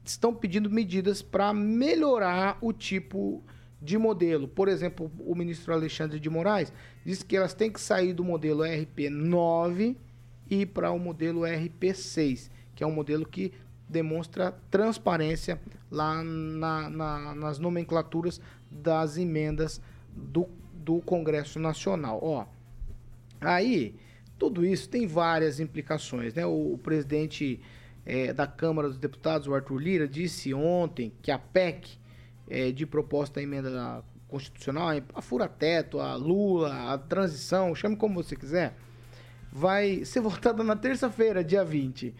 estão 0.03 0.33
pedindo 0.33 0.67
medidas 0.67 1.21
para 1.21 1.53
melhorar 1.53 2.57
o 2.59 2.73
tipo 2.73 3.43
de 3.79 3.99
modelo. 3.99 4.47
Por 4.47 4.67
exemplo, 4.67 5.11
o 5.19 5.35
ministro 5.35 5.71
Alexandre 5.71 6.19
de 6.19 6.27
Moraes 6.27 6.73
disse 7.05 7.23
que 7.23 7.37
elas 7.37 7.53
têm 7.53 7.71
que 7.71 7.79
sair 7.79 8.11
do 8.11 8.23
modelo 8.23 8.63
RP9 8.63 9.95
e 10.49 10.65
para 10.65 10.89
o 10.89 10.97
modelo 10.97 11.41
RP6, 11.41 12.49
que 12.73 12.83
é 12.83 12.87
um 12.87 12.91
modelo 12.91 13.27
que 13.27 13.53
demonstra 13.87 14.57
transparência 14.71 15.61
lá 15.91 16.23
na, 16.23 16.89
na, 16.89 17.35
nas 17.35 17.59
nomenclaturas 17.59 18.41
das 18.71 19.19
emendas 19.19 19.79
do, 20.15 20.47
do 20.73 21.01
Congresso 21.01 21.59
Nacional. 21.59 22.19
Ó, 22.21 22.45
aí, 23.41 23.95
tudo 24.37 24.65
isso 24.65 24.89
tem 24.89 25.05
várias 25.05 25.59
implicações. 25.59 26.33
Né? 26.33 26.45
O, 26.45 26.73
o 26.73 26.77
presidente 26.77 27.59
é, 28.05 28.33
da 28.33 28.47
Câmara 28.47 28.87
dos 28.87 28.97
Deputados, 28.97 29.47
o 29.47 29.53
Arthur 29.53 29.77
Lira, 29.77 30.07
disse 30.07 30.53
ontem 30.53 31.11
que 31.21 31.31
a 31.31 31.39
PEC 31.39 31.97
é, 32.49 32.71
de 32.71 32.85
proposta 32.85 33.35
da 33.35 33.43
emenda 33.43 34.03
constitucional, 34.27 34.89
a 35.13 35.21
fura-teto, 35.21 35.99
a 35.99 36.15
Lula, 36.15 36.93
a 36.93 36.97
transição, 36.97 37.73
chame 37.73 37.95
como 37.95 38.21
você 38.21 38.35
quiser, 38.35 38.75
vai 39.51 40.03
ser 40.03 40.19
votada 40.21 40.63
na 40.63 40.75
terça-feira, 40.75 41.43
dia 41.43 41.63
20. 41.63 42.13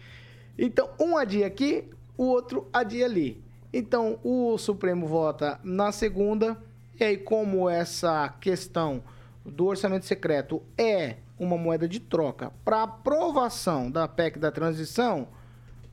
Então, 0.58 0.90
um 0.98 1.16
adia 1.16 1.46
aqui, 1.46 1.84
o 2.16 2.24
outro 2.24 2.68
adia 2.72 3.04
ali. 3.04 3.42
Então, 3.72 4.18
o 4.24 4.56
Supremo 4.56 5.06
vota 5.06 5.60
na 5.62 5.92
segunda, 5.92 6.56
e 6.98 7.04
aí, 7.04 7.16
como 7.16 7.68
essa 7.68 8.28
questão 8.40 9.02
do 9.44 9.66
orçamento 9.66 10.06
secreto 10.06 10.62
é 10.76 11.16
uma 11.38 11.58
moeda 11.58 11.86
de 11.86 12.00
troca 12.00 12.50
para 12.64 12.82
aprovação 12.82 13.90
da 13.90 14.08
PEC 14.08 14.38
da 14.38 14.50
transição, 14.50 15.28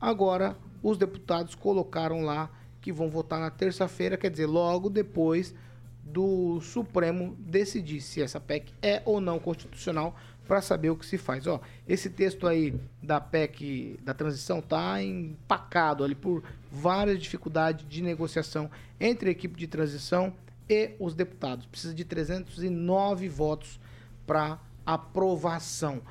agora 0.00 0.56
os 0.82 0.96
deputados 0.96 1.54
colocaram 1.54 2.22
lá 2.22 2.50
que 2.80 2.92
vão 2.92 3.10
votar 3.10 3.38
na 3.38 3.50
terça-feira, 3.50 4.16
quer 4.16 4.30
dizer, 4.30 4.46
logo 4.46 4.88
depois 4.88 5.54
do 6.02 6.60
Supremo 6.60 7.36
decidir 7.38 8.00
se 8.00 8.22
essa 8.22 8.40
PEC 8.40 8.72
é 8.82 9.02
ou 9.04 9.20
não 9.20 9.38
constitucional 9.38 10.14
para 10.46 10.60
saber 10.60 10.90
o 10.90 10.96
que 10.96 11.06
se 11.06 11.16
faz. 11.16 11.46
Ó, 11.46 11.60
esse 11.88 12.10
texto 12.10 12.46
aí 12.46 12.78
da 13.02 13.20
PEC 13.20 13.98
da 14.02 14.12
transição 14.12 14.60
tá 14.60 15.02
empacado 15.02 16.04
ali 16.04 16.14
por 16.14 16.42
várias 16.70 17.18
dificuldades 17.18 17.86
de 17.88 18.02
negociação 18.02 18.70
entre 19.00 19.30
a 19.30 19.32
equipe 19.32 19.58
de 19.58 19.66
transição 19.66 20.32
e 20.68 20.92
os 20.98 21.14
deputados. 21.14 21.66
Precisa 21.66 21.94
de 21.94 22.04
309 22.04 23.28
votos 23.28 23.80
para 24.26 24.58
aprovação. 24.84 26.02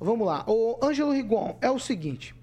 Vamos 0.00 0.26
lá. 0.26 0.44
O 0.46 0.78
Ângelo 0.82 1.12
Rigon, 1.12 1.58
é 1.60 1.70
o 1.70 1.78
seguinte. 1.78 2.34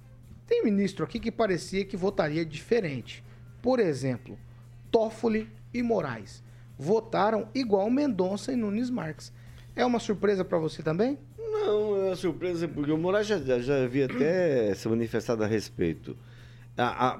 Tem 0.47 0.64
ministro 0.64 1.06
aqui 1.06 1.20
que 1.20 1.32
parecia 1.32 1.86
que 1.86 1.95
votaria 1.95 2.45
diferente. 2.45 3.24
Por 3.62 3.80
exemplo, 3.80 4.38
Toffoli 4.91 5.49
e 5.74 5.82
Moraes 5.82 6.43
votaram 6.78 7.47
igual 7.54 7.89
Mendonça 7.89 8.52
e 8.52 8.56
Nunes 8.56 8.89
Marques. 8.89 9.32
É 9.76 9.86
uma 9.86 9.99
surpresa 9.99 10.43
para 10.43 10.58
você 10.58 10.82
também? 10.82 11.18
Não, 11.38 11.95
é 11.95 12.06
uma 12.08 12.16
surpresa 12.16 12.68
porque 12.68 12.91
o 12.91 12.97
Moraes 12.97 13.28
já, 13.28 13.38
já 13.60 13.84
havia 13.84 14.06
até 14.06 14.74
se 14.74 14.88
manifestado 14.89 15.43
a 15.43 15.47
respeito. 15.47 16.18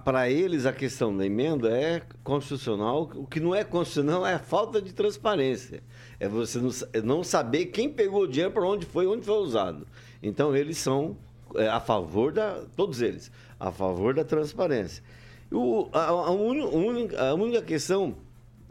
Para 0.06 0.30
eles, 0.30 0.66
a 0.66 0.72
questão 0.72 1.16
da 1.16 1.26
emenda 1.26 1.70
é 1.70 2.02
constitucional. 2.24 3.12
O 3.16 3.28
que 3.28 3.40
não 3.40 3.54
é 3.54 3.64
constitucional 3.64 4.26
é 4.26 4.36
a 4.36 4.40
falta 4.40 4.82
de 4.82 4.94
transparência. 4.94 5.84
É 6.20 6.28
você 6.28 6.58
não, 6.58 6.72
é 6.94 7.02
não 7.02 7.24
saber 7.24 7.68
quem 7.68 7.90
pegou 7.90 8.24
o 8.24 8.28
dinheiro, 8.28 8.52
para 8.52 8.66
onde 8.66 8.86
foi, 8.86 9.06
onde 9.06 9.26
foi 9.26 9.36
usado. 9.36 9.86
Então, 10.24 10.56
eles 10.56 10.78
são 10.78 11.18
é, 11.56 11.68
a 11.68 11.80
favor 11.80 12.32
da. 12.32 12.64
Todos 12.76 13.02
eles, 13.02 13.32
a 13.60 13.72
favor 13.72 14.14
da 14.14 14.24
transparência. 14.24 15.04
O, 15.52 15.90
a, 15.92 16.06
a, 16.06 16.32
única, 16.32 17.22
a 17.22 17.34
única 17.34 17.62
questão 17.62 18.16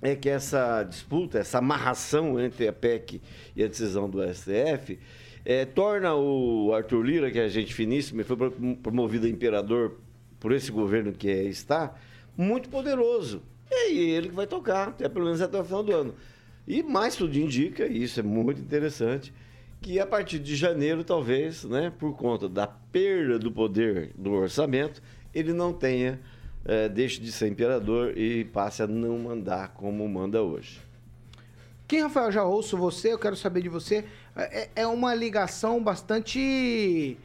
é 0.01 0.17
que 0.17 0.31
essa 0.31 0.83
disputa, 0.83 1.39
essa 1.39 1.59
amarração 1.59 2.41
entre 2.41 2.67
a 2.67 2.73
PEC 2.73 3.21
e 3.55 3.63
a 3.63 3.67
decisão 3.67 4.09
do 4.09 4.23
STF, 4.33 4.99
é, 5.45 5.67
torna 5.67 6.15
o 6.15 6.73
Arthur 6.73 7.03
Lira, 7.03 7.31
que 7.31 7.39
é 7.39 7.49
gente 7.49 7.75
finíssimo, 7.75 8.25
foi 8.25 8.37
promovido 8.83 9.27
a 9.27 9.29
imperador 9.29 9.99
por 10.41 10.53
esse 10.53 10.73
governo 10.73 11.13
que 11.13 11.29
é, 11.29 11.45
está, 11.45 11.95
muito 12.37 12.69
poderoso. 12.69 13.43
É 13.71 13.93
ele 13.93 14.31
que 14.31 14.35
vai 14.35 14.47
tocar, 14.47 14.89
até 14.89 15.09
pelo 15.09 15.27
menos 15.27 15.41
até 15.41 15.61
o 15.61 15.65
final 15.65 15.83
do 15.83 15.95
ano. 15.95 16.15
E 16.67 16.83
mais 16.83 17.15
tudo 17.15 17.37
indica, 17.39 17.87
e 17.87 18.03
isso 18.03 18.19
é 18.19 18.23
muito 18.23 18.61
interessante, 18.61 19.33
que 19.81 20.01
a 20.01 20.07
partir 20.07 20.39
de 20.39 20.57
janeiro, 20.57 21.05
talvez, 21.05 21.65
né, 21.65 21.93
por 21.97 22.17
conta 22.17 22.49
da 22.49 22.67
perda 22.67 23.39
do 23.39 23.53
poder 23.53 24.13
do 24.17 24.33
orçamento, 24.33 25.01
ele 25.33 25.53
não 25.53 25.73
tenha 25.73 26.19
é, 26.65 26.89
deixe 26.89 27.21
de 27.21 27.33
ser 27.33 27.49
imperador 27.49 28.17
e 28.17 28.45
passe 28.45 28.83
a 28.83 28.87
não 28.87 29.19
mandar 29.19 29.69
como 29.69 30.07
manda 30.09 30.43
hoje. 30.43 30.81
Quem, 31.89 32.03
Rafael, 32.03 32.31
já 32.31 32.45
ouço 32.45 32.77
você, 32.77 33.13
eu 33.13 33.19
quero 33.19 33.35
saber 33.35 33.63
de 33.63 33.69
você. 33.69 34.05
É, 34.37 34.69
é 34.77 34.87
uma 34.87 35.15
ligação 35.15 35.83
bastante 35.83 37.19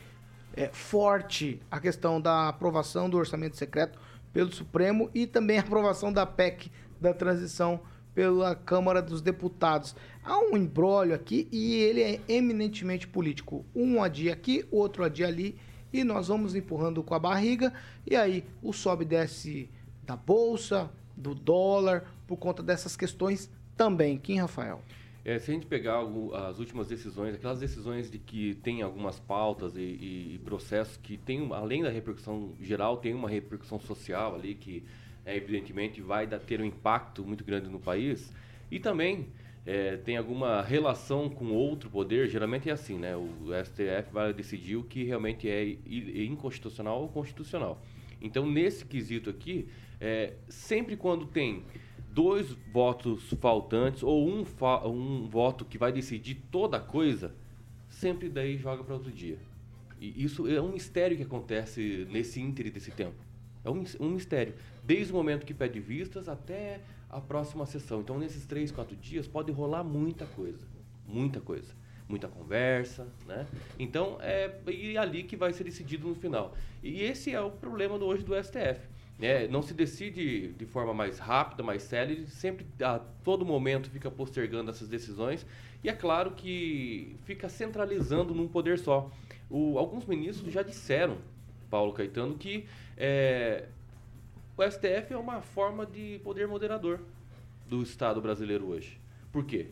é, 0.56 0.70
forte 0.70 1.62
a 1.70 1.80
questão 1.80 2.20
da 2.20 2.48
aprovação 2.48 3.10
do 3.10 3.18
orçamento 3.18 3.58
secreto 3.58 4.00
pelo 4.32 4.52
Supremo 4.54 5.10
e 5.14 5.28
também 5.28 5.58
a 5.58 5.62
aprovação 5.62 6.12
da 6.12 6.26
PEC 6.26 6.72
da 7.00 7.14
transição 7.14 7.82
pela 8.14 8.56
Câmara 8.56 9.02
dos 9.02 9.22
Deputados. 9.22 9.96
Há 10.24 10.40
um 10.40 10.56
embrólio 10.56 11.14
aqui 11.14 11.48
e 11.52 11.76
ele 11.76 12.02
é 12.02 12.22
eminentemente 12.28 13.08
político. 13.08 13.66
Um 13.76 14.02
adia 14.02 14.34
aqui, 14.34 14.66
outro 14.72 15.04
adia 15.04 15.28
ali 15.28 15.58
e 15.92 16.04
nós 16.04 16.30
vamos 16.30 16.56
empurrando 16.56 17.04
com 17.04 17.14
a 17.14 17.20
barriga 17.20 17.74
e 18.10 18.16
aí 18.16 18.46
o 18.64 18.72
sobe 18.72 19.04
e 19.04 19.08
desce 19.08 19.70
da 20.04 20.16
bolsa, 20.16 20.90
do 21.16 21.36
dólar, 21.36 22.06
por 22.26 22.38
conta 22.38 22.64
dessas 22.64 22.96
questões 22.96 23.50
também. 23.76 24.18
Quem, 24.18 24.40
Rafael? 24.40 24.82
É, 25.26 25.40
se 25.40 25.50
a 25.50 25.54
gente 25.56 25.66
pegar 25.66 26.02
as 26.48 26.60
últimas 26.60 26.88
decisões, 26.88 27.34
aquelas 27.34 27.60
decisões 27.60 28.12
de 28.12 28.20
que 28.20 28.54
tem 28.62 28.84
algumas 28.84 29.20
pautas 29.20 29.76
e, 29.76 29.82
e, 29.82 30.36
e 30.36 30.42
processos 30.46 30.98
que 30.98 31.18
tem, 31.18 31.52
além 31.52 31.82
da 31.82 31.90
repercussão 31.90 32.54
geral, 32.62 32.98
tem 32.98 33.12
uma 33.16 33.28
repercussão 33.28 33.80
social 33.80 34.36
ali 34.36 34.54
que 34.54 34.84
é, 35.26 35.36
evidentemente 35.36 36.00
vai 36.00 36.28
dar, 36.28 36.38
ter 36.38 36.62
um 36.62 36.66
impacto 36.66 37.24
muito 37.24 37.44
grande 37.44 37.68
no 37.68 37.80
país. 37.80 38.32
E 38.70 38.80
também 38.80 39.28
é, 39.66 39.98
tem 39.98 40.16
alguma 40.16 40.62
relação 40.62 41.28
com 41.28 41.48
outro 41.48 41.90
poder, 41.90 42.30
geralmente 42.30 42.70
é 42.70 42.74
assim, 42.74 43.00
né? 43.00 43.16
O 43.16 43.50
STF 43.66 44.14
vai 44.14 44.32
decidir 44.32 44.76
o 44.76 44.84
que 44.84 45.04
realmente 45.06 45.50
é 45.50 45.76
inconstitucional 46.24 47.02
ou 47.02 47.10
constitucional. 47.10 47.82
Então, 48.22 48.46
nesse 48.48 48.86
quesito 48.86 49.32
aqui, 49.32 49.68
é, 50.00 50.34
sempre 50.48 50.96
quando 50.96 51.26
tem 51.26 51.64
dois 52.16 52.50
votos 52.72 53.30
faltantes 53.42 54.02
ou 54.02 54.26
um, 54.26 54.46
fa 54.46 54.88
um 54.88 55.28
voto 55.28 55.66
que 55.66 55.78
vai 55.78 55.92
decidir 55.92 56.36
toda 56.50 56.80
coisa, 56.80 57.36
sempre 57.90 58.30
daí 58.30 58.58
joga 58.58 58.86
para 58.86 58.94
outro 58.94 59.12
dia. 59.12 59.38
E 60.00 60.24
isso 60.24 60.48
é 60.48 60.62
um 60.62 60.72
mistério 60.72 61.18
que 61.18 61.24
acontece 61.24 62.08
nesse 62.10 62.40
ínter 62.40 62.72
desse 62.72 62.90
tempo. 62.90 63.18
É 63.66 63.70
um, 63.70 63.84
um 64.00 64.12
mistério. 64.12 64.54
Desde 64.82 65.12
o 65.12 65.16
momento 65.16 65.46
que 65.46 65.54
pede 65.54 65.82
vistas 65.82 66.30
até 66.30 66.80
a 67.10 67.20
próxima 67.20 67.66
sessão. 67.66 68.00
Então, 68.00 68.18
nesses 68.18 68.46
três, 68.46 68.72
quatro 68.72 68.96
dias, 68.96 69.28
pode 69.28 69.52
rolar 69.52 69.84
muita 69.84 70.26
coisa. 70.26 70.66
Muita 71.06 71.42
coisa. 71.42 71.74
Muita 72.08 72.30
conversa, 72.30 73.08
né? 73.28 73.46
Então, 73.78 74.18
é 74.22 74.54
e 74.68 74.98
ali 74.98 75.24
que 75.24 75.36
vai 75.36 75.52
ser 75.52 75.66
decidido 75.66 76.08
no 76.08 76.16
final. 76.16 76.56
E 76.82 77.02
esse 77.02 77.32
é 77.32 77.42
o 77.42 77.52
problema 77.52 78.00
do, 78.00 78.06
hoje 78.06 78.24
do 78.24 78.42
STF. 78.42 78.95
Né? 79.18 79.48
Não 79.48 79.62
se 79.62 79.74
decide 79.74 80.50
de 80.54 80.66
forma 80.66 80.94
mais 80.94 81.20
rápida, 81.20 81.64
mais 81.64 81.84
célere, 81.84 82.28
sempre 82.28 82.66
a 82.82 83.00
todo 83.24 83.46
momento 83.46 83.90
fica 83.90 84.12
postergando 84.12 84.70
essas 84.70 84.90
decisões. 84.90 85.46
E 85.84 85.90
é 85.90 85.94
claro 85.94 86.32
que 86.32 87.16
fica 87.24 87.48
centralizando 87.48 88.34
num 88.34 88.48
poder 88.48 88.78
só. 88.80 89.10
O, 89.50 89.78
alguns 89.78 90.06
ministros 90.06 90.52
já 90.52 90.64
disseram, 90.64 91.18
Paulo 91.70 91.94
Caetano, 91.94 92.36
que 92.36 92.66
é, 92.98 93.68
o 94.58 94.64
STF 94.64 95.14
é 95.14 95.18
uma 95.18 95.42
forma 95.42 95.86
de 95.86 96.20
poder 96.24 96.48
moderador 96.48 97.00
do 97.68 97.82
Estado 97.82 98.22
brasileiro 98.22 98.68
hoje. 98.68 99.00
Por 99.32 99.46
quê? 99.46 99.68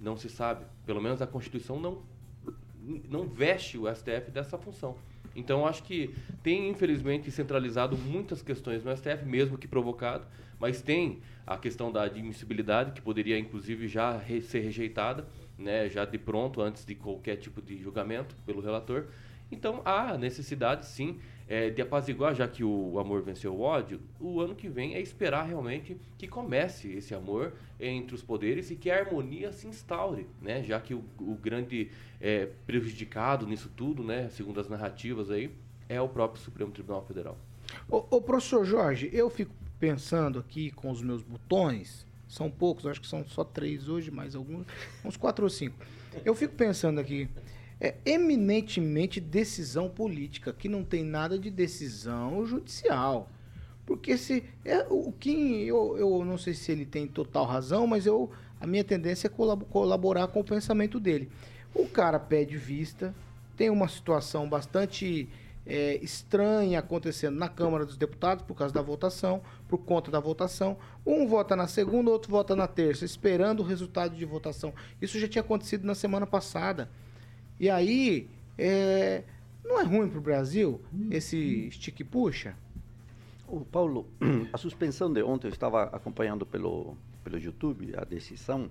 Não 0.00 0.16
se 0.16 0.28
sabe. 0.28 0.64
Pelo 0.84 1.00
menos 1.00 1.22
a 1.22 1.26
Constituição 1.26 1.78
não, 1.78 2.02
não 3.08 3.26
veste 3.26 3.78
o 3.78 3.92
STF 3.94 4.30
dessa 4.30 4.58
função. 4.58 4.96
Então, 5.34 5.66
acho 5.66 5.82
que 5.82 6.14
tem, 6.42 6.68
infelizmente, 6.68 7.30
centralizado 7.30 7.96
muitas 7.96 8.42
questões 8.42 8.84
no 8.84 8.90
STF, 8.90 9.24
mesmo 9.24 9.56
que 9.56 9.66
provocado, 9.66 10.26
mas 10.58 10.82
tem 10.82 11.20
a 11.46 11.56
questão 11.56 11.90
da 11.90 12.02
admissibilidade, 12.04 12.92
que 12.92 13.00
poderia, 13.00 13.38
inclusive, 13.38 13.88
já 13.88 14.16
re 14.16 14.40
ser 14.40 14.60
rejeitada, 14.60 15.26
né, 15.58 15.88
já 15.88 16.04
de 16.04 16.18
pronto, 16.18 16.60
antes 16.60 16.84
de 16.84 16.94
qualquer 16.94 17.36
tipo 17.36 17.60
de 17.60 17.78
julgamento 17.80 18.36
pelo 18.46 18.60
relator. 18.60 19.06
Então, 19.50 19.82
há 19.84 20.16
necessidade, 20.16 20.86
sim, 20.86 21.18
é, 21.52 21.68
de 21.68 21.82
apaziguar, 21.82 22.34
já 22.34 22.48
que 22.48 22.64
o 22.64 22.98
amor 22.98 23.20
venceu 23.20 23.54
o 23.54 23.60
ódio, 23.60 24.00
o 24.18 24.40
ano 24.40 24.54
que 24.54 24.70
vem 24.70 24.94
é 24.94 25.00
esperar 25.02 25.42
realmente 25.42 25.98
que 26.16 26.26
comece 26.26 26.90
esse 26.90 27.14
amor 27.14 27.52
entre 27.78 28.14
os 28.14 28.22
poderes 28.22 28.70
e 28.70 28.74
que 28.74 28.90
a 28.90 28.98
harmonia 28.98 29.52
se 29.52 29.66
instaure, 29.66 30.26
né? 30.40 30.62
Já 30.62 30.80
que 30.80 30.94
o, 30.94 31.04
o 31.20 31.34
grande 31.34 31.90
é, 32.18 32.48
prejudicado 32.66 33.46
nisso 33.46 33.70
tudo, 33.76 34.02
né, 34.02 34.30
segundo 34.30 34.60
as 34.60 34.66
narrativas 34.66 35.30
aí, 35.30 35.50
é 35.90 36.00
o 36.00 36.08
próprio 36.08 36.42
Supremo 36.42 36.72
Tribunal 36.72 37.04
Federal. 37.04 37.36
Ô, 37.86 38.02
ô 38.08 38.22
professor 38.22 38.64
Jorge, 38.64 39.10
eu 39.12 39.28
fico 39.28 39.52
pensando 39.78 40.38
aqui 40.38 40.70
com 40.70 40.90
os 40.90 41.02
meus 41.02 41.22
botões, 41.22 42.06
são 42.26 42.50
poucos, 42.50 42.86
acho 42.86 43.02
que 43.02 43.06
são 43.06 43.26
só 43.26 43.44
três 43.44 43.90
hoje, 43.90 44.10
mais 44.10 44.34
alguns, 44.34 44.66
uns 45.04 45.18
quatro 45.18 45.44
ou 45.44 45.50
cinco. 45.50 45.76
Eu 46.24 46.34
fico 46.34 46.54
pensando 46.54 46.98
aqui, 46.98 47.28
é 47.84 47.96
eminentemente 48.06 49.20
decisão 49.20 49.88
política, 49.88 50.52
que 50.52 50.68
não 50.68 50.84
tem 50.84 51.02
nada 51.02 51.36
de 51.36 51.50
decisão 51.50 52.46
judicial. 52.46 53.28
Porque 53.84 54.16
se. 54.16 54.44
É, 54.64 54.86
o 54.88 55.10
Kim, 55.10 55.64
eu, 55.64 55.98
eu 55.98 56.24
não 56.24 56.38
sei 56.38 56.54
se 56.54 56.70
ele 56.70 56.86
tem 56.86 57.08
total 57.08 57.44
razão, 57.44 57.84
mas 57.84 58.06
eu, 58.06 58.30
a 58.60 58.68
minha 58.68 58.84
tendência 58.84 59.26
é 59.26 59.30
colaborar 59.68 60.28
com 60.28 60.38
o 60.38 60.44
pensamento 60.44 61.00
dele. 61.00 61.28
O 61.74 61.88
cara 61.88 62.20
pede 62.20 62.56
vista, 62.56 63.12
tem 63.56 63.68
uma 63.68 63.88
situação 63.88 64.48
bastante 64.48 65.28
é, 65.66 65.96
estranha 65.96 66.78
acontecendo 66.78 67.36
na 67.36 67.48
Câmara 67.48 67.84
dos 67.84 67.96
Deputados 67.96 68.44
por 68.44 68.54
causa 68.54 68.72
da 68.72 68.80
votação, 68.80 69.42
por 69.66 69.78
conta 69.78 70.08
da 70.08 70.20
votação. 70.20 70.76
Um 71.04 71.26
vota 71.26 71.56
na 71.56 71.66
segunda, 71.66 72.12
outro 72.12 72.30
vota 72.30 72.54
na 72.54 72.68
terça, 72.68 73.04
esperando 73.04 73.58
o 73.58 73.66
resultado 73.66 74.14
de 74.14 74.24
votação. 74.24 74.72
Isso 75.00 75.18
já 75.18 75.26
tinha 75.26 75.42
acontecido 75.42 75.84
na 75.84 75.96
semana 75.96 76.28
passada. 76.28 76.88
E 77.62 77.70
aí, 77.70 78.28
é, 78.58 79.22
não 79.64 79.80
é 79.80 79.84
ruim 79.84 80.08
para 80.08 80.18
o 80.18 80.20
Brasil 80.20 80.80
esse 81.12 81.70
stick 81.70 82.02
puxa? 82.02 82.56
O 83.46 83.60
Paulo, 83.60 84.04
a 84.52 84.58
suspensão 84.58 85.12
de 85.12 85.22
ontem, 85.22 85.46
eu 85.46 85.52
estava 85.52 85.84
acompanhando 85.84 86.44
pelo, 86.44 86.96
pelo 87.22 87.38
YouTube 87.38 87.94
a 87.96 88.02
decisão, 88.02 88.68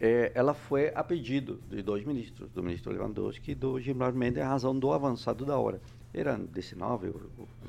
é, 0.00 0.32
ela 0.34 0.54
foi 0.54 0.90
a 0.94 1.04
pedido 1.04 1.60
de 1.68 1.82
dois 1.82 2.02
ministros, 2.06 2.50
do 2.52 2.62
ministro 2.62 2.90
Lewandowski 2.90 3.50
e 3.50 3.54
do 3.54 3.78
Gilmar 3.78 4.14
Mendes, 4.14 4.42
a 4.42 4.48
razão 4.48 4.74
do 4.74 4.90
avançado 4.90 5.44
da 5.44 5.58
hora. 5.58 5.78
Eram 6.14 6.46
19 6.46 7.12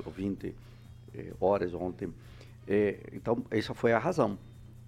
ou 0.05 0.11
20 0.13 0.55
é, 1.13 1.33
horas 1.41 1.73
ontem. 1.73 2.13
É, 2.65 2.97
então, 3.11 3.43
essa 3.51 3.73
foi 3.73 3.91
a 3.91 3.99
razão. 3.99 4.37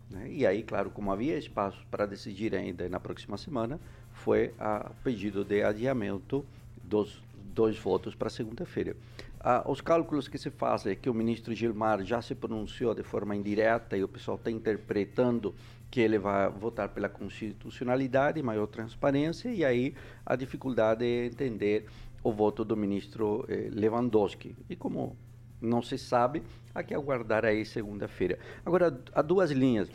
Né? 0.10 0.32
E 0.32 0.48
aí, 0.48 0.64
claro, 0.64 0.92
como 0.92 1.12
havia 1.12 1.38
espaço 1.38 1.86
para 1.92 2.06
decidir 2.06 2.56
ainda 2.56 2.88
na 2.88 3.02
próxima 3.02 3.38
semana, 3.38 3.82
foi 4.24 4.54
a 4.58 4.90
pedido 5.04 5.44
de 5.44 5.62
adiamento 5.64 6.46
dos 6.82 7.22
dois 7.54 7.78
votos 7.78 8.16
para 8.16 8.30
segunda-feira. 8.30 8.96
Ah, 9.40 9.64
os 9.68 9.82
cálculos 9.82 10.30
que 10.30 10.38
se 10.38 10.50
fazem 10.50 10.94
é 10.94 10.96
que 10.96 11.10
o 11.10 11.14
ministro 11.14 11.54
Gilmar 11.54 12.02
já 12.06 12.22
se 12.22 12.34
pronunciou 12.34 12.96
de 12.96 13.04
forma 13.04 13.36
indireta 13.36 13.98
e 13.98 14.04
o 14.04 14.08
pessoal 14.08 14.38
está 14.38 14.50
interpretando 14.50 15.54
que 15.92 16.00
ele 16.00 16.18
vai 16.18 16.50
votar 16.50 16.88
pela 16.90 17.10
constitucionalidade, 17.10 18.42
maior 18.42 18.68
transparência, 18.68 19.50
e 19.50 19.66
aí 19.66 19.94
a 20.26 20.38
dificuldade 20.38 21.06
é 21.06 21.26
entender 21.26 21.86
o 22.24 22.32
voto 22.32 22.64
do 22.64 22.78
ministro 22.78 23.46
eh, 23.50 23.68
Lewandowski. 23.70 24.56
E 24.70 24.76
como 24.78 25.18
não 25.62 25.82
se 25.82 25.98
sabe, 25.98 26.42
há 26.74 26.82
que 26.82 26.94
aguardar 26.94 27.44
aí 27.44 27.66
segunda-feira. 27.66 28.40
Agora, 28.66 28.98
há 29.14 29.22
duas 29.22 29.52
linhas: 29.52 29.90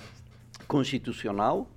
constitucional 0.68 1.68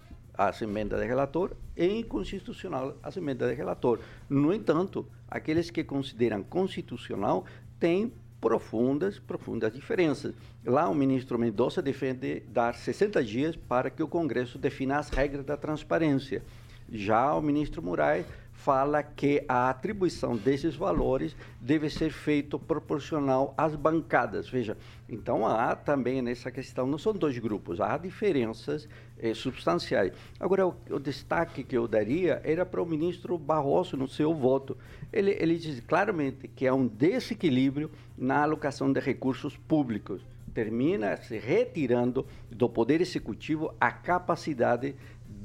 as 0.48 0.62
emendas 0.62 1.00
de 1.00 1.06
relator 1.06 1.56
e 1.76 1.86
inconstitucional 1.86 2.98
as 3.04 3.16
emendas 3.18 3.50
de 3.50 3.56
relator. 3.56 4.00
No 4.30 4.54
entanto, 4.54 5.06
aqueles 5.28 5.70
que 5.70 5.84
consideram 5.84 6.44
constitucional 6.44 7.46
têm 7.80 8.12
profundas, 8.40 9.20
profundas 9.20 9.72
diferenças. 9.72 10.34
Lá 10.66 10.90
o 10.90 10.96
ministro 10.96 11.38
Mendonça 11.38 11.82
defende 11.82 12.40
dar 12.48 12.74
60 12.74 13.24
dias 13.24 13.56
para 13.56 13.90
que 13.92 14.02
o 14.02 14.08
Congresso 14.08 14.58
defina 14.58 14.98
as 14.98 15.10
regras 15.10 15.46
da 15.46 15.56
transparência. 15.56 16.44
Já 16.92 17.34
o 17.36 17.42
ministro 17.42 17.82
Moraes 17.82 18.26
fala 18.64 19.02
que 19.02 19.44
a 19.48 19.70
atribuição 19.70 20.38
desses 20.38 20.76
valores 20.76 21.36
deve 21.60 21.90
ser 21.90 22.12
feito 22.12 22.60
proporcional 22.60 23.54
às 23.58 23.76
bancadas. 23.76 24.48
Veja, 24.48 24.78
então 25.10 25.48
há 25.48 25.76
também 25.76 26.22
nessa 26.22 26.52
questão, 26.52 26.86
não 26.86 26.98
são 26.98 27.12
dois 27.12 27.38
grupos, 27.40 27.82
há 27.82 27.98
diferenças 27.98 28.88
eh, 29.20 29.34
substanciais. 29.34 30.14
Agora, 30.40 30.68
o, 30.68 30.76
o, 30.92 31.00
destaque 31.00 31.64
que 31.64 31.76
eu 31.76 31.88
daria 31.88 32.40
era 32.44 32.66
para 32.66 32.82
o 32.82 32.86
ministro 32.86 33.38
Barroso 33.38 33.98
no 33.98 34.08
seu 34.08 34.34
voto. 34.34 34.78
Ele, 35.12 35.32
ele 35.40 35.58
diz 35.58 35.80
claramente 35.82 36.48
que 36.48 36.68
há 36.68 36.74
um 36.74 36.88
desequilíbrio 36.88 37.90
na 38.16 38.44
alocação 38.44 38.94
de 38.94 39.00
recursos 39.00 39.58
públicos. 39.58 40.22
Termina 40.54 41.18
se 41.18 41.38
retirando 41.38 42.28
do 42.50 42.70
Poder 42.70 43.02
Executivo 43.02 43.74
a 43.80 43.90
capacidade 43.90 44.96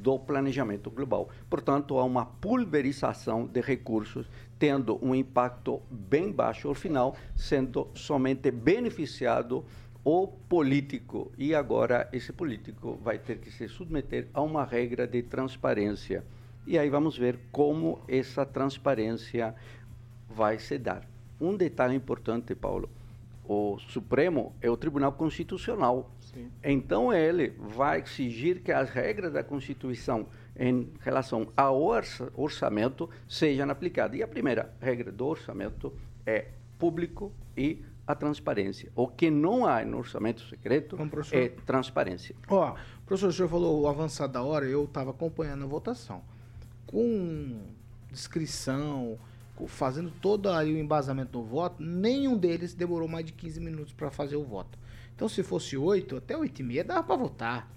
do 0.07 0.21
planejamento 0.21 0.89
global. 0.89 1.29
Portanto, 1.51 1.99
há 1.99 2.05
uma 2.05 2.25
pulverização 2.25 3.45
de 3.45 3.61
recursos, 3.61 4.31
tendo 4.57 5.05
um 5.05 5.13
impacto 5.13 5.83
bem 5.91 6.31
baixo 6.31 6.69
ao 6.69 6.75
final, 6.75 7.17
sendo 7.35 7.89
somente 7.93 8.53
beneficiado 8.53 9.65
o 10.05 10.29
político. 10.29 11.33
E 11.37 11.57
agora 11.57 12.09
esse 12.13 12.33
político 12.33 12.97
vai 13.03 13.19
ter 13.19 13.39
que 13.39 13.51
se 13.51 13.67
submeter 13.67 14.29
a 14.33 14.41
uma 14.43 14.65
regra 14.65 15.09
de 15.09 15.25
transparência. 15.25 16.23
E 16.65 16.79
aí 16.79 16.89
vamos 16.89 17.19
ver 17.19 17.41
como 17.51 17.99
essa 18.07 18.47
transparência 18.47 19.57
vai 20.31 20.61
se 20.61 20.79
dar. 20.79 21.03
Um 21.41 21.57
detalhe 21.57 21.97
importante, 21.97 22.55
Paulo: 22.55 22.89
o 23.45 23.77
Supremo 23.89 24.55
é 24.61 24.71
o 24.71 24.77
Tribunal 24.77 25.15
Constitucional. 25.15 26.09
Sim. 26.37 26.51
Então 26.63 27.15
ele 27.15 27.55
vai 27.59 28.03
exigir 28.03 28.61
que 28.61 28.71
as 28.71 28.91
regras 28.91 29.33
da 29.33 29.43
Constituição 29.43 30.27
em 30.55 30.93
relação 31.01 31.49
ao 31.57 31.81
orçamento 32.35 33.09
sejam 33.27 33.71
aplicadas. 33.71 34.19
E 34.19 34.23
a 34.23 34.29
primeira 34.29 34.71
regra 34.79 35.11
do 35.11 35.27
orçamento 35.27 35.95
é 36.27 36.49
público 36.79 37.33
e 37.57 37.83
a 38.07 38.15
transparência. 38.15 38.93
O 38.95 39.09
que 39.09 39.31
não 39.31 39.67
há 39.67 39.83
no 39.83 39.97
orçamento 39.97 40.43
secreto 40.43 40.97
é 41.33 41.49
transparência. 41.49 42.37
Ó, 42.49 42.77
professor, 43.07 43.29
o 43.29 43.33
senhor 43.33 43.49
falou 43.49 43.81
o 43.81 43.89
avançado 43.89 44.35
da 44.35 44.43
hora, 44.43 44.67
eu 44.67 44.85
estava 44.85 45.11
acompanhando 45.11 45.65
a 45.65 45.67
votação. 45.67 46.23
Com 46.87 47.63
descrição, 48.11 49.19
fazendo 49.67 50.13
todo 50.21 50.51
o 50.51 50.63
embasamento 50.63 51.33
do 51.33 51.43
voto, 51.43 51.83
nenhum 51.83 52.37
deles 52.37 52.75
demorou 52.75 53.09
mais 53.09 53.25
de 53.25 53.33
15 53.33 53.59
minutos 53.59 53.93
para 53.93 54.11
fazer 54.11 54.37
o 54.37 54.45
voto. 54.45 54.79
Então, 55.17 55.29
se 55.31 55.43
fosse 55.43 55.79
8, 55.79 56.17
até 56.19 56.37
8 56.37 56.61
e 56.61 56.63
meia 56.63 56.85
dava 56.85 57.03
para 57.03 57.17
votar. 57.17 57.76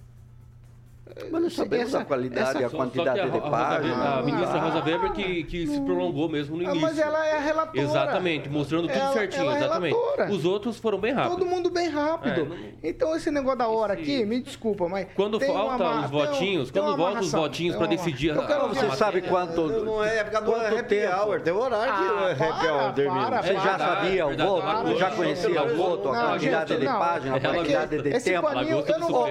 Mas 1.32 1.41
não 1.41 1.49
sabemos 1.49 1.88
essa, 1.88 1.99
a 1.99 2.05
qualidade 2.05 2.62
e 2.62 2.66
a 2.66 2.70
quantidade 2.70 3.20
a, 3.20 3.28
de 3.28 3.41
páginas. 3.41 3.99
A, 3.99 4.22
ministra 4.22 4.60
Rosa 4.60 4.84
Weber 4.86 5.12
que, 5.14 5.43
que 5.43 5.68
se 5.68 5.82
prolongou 5.82 6.30
mesmo 6.30 6.55
no 6.55 6.64
início. 6.64 6.80
Ah, 6.80 6.82
mas 6.82 6.99
ela 6.99 7.26
é 7.26 7.38
a 7.38 7.39
relatora. 7.39 7.82
Exatamente, 7.82 8.49
mostrando 8.49 8.88
tudo 8.88 8.99
ela, 8.99 9.14
certinho, 9.14 9.43
ela 9.43 9.53
é 9.53 9.57
exatamente. 9.57 9.95
Relatora. 9.95 10.32
Os 10.32 10.45
outros 10.45 10.78
foram 10.78 10.99
bem 10.99 11.14
rápidos. 11.14 11.38
Todo 11.38 11.47
mundo 11.47 11.70
bem 11.70 11.89
rápido. 11.89 12.41
É, 12.41 12.45
não... 12.45 12.57
Então 12.84 13.16
esse 13.16 13.32
negócio 13.32 13.57
da 13.57 13.68
hora 13.68 13.93
esse... 13.93 14.03
aqui, 14.03 14.26
me 14.26 14.39
desculpa, 14.39 14.88
mas 14.88 15.07
quando 15.16 15.39
falta 15.39 15.84
uma, 15.84 16.05
os 16.05 16.12
votinhos, 16.12 16.72
quando 16.72 16.95
voltam 16.95 17.22
os 17.22 17.32
votinhos 17.32 17.76
para 17.76 17.88
decidir 17.88 18.36
Eu 18.36 18.45
quero, 18.45 18.68
você 18.70 18.91
sabe 18.91 19.22
quanto 19.24 19.68
não 19.68 20.03
é 20.03 20.20
época 20.20 20.41
do 20.41 20.55
happy 20.55 20.99
hour, 21.05 21.41
tem 21.41 21.53
horário 21.53 21.93
que 21.93 22.43
o 22.43 22.47
happy 22.49 22.68
hour 22.68 22.93
termina. 22.93 23.41
Você 23.41 23.53
já 23.53 23.80
sabia 23.80 24.28
o 24.28 24.38
voto, 24.38 24.97
já 24.97 25.12
conhecia 25.12 25.64
o 25.64 25.76
voto, 25.76 26.10
a 26.10 26.28
quantidade 26.30 26.78
de 26.78 26.86
páginas, 26.86 27.45
a 27.45 27.53
quantidade 27.53 28.01
de 28.01 28.20
tempo. 28.20 28.47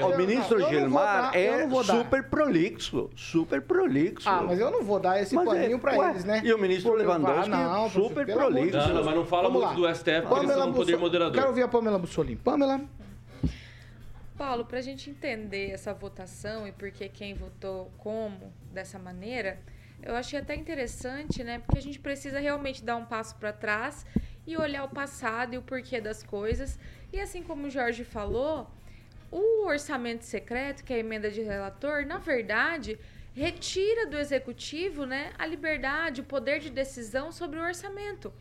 O 0.07 0.17
ministro 0.17 0.69
Gilmar 0.69 1.31
é 1.35 1.68
super 1.85 2.25
prolixo, 2.25 3.11
super 3.17 3.63
prolixo. 3.63 4.29
Ah, 4.29 4.43
mas 4.43 4.59
eu 4.59 4.71
não 4.71 4.83
vou 4.83 4.99
dar 4.99 5.21
esse 5.21 5.35
mas 5.35 5.45
paninho 5.45 5.77
é, 5.77 5.81
pra 5.81 5.99
ué, 5.99 6.11
eles, 6.11 6.25
né? 6.25 6.43
E 6.45 6.53
o 6.53 6.59
ministro 6.59 6.95
Lewandowski, 6.95 7.49
não, 7.49 7.91
super 7.91 8.27
prolixo. 8.27 8.77
Não, 8.77 8.95
não, 8.95 9.05
mas 9.05 9.15
não 9.15 9.25
fala 9.25 9.49
Vamos 9.49 9.65
muito 9.65 9.81
lá. 9.81 9.91
do 9.91 9.95
STF, 9.95 10.23
porque 10.29 10.45
eles 10.47 10.57
são 10.57 10.71
um 10.71 10.73
poder 10.73 10.99
moderador. 10.99 11.35
Quero 11.35 11.49
ouvir 11.49 11.63
a 11.63 11.69
Pamela 11.69 11.99
Bussolini. 11.99 12.37
Pamela... 12.37 12.81
Paulo, 14.37 14.65
para 14.65 14.79
a 14.79 14.83
gente 14.83 15.11
entender 15.11 15.71
essa 15.71 15.93
votação 15.93 16.67
e 16.67 16.71
por 16.71 16.93
que 16.93 17.09
quem 17.09 17.35
votou 17.35 17.91
como 17.99 18.53
dessa 18.73 18.97
maneira, 18.97 19.59
eu 20.01 20.15
achei 20.15 20.39
até 20.39 20.55
interessante, 20.55 21.43
né? 21.43 21.59
Porque 21.59 21.79
a 21.79 21.83
gente 21.83 21.99
precisa 21.99 22.39
realmente 22.39 22.85
dar 22.85 22.97
um 22.97 23.05
passo 23.05 23.35
para 23.37 23.53
trás 23.53 24.07
e 24.47 24.57
olhar 24.57 24.85
o 24.85 24.89
passado 24.89 25.55
e 25.55 25.59
o 25.59 25.63
porquê 25.63 26.01
das 26.01 26.23
coisas. 26.23 26.79
E 27.13 27.21
assim 27.21 27.43
como 27.43 27.67
o 27.67 27.71
Jorge 27.71 28.05
falou, 28.05 28.71
o 29.31 29.67
orçamento 29.67 30.25
secreto, 30.25 30.85
que 30.85 30.93
é 30.93 30.97
a 30.97 31.01
emenda 31.01 31.31
de 31.31 31.43
relator, 31.43 32.07
na 32.07 32.19
verdade, 32.19 32.99
retira 33.35 34.07
do 34.07 34.19
executivo 34.19 35.05
né, 35.05 35.33
a 35.39 35.47
liberdade, 35.47 36.21
o 36.21 36.25
poder 36.25 36.61
de 36.61 36.71
decisão 36.71 37.31
sobre 37.31 37.59
o 37.59 37.63
orçamento. 37.63 38.33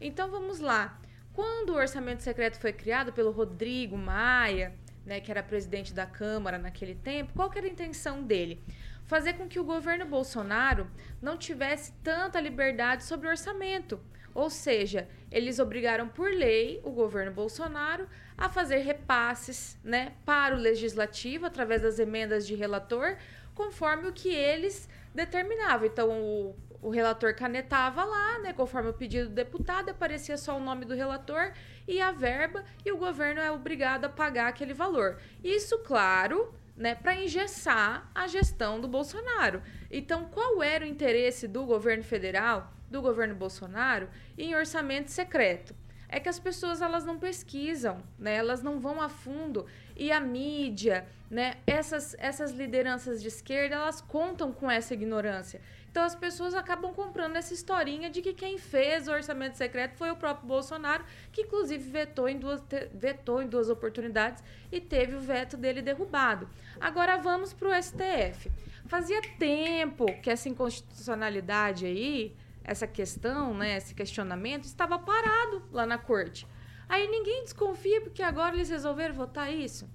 Então 0.00 0.30
vamos 0.30 0.60
lá. 0.60 1.00
Quando 1.32 1.70
o 1.70 1.76
orçamento 1.76 2.22
secreto 2.22 2.58
foi 2.58 2.72
criado 2.72 3.12
pelo 3.12 3.30
Rodrigo 3.30 3.96
Maia, 3.96 4.74
né, 5.04 5.20
que 5.20 5.30
era 5.30 5.42
presidente 5.42 5.92
da 5.92 6.06
Câmara 6.06 6.58
naquele 6.58 6.94
tempo, 6.94 7.32
qual 7.34 7.50
era 7.54 7.66
a 7.66 7.70
intenção 7.70 8.22
dele? 8.22 8.60
Fazer 9.04 9.34
com 9.34 9.48
que 9.48 9.58
o 9.58 9.64
governo 9.64 10.04
Bolsonaro 10.04 10.90
não 11.20 11.36
tivesse 11.36 11.92
tanta 12.02 12.40
liberdade 12.40 13.04
sobre 13.04 13.26
o 13.26 13.30
orçamento. 13.30 14.00
Ou 14.34 14.50
seja, 14.50 15.08
eles 15.30 15.58
obrigaram 15.58 16.08
por 16.08 16.30
lei 16.30 16.80
o 16.84 16.90
governo 16.90 17.32
Bolsonaro 17.32 18.08
a 18.38 18.48
fazer 18.48 18.78
repasses 18.78 19.76
né, 19.82 20.12
para 20.24 20.54
o 20.54 20.58
legislativo 20.58 21.44
através 21.44 21.82
das 21.82 21.98
emendas 21.98 22.46
de 22.46 22.54
relator, 22.54 23.16
conforme 23.52 24.06
o 24.06 24.12
que 24.12 24.28
eles 24.28 24.88
determinavam. 25.12 25.84
Então, 25.84 26.08
o, 26.08 26.56
o 26.80 26.88
relator 26.88 27.34
canetava 27.34 28.04
lá, 28.04 28.38
né, 28.38 28.52
conforme 28.52 28.90
o 28.90 28.94
pedido 28.94 29.28
do 29.28 29.34
deputado, 29.34 29.90
aparecia 29.90 30.36
só 30.36 30.56
o 30.56 30.60
nome 30.60 30.84
do 30.84 30.94
relator 30.94 31.52
e 31.88 32.00
a 32.00 32.12
verba, 32.12 32.64
e 32.86 32.92
o 32.92 32.96
governo 32.96 33.40
é 33.40 33.50
obrigado 33.50 34.04
a 34.04 34.08
pagar 34.08 34.46
aquele 34.46 34.72
valor. 34.72 35.18
Isso, 35.42 35.76
claro, 35.80 36.54
né, 36.76 36.94
para 36.94 37.16
engessar 37.20 38.08
a 38.14 38.28
gestão 38.28 38.80
do 38.80 38.86
Bolsonaro. 38.86 39.60
Então, 39.90 40.26
qual 40.26 40.62
era 40.62 40.84
o 40.84 40.88
interesse 40.88 41.48
do 41.48 41.66
governo 41.66 42.04
federal, 42.04 42.72
do 42.88 43.02
governo 43.02 43.34
Bolsonaro, 43.34 44.08
em 44.38 44.54
orçamento 44.54 45.10
secreto? 45.10 45.74
É 46.08 46.18
que 46.18 46.28
as 46.28 46.38
pessoas 46.38 46.80
elas 46.80 47.04
não 47.04 47.18
pesquisam, 47.18 48.02
né? 48.18 48.36
Elas 48.36 48.62
não 48.62 48.80
vão 48.80 49.00
a 49.00 49.08
fundo 49.08 49.66
e 49.94 50.10
a 50.10 50.18
mídia, 50.20 51.06
né? 51.30 51.54
Essas 51.66 52.16
essas 52.18 52.52
lideranças 52.52 53.20
de 53.20 53.28
esquerda, 53.28 53.74
elas 53.76 54.00
contam 54.00 54.52
com 54.52 54.70
essa 54.70 54.94
ignorância. 54.94 55.60
Então 55.90 56.06
as 56.06 56.14
pessoas 56.14 56.54
acabam 56.54 56.92
comprando 56.92 57.36
essa 57.36 57.52
historinha 57.52 58.08
de 58.08 58.22
que 58.22 58.32
quem 58.32 58.56
fez 58.56 59.08
o 59.08 59.12
orçamento 59.12 59.56
secreto 59.56 59.96
foi 59.96 60.10
o 60.10 60.16
próprio 60.16 60.46
Bolsonaro, 60.46 61.04
que 61.32 61.42
inclusive 61.42 61.90
vetou 61.90 62.28
em 62.28 62.38
duas, 62.38 62.62
vetou 62.94 63.42
em 63.42 63.48
duas 63.48 63.68
oportunidades 63.68 64.42
e 64.70 64.80
teve 64.80 65.16
o 65.16 65.20
veto 65.20 65.56
dele 65.56 65.82
derrubado. 65.82 66.48
Agora 66.80 67.16
vamos 67.16 67.52
para 67.52 67.68
o 67.68 67.82
STF. 67.82 68.50
Fazia 68.86 69.20
tempo 69.38 70.06
que 70.22 70.30
essa 70.30 70.48
inconstitucionalidade 70.48 71.84
aí, 71.84 72.34
essa 72.68 72.86
questão, 72.86 73.54
né, 73.54 73.78
esse 73.78 73.94
questionamento, 73.94 74.64
estava 74.64 74.98
parado 74.98 75.62
lá 75.72 75.86
na 75.86 75.96
corte. 75.96 76.46
Aí 76.86 77.08
ninguém 77.08 77.42
desconfia 77.42 78.00
porque 78.02 78.22
agora 78.22 78.54
eles 78.54 78.68
resolveram 78.68 79.14
votar 79.14 79.52
isso. 79.52 79.88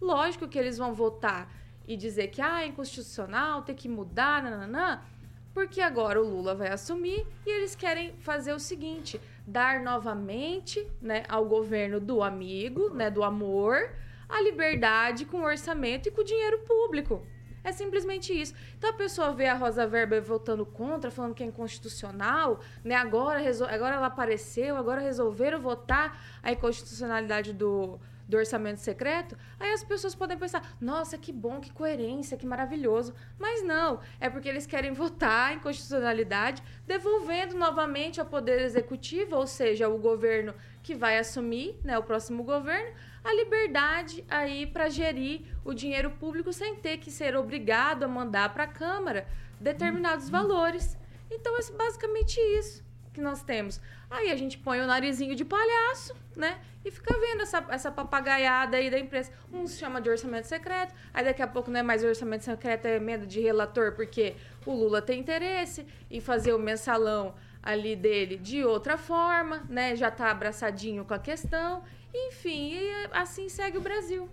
Lógico 0.00 0.46
que 0.46 0.58
eles 0.58 0.76
vão 0.76 0.92
votar 0.92 1.50
e 1.88 1.96
dizer 1.96 2.28
que 2.28 2.42
ah, 2.42 2.62
é 2.62 2.66
inconstitucional, 2.66 3.62
tem 3.62 3.74
que 3.74 3.88
mudar, 3.88 4.42
nananã, 4.42 5.02
porque 5.54 5.80
agora 5.80 6.20
o 6.20 6.28
Lula 6.28 6.54
vai 6.54 6.68
assumir 6.68 7.26
e 7.46 7.50
eles 7.50 7.74
querem 7.74 8.14
fazer 8.18 8.52
o 8.52 8.60
seguinte: 8.60 9.18
dar 9.46 9.80
novamente 9.80 10.86
né, 11.00 11.22
ao 11.26 11.46
governo 11.46 11.98
do 11.98 12.22
amigo, 12.22 12.90
né, 12.90 13.10
do 13.10 13.22
amor, 13.22 13.90
a 14.28 14.42
liberdade 14.42 15.24
com 15.24 15.38
o 15.38 15.44
orçamento 15.44 16.08
e 16.08 16.12
com 16.12 16.20
o 16.20 16.24
dinheiro 16.24 16.58
público. 16.60 17.26
É 17.64 17.72
simplesmente 17.72 18.38
isso. 18.38 18.54
Então 18.76 18.90
a 18.90 18.92
pessoa 18.92 19.32
vê 19.32 19.46
a 19.46 19.54
Rosa 19.54 19.86
Weber 19.86 20.22
votando 20.22 20.66
contra, 20.66 21.10
falando 21.10 21.34
que 21.34 21.42
é 21.42 21.46
inconstitucional, 21.46 22.60
né? 22.84 22.94
Agora, 22.94 23.40
agora 23.70 23.96
ela 23.96 24.06
apareceu, 24.06 24.76
agora 24.76 25.00
resolveram 25.00 25.58
votar 25.58 26.20
a 26.42 26.52
inconstitucionalidade 26.52 27.54
do, 27.54 27.98
do 28.28 28.36
orçamento 28.36 28.80
secreto, 28.80 29.36
aí 29.60 29.72
as 29.72 29.84
pessoas 29.84 30.14
podem 30.14 30.36
pensar: 30.36 30.76
nossa, 30.80 31.18
que 31.18 31.32
bom, 31.32 31.60
que 31.60 31.72
coerência, 31.72 32.36
que 32.36 32.46
maravilhoso. 32.46 33.14
Mas 33.38 33.62
não, 33.62 34.00
é 34.20 34.28
porque 34.28 34.48
eles 34.48 34.66
querem 34.66 34.92
votar 34.94 35.54
em 35.54 35.58
constitucionalidade, 35.58 36.62
devolvendo 36.86 37.56
novamente 37.56 38.20
ao 38.20 38.26
Poder 38.26 38.60
Executivo, 38.60 39.36
ou 39.36 39.46
seja, 39.46 39.88
o 39.88 39.98
governo 39.98 40.54
que 40.82 40.94
vai 40.94 41.18
assumir, 41.18 41.78
né, 41.82 41.98
o 41.98 42.02
próximo 42.02 42.42
governo, 42.42 42.94
a 43.24 43.32
liberdade 43.32 44.22
aí 44.28 44.66
para 44.66 44.90
gerir 44.90 45.40
o 45.64 45.72
dinheiro 45.72 46.10
público 46.10 46.52
sem 46.52 46.76
ter 46.76 46.98
que 46.98 47.10
ser 47.10 47.34
obrigado 47.34 48.02
a 48.02 48.08
mandar 48.08 48.52
para 48.52 48.64
a 48.64 48.68
Câmara 48.68 49.26
determinados 49.58 50.28
valores. 50.28 50.96
Então, 51.30 51.56
é 51.56 51.72
basicamente 51.72 52.38
isso 52.38 52.84
que 53.14 53.20
nós 53.20 53.42
temos. 53.42 53.80
Aí 54.10 54.30
a 54.30 54.36
gente 54.36 54.58
põe 54.58 54.80
o 54.80 54.86
narizinho 54.86 55.34
de 55.34 55.44
palhaço, 55.44 56.14
né? 56.36 56.60
E 56.84 56.90
fica 56.90 57.18
vendo 57.18 57.42
essa, 57.42 57.64
essa 57.70 57.90
papagaiada 57.90 58.76
aí 58.76 58.90
da 58.90 58.98
imprensa. 58.98 59.32
Um 59.50 59.66
se 59.66 59.78
chama 59.78 60.00
de 60.00 60.10
orçamento 60.10 60.46
secreto, 60.46 60.94
aí 61.14 61.24
daqui 61.24 61.40
a 61.40 61.46
pouco 61.46 61.70
não 61.70 61.80
é 61.80 61.82
mais 61.82 62.04
orçamento 62.04 62.44
secreto, 62.44 62.86
é 62.86 62.96
emenda 62.96 63.26
de 63.26 63.40
relator, 63.40 63.92
porque 63.92 64.34
o 64.66 64.72
Lula 64.72 65.00
tem 65.00 65.20
interesse 65.20 65.86
em 66.10 66.20
fazer 66.20 66.52
o 66.52 66.58
mensalão 66.58 67.34
ali 67.62 67.96
dele 67.96 68.36
de 68.36 68.62
outra 68.62 68.98
forma, 68.98 69.64
né? 69.68 69.96
Já 69.96 70.10
tá 70.10 70.30
abraçadinho 70.30 71.04
com 71.04 71.14
a 71.14 71.18
questão. 71.18 71.82
Enfim, 72.14 72.78
assim 73.10 73.48
segue 73.48 73.78
o 73.78 73.80
Brasil. 73.80 74.28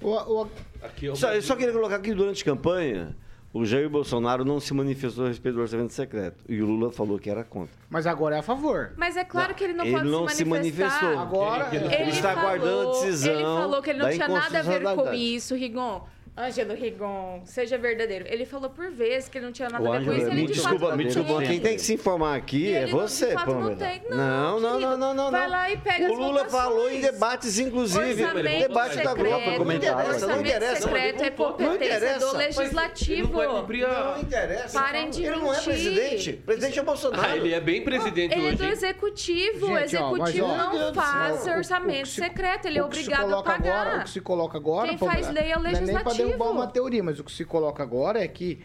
O, 0.00 0.10
o... 0.10 0.50
Aqui 0.82 1.06
é 1.06 1.10
o 1.12 1.16
só, 1.16 1.32
eu 1.34 1.42
só 1.42 1.54
queria 1.54 1.72
colocar 1.72 1.96
aqui 1.96 2.14
durante 2.14 2.42
a 2.42 2.44
campanha. 2.44 3.16
O 3.52 3.64
Jair 3.64 3.88
Bolsonaro 3.88 4.44
não 4.44 4.60
se 4.60 4.74
manifestou 4.74 5.24
a 5.24 5.28
respeito 5.28 5.54
do 5.54 5.62
orçamento 5.62 5.92
secreto. 5.92 6.44
E 6.46 6.60
o 6.60 6.66
Lula 6.66 6.92
falou 6.92 7.18
que 7.18 7.30
era 7.30 7.42
contra. 7.42 7.74
Mas 7.88 8.06
agora 8.06 8.36
é 8.36 8.38
a 8.40 8.42
favor. 8.42 8.92
Mas 8.98 9.16
é 9.16 9.24
claro 9.24 9.48
não, 9.48 9.54
que 9.54 9.64
ele 9.64 9.72
não 9.72 9.84
ele 9.84 9.94
pode 9.94 10.10
não 10.10 10.28
se 10.28 10.44
manifestar. 10.44 10.98
Se 10.98 11.04
manifestou. 11.04 11.18
Agora 11.18 11.74
ele, 11.74 11.94
ele 11.94 12.10
está 12.10 12.34
falou, 12.34 12.50
aguardando 12.50 12.88
a 12.88 12.92
decisão. 12.92 13.32
Ele 13.32 13.42
falou 13.42 13.82
que 13.82 13.90
ele 13.90 13.98
não 13.98 14.10
tinha 14.10 14.28
nada 14.28 14.58
a 14.58 14.62
ver 14.62 14.82
com 14.82 15.12
isso, 15.14 15.54
Rigon. 15.54 16.06
Ângelo 16.38 16.74
Rigon, 16.74 17.40
seja 17.46 17.78
verdadeiro. 17.78 18.26
Ele 18.28 18.44
falou 18.44 18.68
por 18.68 18.90
vezes 18.90 19.26
que 19.26 19.38
ele 19.38 19.46
não 19.46 19.52
tinha 19.52 19.70
nada 19.70 19.82
o 19.82 19.90
a 19.90 19.98
ver 19.98 20.04
com 20.04 20.12
isso. 20.12 20.26
Ele, 20.26 20.34
me 20.34 20.46
desculpa, 20.46 20.94
me 20.94 21.04
desculpa. 21.04 21.42
Quem 21.42 21.60
tem 21.60 21.76
que 21.76 21.82
se 21.82 21.94
informar 21.94 22.36
aqui 22.36 22.74
é 22.74 22.86
você, 22.86 23.32
não, 23.32 23.44
Pamela. 23.44 23.70
Não, 23.70 23.76
tem. 23.76 24.02
Não, 24.10 24.60
não, 24.60 24.80
não, 24.80 24.98
não, 24.98 25.14
não, 25.14 25.30
Vai 25.30 25.48
lá 25.48 25.70
e 25.70 25.78
pega 25.78 26.12
O 26.12 26.14
Lula 26.14 26.44
falou 26.44 26.90
em 26.90 27.00
debates, 27.00 27.58
inclusive. 27.58 28.22
Orçamento 28.22 28.68
debate 28.68 28.94
secreto, 28.96 29.08
da 29.08 29.14
Globo. 29.14 29.64
Não 29.64 29.72
interessa, 29.72 30.26
não 30.26 30.40
interessa. 30.40 30.82
secreto 30.82 31.22
é 31.22 31.30
competência 31.30 32.18
do 32.18 32.36
legislativo. 32.36 33.32
Não 33.32 34.20
interessa. 34.20 34.78
Parem 34.78 35.08
de 35.08 35.24
Ele 35.24 35.36
não 35.36 35.54
é 35.54 35.60
presidente. 35.62 36.30
O 36.32 36.44
presidente 36.44 36.78
é 36.78 36.82
Bolsonaro. 36.82 37.22
Ah, 37.26 37.36
ele 37.36 37.54
é 37.54 37.60
bem 37.60 37.82
presidente 37.82 38.34
hoje. 38.34 38.46
Ele 38.46 38.54
é 38.54 38.58
do 38.58 38.64
executivo. 38.66 39.66
O 39.68 39.78
executivo 39.78 40.48
não 40.48 40.92
faz 40.92 41.46
orçamento 41.46 42.08
secreto. 42.08 42.66
Ele 42.66 42.78
é 42.78 42.84
obrigado 42.84 43.34
a 43.34 43.42
pagar. 43.42 44.00
O 44.00 44.02
que 44.02 44.10
se 44.10 44.20
coloca 44.20 44.58
agora... 44.58 44.88
Quem 44.88 44.98
faz 44.98 45.30
lei 45.30 45.50
é 45.50 45.56
o 45.56 45.60
legislativo. 45.60 46.25
É 46.26 46.36
derrubar 46.36 46.50
uma 46.50 46.66
teoria, 46.66 47.02
mas 47.02 47.18
o 47.18 47.24
que 47.24 47.32
se 47.32 47.44
coloca 47.44 47.82
agora 47.82 48.22
é 48.22 48.28
que 48.28 48.62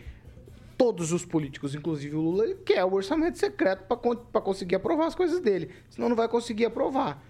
todos 0.78 1.12
os 1.12 1.24
políticos, 1.24 1.76
inclusive 1.76 2.16
o 2.16 2.22
Lula, 2.22 2.44
ele 2.44 2.56
quer 2.56 2.84
o 2.84 2.94
orçamento 2.94 3.38
secreto 3.38 3.84
para 3.86 4.42
conseguir 4.42 4.76
aprovar 4.76 5.08
as 5.08 5.16
coisas 5.16 5.40
dele. 5.40 5.70
Senão 5.90 6.10
não 6.10 6.16
vai 6.16 6.28
conseguir 6.28 6.66
aprovar. 6.66 7.22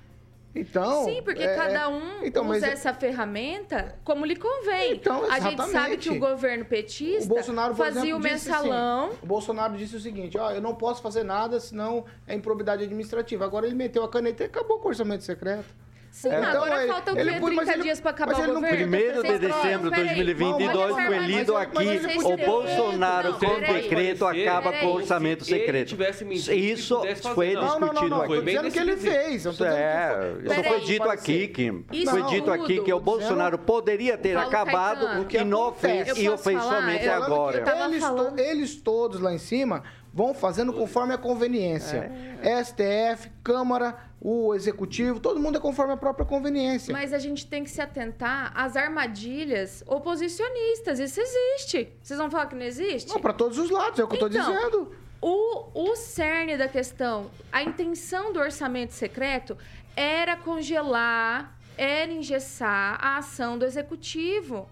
Então. 0.54 1.06
Sim, 1.06 1.22
porque 1.24 1.44
é, 1.44 1.56
cada 1.56 1.90
um 1.90 2.24
então, 2.24 2.50
usa 2.50 2.68
é 2.68 2.72
essa 2.72 2.94
ferramenta 2.94 3.98
como 4.04 4.26
lhe 4.26 4.36
convém. 4.36 4.94
Então, 4.94 5.24
a 5.30 5.40
gente 5.40 5.62
sabe 5.70 5.98
que 5.98 6.10
o 6.10 6.20
governo 6.20 6.66
petista 6.66 7.26
o 7.26 7.36
Bolsonaro, 7.36 7.76
fazia 7.76 8.02
exemplo, 8.02 8.18
o 8.18 8.20
mensalão. 8.20 9.08
Assim, 9.08 9.18
o 9.24 9.26
Bolsonaro 9.26 9.78
disse 9.78 9.96
o 9.96 10.00
seguinte: 10.00 10.38
ó, 10.38 10.52
eu 10.52 10.62
não 10.62 10.76
posso 10.76 11.02
fazer 11.02 11.24
nada, 11.24 11.60
senão 11.60 12.06
é 12.28 12.36
improbidade 12.36 12.84
administrativa. 12.84 13.46
Agora 13.46 13.66
ele 13.66 13.76
meteu 13.76 14.04
a 14.04 14.10
caneta 14.10 14.44
e 14.44 14.46
acabou 14.46 14.80
com 14.80 14.86
o 14.86 14.90
orçamento 14.90 15.24
secreto. 15.24 15.74
Sim, 16.12 16.28
é. 16.28 16.36
agora 16.36 16.84
então, 16.84 16.96
falta 16.96 17.12
o 17.14 17.16
quê? 17.16 17.22
Ele, 17.22 17.40
30 17.40 17.72
ele, 17.72 17.84
dias 17.84 18.02
para 18.02 18.12
acabar 18.12 18.34
o 18.34 18.54
governo? 18.54 18.68
Primeiro 18.68 19.24
de 19.24 19.40
dezembro 19.40 19.90
de 19.90 20.04
2022 20.04 20.96
foi 21.06 21.18
lido 21.20 21.56
aqui 21.56 22.02
o 22.18 22.38
Bolsonaro 22.38 23.34
com 23.40 23.60
decreto 23.60 24.26
acaba 24.26 24.74
com 24.74 24.86
o 24.88 24.94
orçamento 24.96 25.46
secreto. 25.46 25.96
Isso 26.52 27.02
foi 27.34 27.56
discutido 27.56 28.16
aqui. 28.16 28.28
Foi 28.28 28.42
bem 28.42 28.72
que 28.72 28.80
ele 28.80 28.98
fez. 28.98 29.46
Isso 29.46 30.64
foi 30.68 30.80
dito 30.82 31.10
aqui, 31.10 31.48
Kim. 31.48 31.86
Foi 32.10 32.24
dito 32.24 32.52
aqui 32.52 32.82
que 32.82 32.92
o 32.92 33.00
Bolsonaro 33.00 33.58
poderia 33.58 34.18
ter 34.18 34.38
acabado 34.38 35.26
e 35.32 35.44
não 35.46 35.74
fez 35.74 36.18
e 36.18 36.30
o 36.30 36.38
fez 36.38 36.62
somente 36.62 37.08
agora. 37.08 37.64
Eles 38.38 38.76
todos 38.76 39.22
lá 39.22 39.34
em 39.34 39.38
cima 39.38 39.82
vão 40.14 40.34
fazendo 40.34 40.74
conforme 40.74 41.14
a 41.14 41.18
conveniência. 41.18 42.12
É. 42.42 42.64
STF, 42.64 43.32
Câmara, 43.44 43.98
o 44.20 44.54
Executivo, 44.54 45.20
todo 45.20 45.40
mundo 45.40 45.58
é 45.58 45.62
conforme 45.62 45.94
a 45.94 45.98
própria 45.98 46.26
conveniência. 46.26 46.92
Mas 46.92 47.14
a 47.14 47.20
gente 47.20 47.48
tem 47.48 47.64
que 47.64 47.70
se 47.70 47.82
atentar 47.82 48.52
às 48.56 48.76
armadilhas 48.76 49.84
oposicionistas. 49.88 51.00
Isso 51.00 51.20
existe. 51.20 51.92
Vocês 52.02 52.20
vão 52.20 52.30
falar 52.30 52.48
que 52.48 52.56
não 52.56 52.66
existe? 52.66 53.10
Não, 53.10 53.20
para 53.20 53.34
todos 53.34 53.58
os 53.58 53.70
lados, 53.70 54.00
é 54.00 54.04
o 54.04 54.08
que 54.08 54.14
eu 54.14 54.28
estou 54.28 54.30
então, 54.30 54.54
dizendo. 54.54 54.92
O, 55.22 55.92
o 55.92 55.96
cerne 55.96 56.58
da 56.58 56.68
questão, 56.68 57.30
a 57.52 57.64
intenção 57.64 58.34
do 58.34 58.40
orçamento 58.40 58.94
secreto 58.94 59.58
era 59.96 60.36
congelar, 60.36 61.56
era 61.78 62.12
engessar 62.12 62.98
a 63.00 63.18
ação 63.18 63.58
do 63.58 63.66
Executivo 63.66 64.68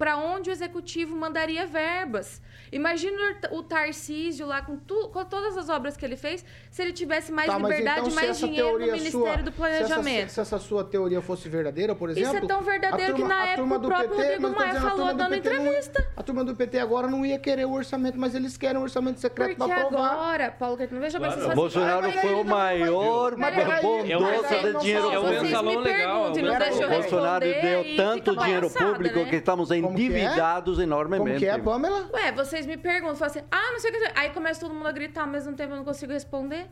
para 0.00 0.16
onde 0.16 0.48
o 0.48 0.52
executivo 0.52 1.14
mandaria 1.14 1.66
verbas. 1.66 2.40
Imagina 2.72 3.18
o 3.50 3.62
Tarcísio 3.62 4.46
lá 4.46 4.62
com, 4.62 4.78
tu, 4.78 5.08
com, 5.08 5.22
todas 5.26 5.58
as 5.58 5.68
obras 5.68 5.94
que 5.94 6.04
ele 6.06 6.16
fez, 6.16 6.42
se 6.70 6.80
ele 6.80 6.92
tivesse 6.92 7.30
mais 7.30 7.48
tá, 7.48 7.58
liberdade 7.58 8.08
então, 8.08 8.14
mais 8.14 8.38
dinheiro 8.38 8.78
no 8.78 8.86
Ministério 8.86 9.10
sua, 9.10 9.42
do 9.42 9.52
Planejamento. 9.52 10.30
Se 10.30 10.40
essa, 10.40 10.44
se 10.46 10.54
essa, 10.54 10.58
sua 10.58 10.84
teoria 10.84 11.20
fosse 11.20 11.50
verdadeira, 11.50 11.94
por 11.94 12.08
exemplo. 12.08 12.34
Isso 12.34 12.44
é 12.44 12.48
tão 12.48 12.62
verdadeiro 12.62 13.14
turma, 13.14 13.28
que 13.28 13.34
na 13.34 13.46
época 13.48 13.76
o 13.76 13.80
próprio 13.80 14.08
PT, 14.08 14.22
Rodrigo 14.22 14.50
Maia 14.50 14.80
falou 14.80 15.14
dando 15.14 15.34
entrevista. 15.34 16.00
Não, 16.00 16.08
a 16.16 16.22
turma 16.22 16.44
do 16.44 16.56
PT 16.56 16.78
agora 16.78 17.08
não 17.08 17.26
ia 17.26 17.38
querer 17.38 17.66
o 17.66 17.72
orçamento, 17.72 18.18
mas 18.18 18.34
eles 18.34 18.56
querem 18.56 18.78
o 18.78 18.82
orçamento 18.82 19.20
secreto 19.20 19.56
para 19.56 19.66
aprovar. 19.66 20.08
Porque 20.08 20.22
agora, 20.22 20.50
Paulo 20.52 20.76
Caetano, 20.78 21.00
veja 21.00 21.18
claro. 21.18 21.46
bem, 21.46 21.54
Bolsonaro 21.54 22.12
foi 22.12 22.34
o 22.34 22.44
maior 22.44 23.34
bondoso 23.82 24.72
de 24.72 24.80
dinheiro 24.80 25.10
público. 25.10 26.88
Bolsonaro 26.88 27.44
deu 27.44 27.96
tanto 27.96 28.36
dinheiro 28.36 28.70
público 28.70 29.18
né? 29.18 29.24
que 29.26 29.36
estamos 29.36 29.70
endividados 29.92 30.78
enormemente. 30.78 31.28
Como 31.28 31.38
que 31.38 31.46
é, 31.46 31.58
Pamela? 31.58 32.10
Ué, 32.12 32.32
vocês 32.32 32.66
me 32.66 32.76
perguntam, 32.76 33.16
falam 33.16 33.34
assim, 33.34 33.46
ah, 33.50 33.72
não 33.72 33.80
sei 33.80 33.90
o 33.90 33.94
que. 33.94 34.12
Aí 34.14 34.30
começa 34.30 34.60
todo 34.60 34.74
mundo 34.74 34.88
a 34.88 34.92
gritar 34.92 35.22
ao 35.22 35.28
mesmo 35.28 35.54
tempo, 35.54 35.72
eu 35.72 35.76
não 35.76 35.84
consigo 35.84 36.12
responder. 36.12 36.68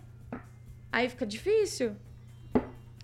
Aí 0.93 1.09
fica 1.09 1.27
difícil. 1.27 1.97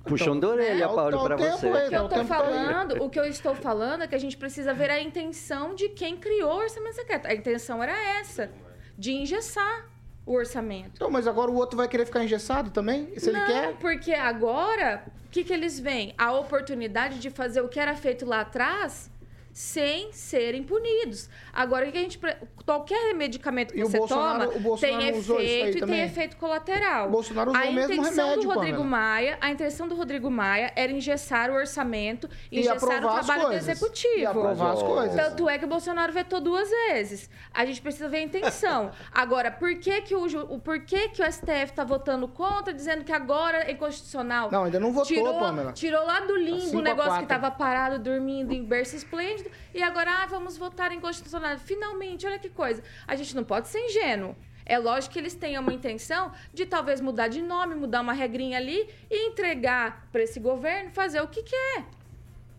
Puxão 0.05 0.39
de 0.39 0.47
orelha, 0.47 0.85
é, 0.85 0.87
Paulo, 0.87 1.23
para 1.25 1.37
você. 1.37 1.67
O 1.67 1.89
que 1.89 1.95
eu 1.95 2.09
tô 2.09 2.25
falando, 2.25 3.03
o 3.03 3.09
que 3.09 3.19
eu 3.19 3.25
estou 3.25 3.55
falando 3.55 4.03
é 4.03 4.07
que 4.07 4.15
a 4.15 4.19
gente 4.19 4.37
precisa 4.37 4.75
ver 4.75 4.91
a 4.91 5.01
intenção 5.01 5.75
de 5.75 5.89
quem 5.89 6.17
criou 6.17 6.53
o 6.53 6.59
orçamento 6.59 6.97
secreto. 6.97 7.27
A 7.27 7.35
intenção 7.35 7.83
era 7.83 8.19
essa, 8.19 8.51
de 8.99 9.13
engessar 9.13 9.89
o 10.27 10.35
orçamento. 10.35 10.93
Então, 10.97 11.11
mas 11.11 11.27
agora 11.27 11.51
o 11.51 11.55
outro 11.55 11.77
vai 11.77 11.89
querer 11.89 12.05
ficar 12.05 12.23
engessado 12.23 12.71
também? 12.71 13.19
Se 13.19 13.31
não, 13.31 13.41
ele 13.41 13.53
quer? 13.53 13.77
porque 13.77 14.13
agora, 14.13 15.05
o 15.27 15.31
que, 15.31 15.43
que 15.43 15.53
eles 15.53 15.81
veem? 15.81 16.15
A 16.19 16.33
oportunidade 16.33 17.19
de 17.19 17.31
fazer 17.31 17.63
o 17.63 17.69
que 17.69 17.81
era 17.81 17.95
feito 17.95 18.27
lá 18.27 18.41
atrás 18.41 19.11
sem 19.55 20.13
serem 20.13 20.65
punidos. 20.65 21.31
Agora, 21.53 21.89
o 21.89 21.93
que 21.93 21.97
a 21.97 22.01
gente. 22.01 22.19
Qualquer 22.67 23.15
medicamento 23.15 23.73
que 23.73 23.79
e 23.79 23.85
você 23.85 24.01
toma 24.01 24.49
tem 24.81 25.07
efeito 25.07 25.77
e 25.77 25.81
também. 25.81 25.97
tem 25.97 26.05
efeito 26.07 26.37
colateral. 26.37 27.07
O 27.07 27.11
Bolsonaro 27.13 27.53
usou 27.53 27.63
a 27.63 27.69
o 27.69 27.73
mesmo 27.73 27.93
intenção 27.93 28.31
remédio, 28.31 28.49
do 28.49 28.55
Rodrigo 28.55 28.85
Maia, 28.85 29.39
A 29.41 29.51
intenção 29.51 29.87
do 29.87 29.95
Rodrigo 29.95 30.29
Maia 30.29 30.73
era 30.75 30.91
engessar 30.91 31.53
o 31.53 31.55
orçamento, 31.55 32.29
engessar 32.51 33.05
o 33.05 33.13
trabalho 33.13 33.49
do 33.51 33.53
executivo. 33.53 34.19
E 34.19 34.27
aprovar 34.27 34.73
as 34.73 34.83
coisas. 34.83 35.15
Tanto 35.15 35.49
é 35.49 35.57
que 35.57 35.65
o 35.65 35.69
Bolsonaro 35.69 36.13
vetou 36.13 36.41
duas 36.41 36.69
vezes. 36.69 37.31
A 37.53 37.65
gente 37.65 37.81
precisa 37.81 38.09
ver 38.09 38.17
a 38.17 38.23
intenção. 38.23 38.91
Agora, 39.13 39.53
por 39.53 39.77
que, 39.77 40.03
que 40.03 40.17
o, 40.17 40.25
o, 40.55 40.59
por 40.59 40.81
que, 40.81 41.11
que 41.11 41.23
o 41.23 41.33
STF 41.33 41.67
está 41.67 41.85
votando 41.85 42.27
contra, 42.27 42.75
dizendo 42.75 43.05
que 43.05 43.13
agora 43.13 43.59
é 43.59 43.73
inconstitucional? 43.73 44.51
Não, 44.51 44.65
ainda 44.65 44.81
não 44.81 44.91
votou, 44.91 45.07
tirou, 45.07 45.39
Pamela. 45.39 45.73
Tirou 45.73 46.05
lá 46.05 46.21
do 46.21 46.37
limbo 46.37 46.79
o 46.79 46.83
negócio 46.83 47.19
que 47.19 47.23
estava 47.23 47.53
parado, 47.53 48.01
dormindo 48.01 48.53
em 48.53 48.65
berço 48.65 48.97
esplêndido 48.97 49.44
e 49.75 49.83
agora, 49.83 50.23
ah, 50.23 50.27
vamos 50.27 50.57
votar 50.57 50.93
em 50.93 51.01
constitucional. 51.01 51.59
Finalmente, 51.59 52.27
olha 52.27 52.39
que 52.39 52.49
coisa. 52.49 52.83
A 53.07 53.15
gente 53.17 53.35
não 53.35 53.45
pode 53.45 53.69
ser 53.69 53.81
ingênuo. 53.81 54.37
É 54.67 54.79
lógico 54.79 55.13
que 55.13 55.19
eles 55.19 55.35
tenham 55.35 55.63
uma 55.63 55.75
intenção 55.75 56.33
de 56.53 56.65
talvez 56.65 57.01
mudar 57.01 57.29
de 57.29 57.43
nome, 57.43 57.75
mudar 57.75 58.01
uma 58.01 58.15
regrinha 58.15 58.57
ali 58.57 58.89
e 59.11 59.29
entregar 59.29 60.09
para 60.11 60.23
esse 60.23 60.41
governo 60.41 60.91
fazer 60.91 61.21
o 61.21 61.29
que 61.29 61.43
quer. 61.43 61.85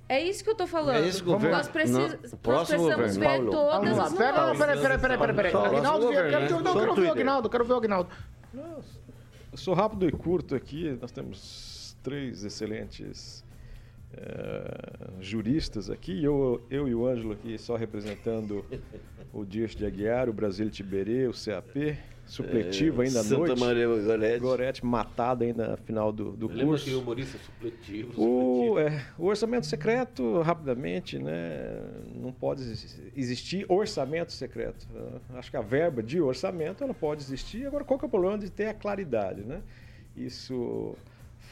É 0.08 0.22
isso 0.22 0.44
que 0.44 0.50
eu 0.50 0.56
tô 0.56 0.68
falando. 0.68 1.04
É 1.04 1.08
isso, 1.08 1.24
governo. 1.24 1.58
Nós, 1.58 1.68
precis... 1.68 1.96
Não, 1.96 2.08
nós 2.08 2.68
precisamos 2.68 3.18
governo, 3.18 3.20
ver 3.20 3.26
Paulo. 3.26 3.52
todas 3.52 4.00
as 4.00 4.14
Pera, 4.14 4.34
pera, 4.34 4.78
pera, 4.78 5.00
pera, 5.00 5.18
pera, 5.18 5.34
pera. 5.34 5.68
Aguinaldo, 5.68 6.10
quero, 6.10 6.30
quero, 6.30 6.62
não, 6.62 6.74
quero 6.74 6.94
ver 6.94 7.08
o 7.08 7.12
Aguinaldo, 7.12 7.50
quero 7.50 7.66
ver 7.66 7.74
o 7.74 7.78
Aguinaldo. 7.78 8.10
Eu 8.54 9.58
sou 9.58 9.74
rápido 9.74 10.08
e 10.08 10.12
curto 10.12 10.54
aqui. 10.54 10.96
Nós 11.02 11.12
temos 11.12 11.98
três 12.04 12.44
excelentes 12.44 13.44
é, 14.18 15.22
juristas 15.22 15.90
aqui, 15.90 16.24
eu, 16.24 16.66
eu 16.70 16.88
e 16.88 16.96
o 16.96 17.06
Ângelo 17.06 17.34
aqui 17.34 17.58
só 17.58 17.76
representando 17.76 18.66
o 19.34 19.44
Dias 19.44 19.76
de 19.76 19.86
Aguiar, 19.86 20.30
o 20.30 20.34
Brasil 20.34 20.70
Tiberê, 20.70 21.28
o 21.28 21.34
CAP, 21.34 21.98
supletivo 22.26 23.02
é, 23.02 23.08
ainda 23.08 23.20
à 23.20 23.24
Santa 23.24 23.48
noite. 23.48 23.60
Maria 23.60 23.88
Gorete. 23.88 24.40
Gorete 24.40 24.86
matado 24.86 25.44
ainda 25.44 25.68
na 25.70 25.78
final 25.78 26.14
do, 26.14 26.32
do 26.32 26.48
curso. 26.48 26.64
Lembra 26.64 26.80
que 26.80 26.92
o 26.92 27.02
humorista 27.02 27.38
supletivo. 27.38 28.22
O, 28.22 28.80
é, 28.80 29.06
o 29.18 29.26
orçamento 29.26 29.66
secreto, 29.66 30.42
rapidamente, 30.42 31.20
né, 31.20 31.82
não 32.16 32.32
pode 32.32 32.62
existir 33.16 33.66
orçamento 33.68 34.32
secreto. 34.32 34.88
Acho 35.34 35.52
que 35.52 35.58
a 35.58 35.62
verba 35.62 36.02
de 36.02 36.22
orçamento 36.22 36.84
ela 36.84 36.94
pode 36.94 37.22
existir. 37.22 37.68
Agora, 37.68 37.84
qual 37.84 38.00
que 38.00 38.06
é 38.06 38.08
o 38.08 38.12
problema 38.12 38.38
de 38.38 38.50
ter 38.50 38.68
a 38.68 38.74
claridade? 38.74 39.42
Né? 39.42 39.62
Isso 40.16 40.96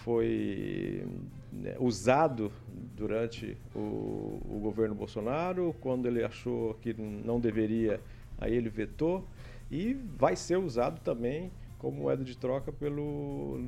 foi 0.04 1.06
né, 1.54 1.76
usado 1.80 2.52
durante 2.96 3.58
o, 3.76 4.42
o, 4.50 4.60
governo 4.62 4.96
Bolsonaro, 4.96 5.76
quando 5.82 6.08
ele 6.08 6.24
achou 6.24 6.74
que 6.76 6.94
não 6.94 7.40
deveria, 7.40 8.00
aí 8.38 8.54
ele 8.56 8.70
vetou, 8.70 9.26
e 9.70 9.94
vai 10.18 10.36
ser 10.36 10.58
usado 10.58 11.00
também 11.02 11.52
como 11.78 12.02
moeda 12.02 12.24
de 12.24 12.38
troca 12.38 12.72
pelo 12.72 13.66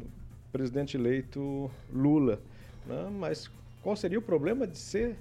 presidente 0.52 0.98
eleito 0.98 1.70
Lula. 1.92 2.40
Né? 2.86 3.10
Mas 3.12 3.50
qual 3.82 3.96
seria 3.96 4.20
o 4.20 4.22
problema 4.22 4.66
de 4.66 4.78
ser, 4.78 5.16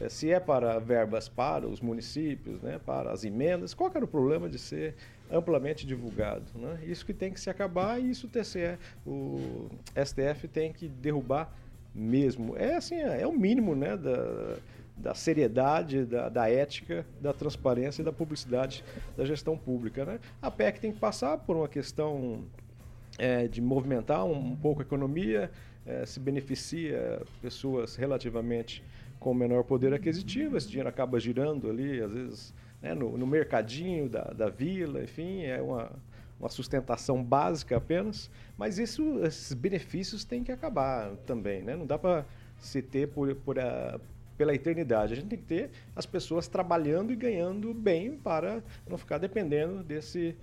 eh, 0.00 0.08
se 0.08 0.30
é 0.30 0.40
para 0.40 0.78
verbas 0.78 1.28
para 1.28 1.66
os 1.66 1.80
municípios, 1.80 2.60
né, 2.60 2.80
para 2.84 3.12
as 3.12 3.24
emendas, 3.24 3.72
qual 3.72 3.90
era 3.94 4.04
o 4.04 4.08
problema 4.08 4.48
de 4.48 4.58
ser 4.58 4.94
amplamente 5.30 5.86
divulgado. 5.86 6.44
Né? 6.54 6.80
Isso 6.86 7.06
que 7.06 7.14
tem 7.14 7.32
que 7.32 7.40
se 7.40 7.48
acabar 7.48 8.00
e 8.00 8.10
isso 8.10 8.26
o 8.26 8.30
TCE, 8.30 8.78
o 9.06 9.68
STF 9.94 10.48
tem 10.48 10.72
que 10.72 10.88
derrubar 10.88 11.54
mesmo. 12.00 12.56
É 12.56 12.76
assim, 12.76 12.96
é, 12.96 13.22
é 13.22 13.26
o 13.26 13.32
mínimo 13.32 13.74
né, 13.74 13.96
da, 13.96 14.56
da 14.96 15.14
seriedade, 15.14 16.04
da, 16.04 16.28
da, 16.28 16.50
ética, 16.50 17.04
da 17.20 17.32
transparência 17.32 18.02
e 18.02 18.04
da 18.04 18.12
publicidade 18.12 18.84
da 19.16 19.24
gestão 19.24 19.56
pública. 19.56 20.04
Né? 20.04 20.20
A 20.40 20.50
PEC 20.50 20.80
tem 20.80 20.92
que 20.92 20.98
passar 20.98 21.38
por 21.38 21.56
uma 21.56 21.68
questão 21.68 22.44
é, 23.18 23.46
de 23.46 23.60
movimentar 23.60 24.24
um, 24.24 24.52
um 24.52 24.56
pouco 24.56 24.80
a 24.80 24.84
economia, 24.84 25.50
é, 25.86 26.04
se 26.06 26.20
beneficia 26.20 27.22
pessoas 27.42 27.96
relativamente 27.96 28.82
com 29.18 29.34
menor 29.34 29.64
poder 29.64 29.92
aquisitivo, 29.92 30.56
esse 30.56 30.68
dinheiro 30.68 30.88
acaba 30.88 31.20
girando 31.20 31.68
ali, 31.68 32.00
às 32.00 32.10
vezes 32.10 32.54
né, 32.80 32.94
no, 32.94 33.18
no, 33.18 33.26
mercadinho 33.26 34.08
da, 34.08 34.22
da 34.24 34.48
vila, 34.48 35.02
enfim, 35.02 35.42
é 35.42 35.60
uma, 35.60 35.92
uma 36.40 36.48
sustentação 36.48 37.22
básica 37.22 37.76
apenas, 37.76 38.30
mas 38.56 38.78
isso, 38.78 39.20
esses 39.22 39.52
benefícios 39.52 40.24
têm 40.24 40.42
que 40.42 40.50
acabar 40.50 41.14
também, 41.26 41.62
né? 41.62 41.76
Não 41.76 41.86
dá 41.86 41.98
para 41.98 42.24
se 42.58 42.80
ter 42.80 43.08
por, 43.08 43.34
por 43.36 43.58
a, 43.58 44.00
pela 44.38 44.54
eternidade. 44.54 45.12
A 45.12 45.16
gente 45.16 45.28
tem 45.28 45.38
que 45.38 45.44
ter 45.44 45.70
as 45.94 46.06
pessoas 46.06 46.48
trabalhando 46.48 47.12
e 47.12 47.16
ganhando 47.16 47.74
bem 47.74 48.16
para 48.16 48.62
não 48.88 48.96
ficar 48.96 49.18
dependendo 49.18 49.82
desse 49.82 50.34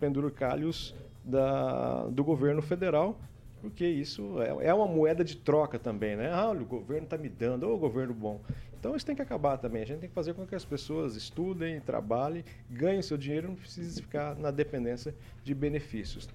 penduricalhos 0.00 0.94
da, 1.22 2.06
do 2.06 2.24
governo 2.24 2.62
federal, 2.62 3.20
porque 3.64 3.86
isso 3.86 4.42
é, 4.42 4.66
é 4.66 4.74
uma 4.74 4.86
moeda 4.86 5.24
de 5.24 5.38
troca 5.38 5.78
também, 5.78 6.14
né? 6.14 6.30
Ah, 6.30 6.50
o 6.50 6.64
governo 6.66 7.04
está 7.04 7.16
me 7.16 7.30
dando, 7.30 7.66
ô 7.66 7.78
governo 7.78 8.12
bom. 8.12 8.38
Então 8.78 8.94
isso 8.94 9.06
tem 9.06 9.16
que 9.16 9.22
acabar 9.22 9.56
também. 9.56 9.82
A 9.82 9.86
gente 9.86 10.00
tem 10.00 10.08
que 10.10 10.14
fazer 10.14 10.34
com 10.34 10.46
que 10.46 10.54
as 10.54 10.66
pessoas 10.66 11.16
estudem, 11.16 11.80
trabalhem, 11.80 12.44
ganhem 12.70 13.00
seu 13.00 13.16
dinheiro, 13.16 13.48
não 13.48 13.54
precisa 13.54 14.02
ficar 14.02 14.36
na 14.36 14.50
dependência 14.50 15.14
de 15.42 15.54
benefícios. 15.54 16.28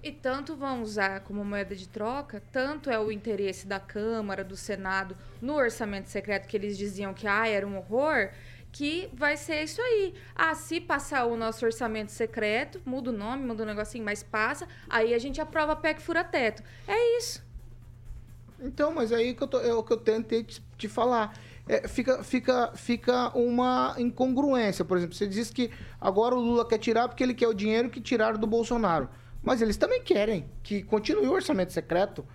E 0.00 0.12
tanto 0.12 0.56
vão 0.56 0.80
usar 0.80 1.22
como 1.22 1.44
moeda 1.44 1.74
de 1.74 1.88
troca, 1.88 2.40
tanto 2.52 2.88
é 2.88 3.00
o 3.00 3.10
interesse 3.10 3.66
da 3.66 3.80
Câmara, 3.80 4.44
do 4.44 4.56
Senado, 4.56 5.16
no 5.42 5.54
orçamento 5.54 6.08
secreto 6.08 6.46
que 6.46 6.56
eles 6.56 6.78
diziam 6.78 7.12
que 7.12 7.26
ah, 7.26 7.48
era 7.48 7.66
um 7.66 7.76
horror, 7.76 8.30
que 8.72 9.08
vai 9.12 9.36
ser 9.36 9.64
isso 9.64 9.80
aí. 9.80 10.14
Ah, 10.34 10.54
se 10.54 10.80
passar 10.80 11.26
o 11.26 11.36
nosso 11.36 11.64
orçamento 11.64 12.12
secreto, 12.12 12.80
muda 12.84 13.10
o 13.10 13.12
nome, 13.12 13.44
muda 13.44 13.62
o 13.62 13.66
um 13.66 13.68
negocinho, 13.68 14.04
mas 14.04 14.22
passa, 14.22 14.68
aí 14.88 15.14
a 15.14 15.18
gente 15.18 15.40
aprova 15.40 15.72
a 15.72 15.76
PEC 15.76 16.00
fura-teto. 16.00 16.62
É 16.86 17.18
isso. 17.18 17.46
Então, 18.60 18.92
mas 18.92 19.12
aí 19.12 19.34
que 19.34 19.42
eu 19.42 19.48
tô, 19.48 19.60
é 19.60 19.72
o 19.72 19.82
que 19.82 19.92
eu 19.92 19.96
tentei 19.96 20.42
te, 20.42 20.62
te 20.76 20.88
falar 20.88 21.32
é, 21.68 21.86
fica, 21.86 22.24
fica, 22.24 22.72
fica 22.74 23.28
uma 23.36 23.94
incongruência. 23.98 24.84
Por 24.84 24.96
exemplo, 24.96 25.14
você 25.14 25.26
diz 25.26 25.50
que 25.50 25.70
agora 26.00 26.34
o 26.34 26.40
Lula 26.40 26.66
quer 26.66 26.78
tirar 26.78 27.08
porque 27.08 27.22
ele 27.22 27.34
quer 27.34 27.46
o 27.46 27.52
dinheiro 27.52 27.90
que 27.90 28.00
tiraram 28.00 28.38
do 28.38 28.46
Bolsonaro. 28.46 29.08
Mas 29.42 29.60
eles 29.60 29.76
também 29.76 30.02
querem 30.02 30.48
que 30.62 30.82
continue 30.82 31.28
o 31.28 31.32
orçamento 31.32 31.72
secreto. 31.72 32.26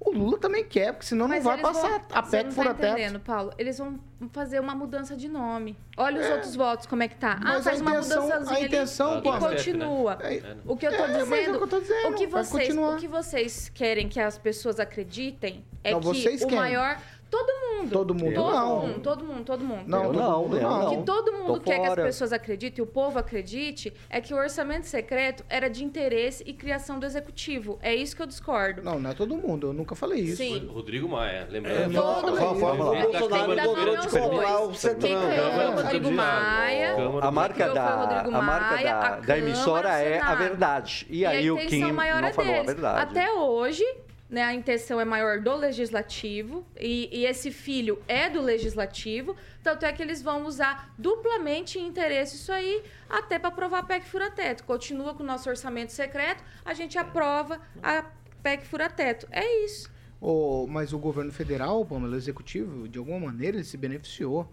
O 0.00 0.12
Lula 0.12 0.38
também 0.38 0.64
quer, 0.64 0.92
porque 0.92 1.06
senão 1.06 1.26
Mas 1.26 1.42
não 1.42 1.50
vai 1.50 1.60
passar 1.60 1.88
vão, 1.88 2.02
a 2.12 2.22
PEC 2.22 2.52
fura 2.52 2.72
tá 2.72 2.90
entendendo, 2.90 3.18
Paulo. 3.18 3.52
Eles 3.58 3.78
vão 3.78 3.98
fazer 4.30 4.60
uma 4.60 4.72
mudança 4.72 5.16
de 5.16 5.28
nome. 5.28 5.76
Olha 5.96 6.20
os 6.20 6.26
é. 6.26 6.34
outros 6.34 6.54
votos, 6.54 6.86
como 6.86 7.02
é 7.02 7.08
que 7.08 7.16
tá. 7.16 7.40
Ah, 7.44 7.60
faz 7.60 7.80
uma 7.80 7.94
mudançazinha 7.94 8.58
a 8.58 8.62
intenção, 8.62 9.12
ali 9.18 9.28
e 9.28 9.38
continua. 9.38 10.18
É, 10.22 10.56
o 10.64 10.76
que 10.76 10.86
eu 10.86 10.96
tô 10.96 11.04
é, 11.04 11.18
dizendo, 11.18 11.34
é 11.34 11.50
o, 11.50 11.66
que 11.66 11.74
eu 11.74 11.80
dizendo, 11.80 12.08
o 12.08 12.14
que 12.14 12.26
vocês, 12.28 12.76
o 12.76 12.96
que 12.96 13.08
vocês 13.08 13.68
querem 13.74 14.08
que 14.08 14.20
as 14.20 14.38
pessoas 14.38 14.78
acreditem 14.78 15.64
é 15.82 15.90
não, 15.90 16.00
que 16.00 16.08
o 16.08 16.12
querem. 16.12 16.54
maior 16.54 17.00
Todo 17.30 17.46
mundo. 17.46 17.90
Todo 17.90 18.14
mundo 18.14 18.34
todo 18.34 18.50
não. 18.52 18.80
Mundo, 18.80 19.00
todo 19.00 19.24
mundo, 19.24 19.44
todo 19.44 19.64
mundo. 19.64 19.82
Não, 19.86 19.98
Eu 20.04 20.12
todo 20.12 20.18
não, 20.22 20.42
mundo 20.42 20.56
eu 20.56 20.62
não. 20.62 20.86
O 20.86 20.90
que 20.98 21.02
todo 21.04 21.32
mundo 21.32 21.46
Tô 21.54 21.60
quer 21.60 21.74
que 21.76 21.80
as 21.82 21.88
fora. 21.88 22.02
pessoas 22.04 22.32
acreditem, 22.32 22.82
e 22.82 22.82
o 22.82 22.86
povo 22.90 23.18
acredite, 23.18 23.92
é 24.10 24.20
que 24.20 24.32
o 24.34 24.36
orçamento 24.36 24.86
secreto 24.86 25.44
era 25.48 25.68
de 25.68 25.84
interesse 25.84 26.42
e 26.46 26.52
criação 26.54 26.98
do 26.98 27.06
executivo. 27.06 27.78
É 27.82 27.94
isso 27.94 28.16
que 28.16 28.22
eu 28.22 28.26
discordo. 28.26 28.82
Não, 28.82 28.98
não 28.98 29.10
é 29.10 29.14
todo 29.14 29.36
mundo. 29.36 29.68
Eu 29.68 29.72
nunca 29.72 29.94
falei 29.94 30.20
isso. 30.20 30.38
Sim. 30.38 30.66
Rodrigo 30.72 31.08
Maia, 31.08 31.46
É, 31.48 31.52
lembrando. 31.52 31.92
não, 31.92 32.14
Todo 32.20 32.30
mundo. 32.40 32.64
lá. 32.82 32.98
É, 32.98 33.04
O 33.06 33.12
Bolsonaro 33.12 33.54
nome 33.56 33.96
de 33.98 34.08
bois. 34.08 34.68
o 34.68 34.74
Centrão. 34.74 35.00
Quem 35.00 35.18
criou 35.30 35.52
foi 35.52 35.66
o 35.66 35.70
Rodrigo 35.76 36.10
Maia. 36.10 36.96
A 37.20 37.30
marca 37.30 37.68
da, 37.74 38.20
a 38.20 38.42
marca 38.42 38.74
Maia, 38.74 38.84
da, 38.84 39.06
a 39.08 39.20
da 39.20 39.38
emissora 39.38 39.90
é 40.00 40.18
a 40.20 40.34
verdade. 40.34 41.06
E, 41.10 41.24
aí 41.26 41.46
a 41.48 41.52
o 41.54 41.58
Kim 41.58 41.64
intenção 41.66 41.92
maior 41.92 42.20
não 42.22 42.28
é 42.28 42.32
falou 42.32 42.50
a 42.50 42.54
deles. 42.54 42.66
verdade. 42.72 43.02
Até 43.02 43.32
hoje, 43.32 43.84
né, 44.30 44.42
a 44.42 44.52
intenção 44.54 45.00
é 45.00 45.04
maior 45.04 45.40
do 45.40 45.54
legislativo 45.56 46.64
e, 46.78 47.08
e 47.12 47.24
esse 47.24 47.50
filho 47.50 48.02
é 48.06 48.28
do 48.28 48.42
legislativo, 48.42 49.34
tanto 49.62 49.86
é 49.86 49.92
que 49.92 50.02
eles 50.02 50.20
vão 50.20 50.44
usar 50.44 50.92
duplamente 50.98 51.78
interesse 51.78 52.36
isso 52.36 52.52
aí, 52.52 52.82
até 53.08 53.38
para 53.38 53.48
aprovar 53.48 53.78
a 53.78 53.82
PEC 53.82 54.04
fura-teto. 54.06 54.64
Continua 54.64 55.14
com 55.14 55.22
o 55.22 55.26
nosso 55.26 55.48
orçamento 55.48 55.92
secreto, 55.92 56.44
a 56.64 56.74
gente 56.74 56.98
aprova 56.98 57.58
a 57.82 58.04
PEC 58.42 58.66
fura-teto. 58.66 59.26
É 59.30 59.64
isso. 59.64 59.90
O- 60.20 60.66
mas 60.68 60.92
o 60.92 60.98
governo 60.98 61.32
federal, 61.32 61.86
o 61.88 62.14
executivo, 62.14 62.88
de 62.88 62.98
alguma 62.98 63.18
maneira, 63.28 63.56
ele 63.56 63.64
se 63.64 63.76
beneficiou. 63.76 64.50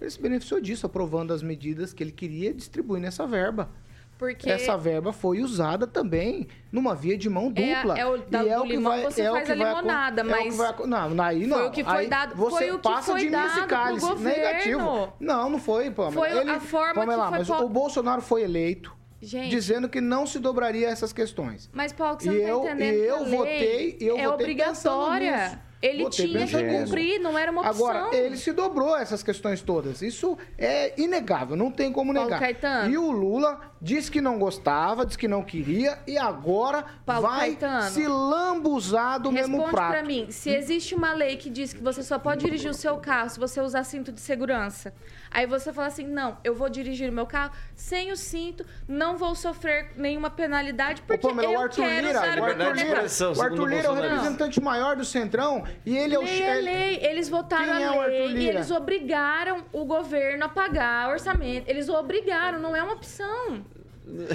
Ele 0.00 0.10
se 0.10 0.20
beneficiou 0.20 0.60
disso, 0.60 0.84
aprovando 0.84 1.32
as 1.32 1.42
medidas 1.42 1.94
que 1.94 2.02
ele 2.02 2.12
queria 2.12 2.52
distribuir 2.52 3.00
nessa 3.00 3.26
verba. 3.26 3.70
Porque 4.18 4.48
Essa 4.48 4.76
verba 4.78 5.12
foi 5.12 5.40
usada 5.42 5.86
também 5.86 6.48
numa 6.72 6.94
via 6.94 7.18
de 7.18 7.28
mão 7.28 7.52
É- 7.54 7.74
dupla. 7.74 7.98
é 7.98 8.06
o- 8.06 8.16
da- 8.16 8.42
e 8.44 8.48
é 8.48 8.58
o 8.58 8.62
que 8.62 8.68
limão 8.68 8.92
vai, 8.92 9.02
você 9.04 9.20
é 9.22 9.30
o 9.30 9.34
faz 9.34 9.46
que 9.46 9.52
a 9.52 9.54
vai 9.56 9.66
acon- 9.66 9.80
limonada, 9.80 10.20
é 10.20 10.24
o 10.24 10.26
que 10.26 10.32
mas 10.32 10.56
vai 10.56 10.86
não, 10.86 11.22
aí 11.24 11.46
não. 11.46 11.58
foi 11.58 11.66
o 11.66 11.70
que 11.70 11.84
foi 11.84 11.92
Aí 11.96 12.06
dado- 12.08 12.34
Você 12.34 12.56
foi 12.56 12.70
o 12.70 12.76
que 12.78 12.82
passa 12.88 13.12
foi 13.12 13.20
de 13.20 13.30
mim 13.30 13.36
esse 13.44 13.62
cálice. 13.66 14.14
Negativo. 14.14 15.12
Não, 15.20 15.50
não 15.50 15.58
foi, 15.58 15.90
Pamela. 15.90 16.12
Foi 16.12 16.30
Ele, 16.38 16.50
a 16.50 16.60
forma 16.60 16.94
Pamela, 16.94 17.24
que 17.24 17.28
foi 17.30 17.38
mas 17.38 17.50
o 17.50 17.68
Bolsonaro 17.68 18.22
foi 18.22 18.42
eleito 18.42 18.94
Gente. 19.20 19.50
dizendo 19.50 19.88
que 19.88 20.00
não 20.00 20.26
se 20.26 20.38
dobraria 20.38 20.88
essas 20.88 21.12
questões. 21.12 21.68
Mas, 21.72 21.92
Paulo, 21.92 22.16
que 22.16 22.24
você 22.24 22.30
E 22.30 22.42
não 22.42 22.48
eu- 22.48 22.60
tá 22.60 22.72
entendendo 22.72 22.94
e 22.94 23.00
que 23.02 23.06
eu 23.06 23.24
votei- 23.26 23.96
eu 24.00 24.16
é 24.18 24.24
votei 24.26 24.26
obrigatória. 24.28 25.60
Ele 25.86 26.10
tinha 26.10 26.46
que 26.46 26.64
cumprir, 26.64 27.18
não 27.20 27.38
era 27.38 27.50
uma 27.50 27.62
opção. 27.68 27.88
Agora, 27.88 28.16
ele 28.16 28.36
se 28.36 28.52
dobrou 28.52 28.96
essas 28.96 29.22
questões 29.22 29.60
todas. 29.62 30.02
Isso 30.02 30.36
é 30.58 30.92
inegável, 31.00 31.56
não 31.56 31.70
tem 31.70 31.92
como 31.92 32.12
Paulo 32.12 32.28
negar. 32.28 32.40
Caetano. 32.40 32.90
E 32.90 32.98
o 32.98 33.10
Lula 33.10 33.60
disse 33.80 34.10
que 34.10 34.20
não 34.20 34.38
gostava, 34.38 35.04
disse 35.04 35.18
que 35.18 35.28
não 35.28 35.42
queria 35.42 35.98
e 36.06 36.16
agora 36.16 36.84
Paulo 37.04 37.28
vai 37.28 37.54
Caetano. 37.54 37.90
se 37.90 38.06
lambuzar 38.06 39.20
do 39.20 39.30
mesmo 39.30 39.56
Responde 39.58 39.74
prato. 39.74 39.90
pra 39.92 40.02
mim, 40.02 40.26
se 40.30 40.50
existe 40.50 40.94
uma 40.94 41.12
lei 41.12 41.36
que 41.36 41.50
diz 41.50 41.72
que 41.72 41.82
você 41.82 42.02
só 42.02 42.18
pode 42.18 42.44
dirigir 42.44 42.70
o 42.70 42.74
seu 42.74 42.96
carro 42.98 43.30
se 43.30 43.38
você 43.38 43.60
usar 43.60 43.84
cinto 43.84 44.10
de 44.10 44.20
segurança, 44.20 44.92
aí 45.30 45.46
você 45.46 45.72
fala 45.72 45.88
assim, 45.88 46.06
não, 46.06 46.38
eu 46.44 46.54
vou 46.54 46.68
dirigir 46.68 47.08
o 47.10 47.12
meu 47.12 47.26
carro 47.26 47.52
sem 47.74 48.10
o 48.12 48.16
cinto, 48.16 48.64
não 48.88 49.16
vou 49.16 49.34
sofrer 49.34 49.90
nenhuma 49.96 50.30
penalidade, 50.30 51.02
Ô, 51.02 51.04
porque 51.06 51.26
Pamela, 51.28 51.52
eu 51.52 51.58
o 51.58 51.62
Arthur 51.62 51.82
quero 51.84 52.06
Lira, 52.06 52.18
usar 52.18 52.28
o 52.28 52.32
o 52.32 52.34
meu 52.56 52.66
Arthur. 52.68 52.74
Lira, 52.84 52.96
Pressão, 53.00 53.32
o 53.32 53.42
Arthur 53.42 53.66
Lira 53.68 53.86
é 53.86 53.90
o 53.90 53.94
representante 53.94 54.60
maior 54.60 54.96
do 54.96 55.04
Centrão 55.04 55.64
e 55.84 55.96
ele 55.96 56.14
é 56.14 56.18
o 56.18 56.22
Lei 56.22 56.42
é 56.42 56.56
ele- 56.58 56.70
lei. 56.70 56.98
Eles 57.02 57.28
votaram 57.28 57.64
Quem 57.64 57.82
é 57.82 57.90
o 57.90 58.00
a 58.00 58.04
Arthur 58.04 58.08
lei 58.10 58.26
e 58.26 58.32
Lira? 58.34 58.52
eles 58.54 58.70
obrigaram 58.70 59.64
o 59.72 59.84
governo 59.84 60.44
a 60.44 60.48
pagar 60.48 61.10
orçamento. 61.10 61.68
Eles 61.68 61.88
obrigaram, 61.88 62.58
não 62.58 62.74
é 62.74 62.82
uma 62.82 62.94
opção. 62.94 63.64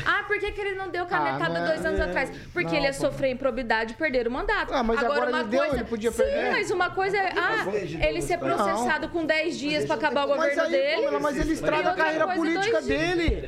Ah, 0.05 0.23
por 0.27 0.37
que, 0.37 0.51
que 0.51 0.59
ele 0.59 0.75
não 0.75 0.89
deu 0.89 1.05
canetada 1.05 1.45
Ah, 1.45 1.49
não 1.49 1.65
é- 1.65 1.67
dois 1.67 1.85
anos 1.85 1.99
é- 1.99 2.03
atrás? 2.03 2.29
Porque 2.51 2.69
não, 2.69 2.75
ele 2.75 2.85
ia 2.87 2.93
pô. 2.93 2.99
sofrer 2.99 3.31
improbidade 3.31 3.93
e 3.93 3.95
perder 3.95 4.27
o 4.27 4.31
mandato. 4.31 4.73
Ah, 4.73 4.83
mas 4.83 4.99
agora 4.99 5.21
ele 5.23 5.31
uma 5.31 5.43
deu, 5.45 5.59
coisa... 5.61 5.75
ele 5.75 5.83
podia 5.85 6.11
Sim, 6.11 6.17
perder. 6.17 6.51
mas 6.51 6.71
uma 6.71 6.89
coisa 6.89 7.17
é 7.17 7.29
ah, 7.37 8.05
ele 8.07 8.21
ser 8.21 8.37
processado 8.37 9.07
com 9.09 9.25
10 9.25 9.57
dias 9.57 9.85
pra 9.85 9.95
acabar 9.95 10.25
o 10.25 10.29
Mas 10.29 10.37
governo 10.37 10.61
aí, 10.63 10.71
dele. 10.71 10.95
Pamela, 10.97 11.19
mas 11.21 11.37
ele 11.37 11.53
estraga 11.53 11.89
a 11.91 11.93
carreira 11.95 12.27
política 12.27 12.81
dele. 12.81 13.47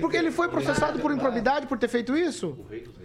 Porque 0.00 0.16
ele 0.16 0.30
foi 0.30 0.48
processado 0.48 0.98
por 1.00 1.12
improbidade 1.12 1.66
por 1.66 1.78
ter 1.78 1.88
feito 1.88 2.16
isso? 2.16 2.58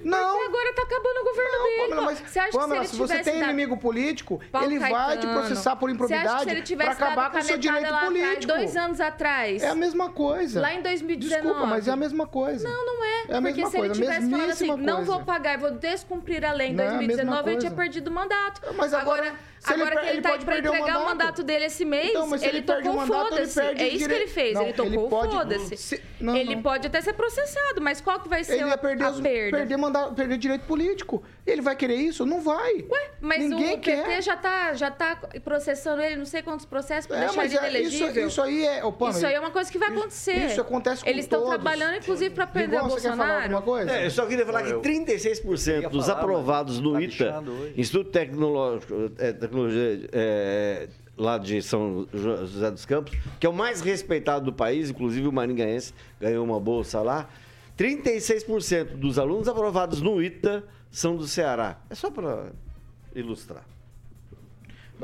Não. 0.03 0.41
E 0.41 0.45
agora 0.45 0.73
tá 0.73 0.81
acabando 0.83 1.17
o 1.19 1.23
governo 1.25 1.51
Não, 1.51 1.63
dele. 1.63 1.81
Pamela, 1.81 1.95
pô. 2.01 2.05
mas, 2.05 2.19
você 2.31 2.39
acha 2.39 2.51
Pamela, 2.57 2.81
que 2.81 2.87
se 2.87 2.95
se 2.95 3.01
ele 3.01 3.07
você 3.07 3.19
tem 3.23 3.39
dado... 3.39 3.49
inimigo 3.49 3.77
político, 3.77 4.41
Paulo 4.51 4.67
ele 4.67 4.79
vai 4.79 4.89
te 4.89 4.93
Caetano, 4.95 5.33
processar 5.39 5.75
por 5.75 5.89
Você 5.89 5.93
acha 5.93 5.97
que 5.97 6.13
improbidade 6.13 6.43
se 6.43 6.49
ele 6.49 6.55
para 6.57 6.65
tivesse 6.65 6.89
acabar 7.03 7.31
com 7.31 7.37
o 7.37 7.41
seu 7.41 7.57
direito 7.57 7.93
político. 7.99 8.47
dois 8.47 8.75
anos 8.77 8.99
atrás? 9.01 9.63
É 9.63 9.69
a 9.69 9.75
mesma 9.75 10.09
coisa. 10.09 10.61
Lá 10.61 10.73
em 10.73 10.81
2019. 10.81 11.41
Desculpa, 11.43 11.65
mas 11.67 11.87
é 11.87 11.91
a 11.91 11.95
mesma 11.95 12.25
coisa. 12.27 12.52
Não, 12.61 12.85
não 12.85 13.03
é. 13.05 13.09
É 13.09 13.21
a 13.37 13.41
porque 13.41 13.41
mesma 13.41 13.69
se 13.69 13.77
coisa, 13.77 13.85
ele 13.85 13.93
tivesse 13.93 14.29
falado 14.29 14.49
assim, 14.49 14.67
mesmíssima 14.67 14.77
não 14.77 14.95
coisa. 14.97 15.11
vou 15.11 15.23
pagar, 15.23 15.57
vou 15.57 15.71
descumprir 15.71 16.45
a 16.45 16.51
lei 16.51 16.67
em 16.69 16.73
Não 16.75 16.83
é 16.83 16.87
a 16.87 16.91
2019, 16.91 17.49
ele 17.49 17.57
tinha 17.59 17.71
coisa. 17.71 17.75
perdido 17.75 18.07
o 18.09 18.13
mandato. 18.13 18.61
Mas 18.75 18.93
agora, 18.93 19.33
se 19.63 19.73
ele 19.73 19.81
agora 19.81 19.95
per- 19.95 20.03
que 20.03 20.09
ele, 20.09 20.15
ele 20.17 20.21
tá 20.21 20.29
pode 20.29 20.45
pra 20.45 20.53
perder 20.55 20.69
o 20.69 20.73
entregar 20.73 20.91
o 20.91 20.99
mandato. 20.99 21.17
mandato 21.17 21.43
dele 21.43 21.65
esse 21.65 21.85
mês, 21.85 22.09
Então, 22.09 22.27
mas 22.27 22.41
ele, 22.43 22.57
ele 22.57 22.61
tocou 22.65 22.81
ele 23.01 23.05
foda-se. 23.07 23.59
É 23.61 23.87
isso 23.87 24.07
que 24.07 24.13
ele 24.13 24.27
fez, 24.27 24.53
Não, 24.53 24.63
ele 24.63 24.73
tocou 24.73 24.91
ele 25.01 25.09
pode- 25.09 25.31
foda-se. 25.33 25.77
Se- 25.77 26.01
não, 26.19 26.35
Ele 26.35 26.55
não. 26.55 26.61
pode 26.61 26.87
até 26.87 27.01
ser 27.01 27.13
processado, 27.13 27.81
mas 27.81 27.99
qual 28.01 28.19
que 28.19 28.29
vai 28.29 28.43
ser 28.43 28.53
Ele 28.55 28.63
a, 28.63 28.67
ia 28.69 28.77
perder, 28.77 29.03
a 29.03 29.09
os- 29.11 29.19
perda? 29.21 29.57
perder, 29.57 29.77
mandato, 29.77 30.13
perder 30.13 30.37
direito 30.37 30.65
político. 30.65 31.23
Ele 31.45 31.61
vai 31.61 31.75
querer 31.75 31.95
isso? 31.95 32.25
Não 32.25 32.39
vai. 32.41 32.75
Ué, 32.89 33.11
mas 33.19 33.39
Ninguém 33.39 33.73
o 33.73 33.77
PT 33.79 33.81
quer. 34.03 34.21
já 34.23 34.37
tá, 34.37 34.73
já 34.73 34.89
tá 34.89 35.17
processando 35.43 36.01
ele, 36.01 36.15
não 36.15 36.25
sei 36.25 36.41
quantos 36.41 36.65
processos, 36.65 37.05
pra 37.07 37.17
É, 37.17 37.19
deixar 37.27 37.45
ele 37.45 37.55
é, 37.55 37.81
isso, 37.81 37.97
inelegível. 37.97 38.27
isso 38.27 38.41
aí 38.41 38.65
é. 38.65 38.81
Pamela, 38.93 39.09
Isso 39.17 39.25
aí 39.27 39.33
é 39.33 39.39
uma 39.39 39.51
coisa 39.51 39.69
que 39.71 39.77
vai 39.77 39.89
isso- 39.89 39.97
acontecer. 39.99 40.45
Isso 40.45 40.61
acontece 40.61 41.03
com 41.03 41.09
Eles 41.09 41.25
estão 41.25 41.45
trabalhando, 41.45 41.97
inclusive, 41.97 42.33
pra 42.33 42.47
prender 42.47 42.79
Rigon, 42.79 42.85
o 42.85 42.89
você 42.97 43.09
quer 43.09 43.17
falar 43.17 43.25
Bolsonaro. 43.41 43.55
alguma 43.55 43.61
coisa? 43.61 43.91
É, 43.91 44.05
eu 44.05 44.11
só 44.11 44.25
queria 44.25 44.45
falar 44.45 44.63
que 44.63 44.73
36% 44.75 45.81
ia 45.83 45.89
dos 45.89 46.07
aprovados 46.09 46.79
no 46.79 46.93
tá 46.93 47.01
ITA. 47.01 47.43
Instituto 47.75 48.09
Tecnológico, 48.11 49.11
é, 49.17 49.33
Tecnologia 49.57 50.09
é, 50.11 50.87
lá 51.15 51.37
de 51.37 51.61
São 51.61 52.07
Jo- 52.11 52.37
José 52.47 52.71
dos 52.71 52.85
Campos, 52.85 53.15
que 53.39 53.45
é 53.45 53.49
o 53.49 53.53
mais 53.53 53.81
respeitado 53.81 54.45
do 54.45 54.51
país, 54.53 54.89
inclusive 54.89 55.27
o 55.27 55.31
Maringaense 55.31 55.93
ganhou 56.19 56.43
uma 56.43 56.59
bolsa 56.59 57.01
lá. 57.01 57.29
36% 57.77 58.95
dos 58.97 59.19
alunos 59.19 59.47
aprovados 59.47 60.01
no 60.01 60.21
ITA 60.21 60.63
são 60.89 61.15
do 61.15 61.27
Ceará. 61.27 61.79
É 61.89 61.93
só 61.95 62.09
para 62.09 62.51
ilustrar. 63.15 63.63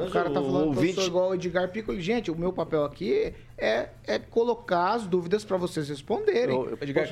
O 0.07 0.11
cara 0.11 0.29
tá 0.29 0.41
falando 0.41 0.77
que 0.77 0.87
eu 0.89 0.93
sou 0.93 1.03
igual 1.05 1.29
o 1.29 1.35
Edgar 1.35 1.69
Piccoli. 1.71 2.01
Gente, 2.01 2.31
o 2.31 2.35
meu 2.37 2.51
papel 2.53 2.83
aqui 2.85 3.33
é, 3.57 3.89
é 4.05 4.17
colocar 4.19 4.93
as 4.93 5.05
dúvidas 5.05 5.43
para 5.43 5.57
vocês 5.57 5.89
responderem. 5.89 6.55
Eu- 6.55 6.69
eu 6.71 6.77
Edgar 6.81 7.05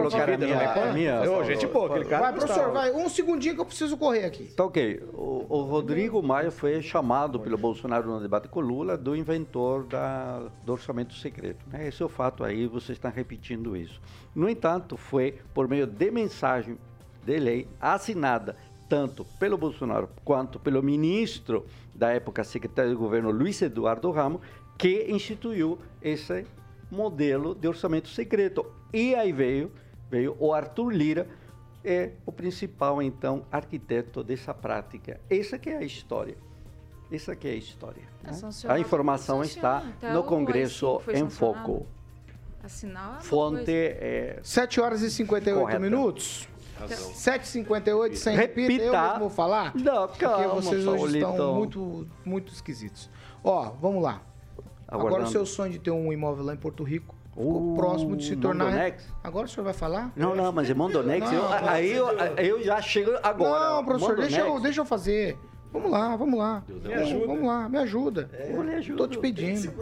uma 0.00 0.26
vida 0.26 0.46
minha- 0.46 0.72
a 0.72 0.92
minha- 0.92 1.30
Ô, 1.32 1.42
gente 1.44 1.66
boa, 1.66 1.86
aquele 1.88 2.04
cara 2.04 2.22
Vai, 2.22 2.32
gostava. 2.34 2.60
professor, 2.70 2.72
vai. 2.72 2.92
Um 3.04 3.08
segundinho 3.08 3.54
que 3.54 3.60
eu 3.60 3.66
preciso 3.66 3.96
correr 3.96 4.24
aqui. 4.24 4.44
Tá 4.54 4.64
ok. 4.64 5.02
O, 5.12 5.46
o 5.48 5.62
Rodrigo 5.62 6.22
Maia 6.22 6.50
foi 6.50 6.80
chamado 6.82 7.40
pelo 7.40 7.58
Bolsonaro 7.58 8.08
no 8.08 8.20
debate 8.20 8.48
com 8.48 8.60
Lula 8.60 8.96
do 8.96 9.16
inventor 9.16 9.84
da, 9.84 10.48
do 10.64 10.72
orçamento 10.72 11.14
secreto. 11.14 11.64
né? 11.70 11.88
Esse 11.88 12.02
é 12.02 12.06
o 12.06 12.08
fato 12.08 12.44
aí, 12.44 12.66
vocês 12.66 12.96
estão 12.96 13.10
repetindo 13.10 13.76
isso. 13.76 14.00
No 14.34 14.48
entanto, 14.48 14.96
foi 14.96 15.38
por 15.52 15.66
meio 15.68 15.86
de 15.86 16.10
mensagem 16.10 16.78
de 17.24 17.38
lei 17.38 17.68
assinada 17.80 18.56
tanto 18.92 19.24
pelo 19.38 19.56
Bolsonaro 19.56 20.06
quanto 20.22 20.60
pelo 20.60 20.82
ministro 20.82 21.64
da 21.94 22.10
época 22.10 22.44
secretário 22.44 22.90
de 22.90 22.96
governo 22.98 23.30
Luiz 23.30 23.62
Eduardo 23.62 24.10
Ramos 24.10 24.42
que 24.76 25.06
instituiu 25.08 25.78
esse 26.02 26.44
modelo 26.90 27.54
de 27.54 27.66
orçamento 27.66 28.08
secreto. 28.08 28.70
E 28.92 29.14
aí 29.14 29.32
veio, 29.32 29.72
veio 30.10 30.36
o 30.38 30.52
Arthur 30.52 30.90
Lira, 30.90 31.26
é 31.82 32.10
o 32.26 32.30
principal, 32.30 33.00
então, 33.00 33.46
arquiteto 33.50 34.22
dessa 34.22 34.52
prática. 34.52 35.18
Essa 35.30 35.58
que 35.58 35.70
é 35.70 35.78
a 35.78 35.82
história. 35.82 36.36
Essa 37.10 37.34
que 37.34 37.48
é 37.48 37.52
a 37.52 37.56
história. 37.56 38.02
É 38.22 38.26
né? 38.26 38.32
sancionado, 38.34 38.78
A 38.78 38.80
informação 38.82 39.42
está. 39.42 39.78
Até 39.78 40.12
no 40.12 40.20
o 40.20 40.24
Congresso 40.24 40.86
AI-5 40.86 41.00
foi 41.00 41.18
em. 41.18 41.30
Foco. 41.30 41.86
É 42.62 43.22
Fonte 43.22 43.72
é 43.72 44.38
7 44.42 44.80
horas 44.82 45.00
e 45.00 45.10
58 45.10 45.58
Correta. 45.58 45.80
minutos. 45.80 46.46
Razão. 46.88 47.12
7h58, 47.12 48.14
sem 48.16 48.36
repita. 48.36 48.72
Eu 48.72 48.78
Repita. 48.78 49.02
mesmo 49.02 49.18
vou 49.20 49.30
falar. 49.30 49.72
Não, 49.74 50.06
Porque 50.08 50.24
calma, 50.24 50.48
vocês 50.48 50.86
hoje 50.86 51.18
estão 51.18 51.36
Paulito. 51.36 51.54
muito, 51.54 52.08
muito 52.24 52.52
esquisitos. 52.52 53.08
Ó, 53.44 53.70
vamos 53.80 54.02
lá. 54.02 54.22
Agora 54.88 55.04
o 55.04 55.08
Aguardando. 55.08 55.30
seu 55.32 55.46
sonho 55.46 55.72
de 55.72 55.78
ter 55.78 55.90
um 55.90 56.12
imóvel 56.12 56.44
lá 56.44 56.52
em 56.54 56.56
Porto 56.58 56.82
Rico 56.82 57.14
ficou 57.30 57.72
Uh, 57.72 57.76
próximo 57.76 58.14
de 58.14 58.26
se 58.26 58.36
tornar. 58.36 58.66
Mondonex? 58.66 59.04
Agora 59.24 59.46
o 59.46 59.48
senhor 59.48 59.64
vai 59.64 59.72
falar? 59.72 60.12
Não, 60.14 60.34
não, 60.36 60.52
mas 60.52 60.68
é 60.68 60.74
Mondonex. 60.74 61.30
Não, 61.30 61.34
eu- 61.34 61.42
não. 61.62 61.68
aí 61.68 61.90
eu, 61.90 62.08
eu 62.36 62.62
já 62.62 62.80
chego 62.82 63.10
agora. 63.22 63.70
não, 63.76 63.84
professor, 63.86 64.16
deixa 64.16 64.40
eu, 64.40 64.60
deixa 64.60 64.80
eu 64.82 64.84
fazer. 64.84 65.38
Vamos 65.72 65.90
lá, 65.90 66.14
vamos 66.14 66.38
lá. 66.38 66.62
Me 66.68 66.78
Vamos- 66.94 67.26
Vamos 67.26 67.46
lá, 67.46 67.68
me 67.70 67.78
ajuda. 67.78 68.28
Eu 68.50 68.62
lhe 68.62 68.74
ajudo. 68.74 68.98
Tô 68.98 69.08
te 69.08 69.16
pedindo. 69.18 69.72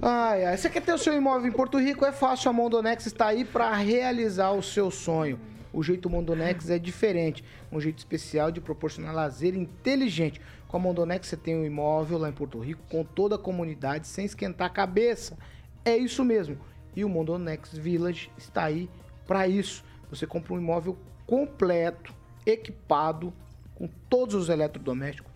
Ai, 0.00 0.44
ai. 0.46 0.56
Você 0.56 0.70
quer 0.70 0.80
ter 0.80 0.92
o 0.94 0.98
seu 0.98 1.12
imóvel 1.14 1.46
em 1.48 1.52
Porto 1.52 1.78
Rico? 1.78 2.04
É 2.06 2.12
fácil. 2.12 2.48
A 2.48 2.52
Mondonex 2.54 3.04
está 3.06 3.26
aí 3.26 3.44
para 3.44 3.70
realizar 3.74 4.52
o 4.52 4.62
seu 4.62 4.90
sonho. 4.90 5.38
O 5.72 5.82
jeito 5.82 6.08
Mondonex 6.08 6.70
é 6.70 6.78
diferente. 6.78 7.44
Um 7.70 7.80
jeito 7.80 7.98
especial 7.98 8.50
de 8.50 8.60
proporcionar 8.60 9.14
lazer 9.14 9.54
inteligente. 9.54 10.40
Com 10.66 10.76
a 10.76 10.80
Mondonex 10.80 11.26
você 11.26 11.36
tem 11.36 11.56
um 11.56 11.64
imóvel 11.64 12.18
lá 12.18 12.28
em 12.28 12.32
Porto 12.32 12.58
Rico 12.58 12.82
com 12.90 13.04
toda 13.04 13.36
a 13.36 13.38
comunidade 13.38 14.06
sem 14.06 14.24
esquentar 14.24 14.66
a 14.66 14.70
cabeça. 14.70 15.36
É 15.84 15.96
isso 15.96 16.24
mesmo. 16.24 16.58
E 16.96 17.04
o 17.04 17.08
Mondonex 17.08 17.76
Village 17.76 18.30
está 18.36 18.64
aí 18.64 18.88
para 19.26 19.46
isso. 19.46 19.84
Você 20.10 20.26
compra 20.26 20.54
um 20.54 20.58
imóvel 20.58 20.96
completo, 21.26 22.14
equipado, 22.46 23.32
com 23.74 23.88
todos 24.08 24.34
os 24.34 24.48
eletrodomésticos, 24.48 25.30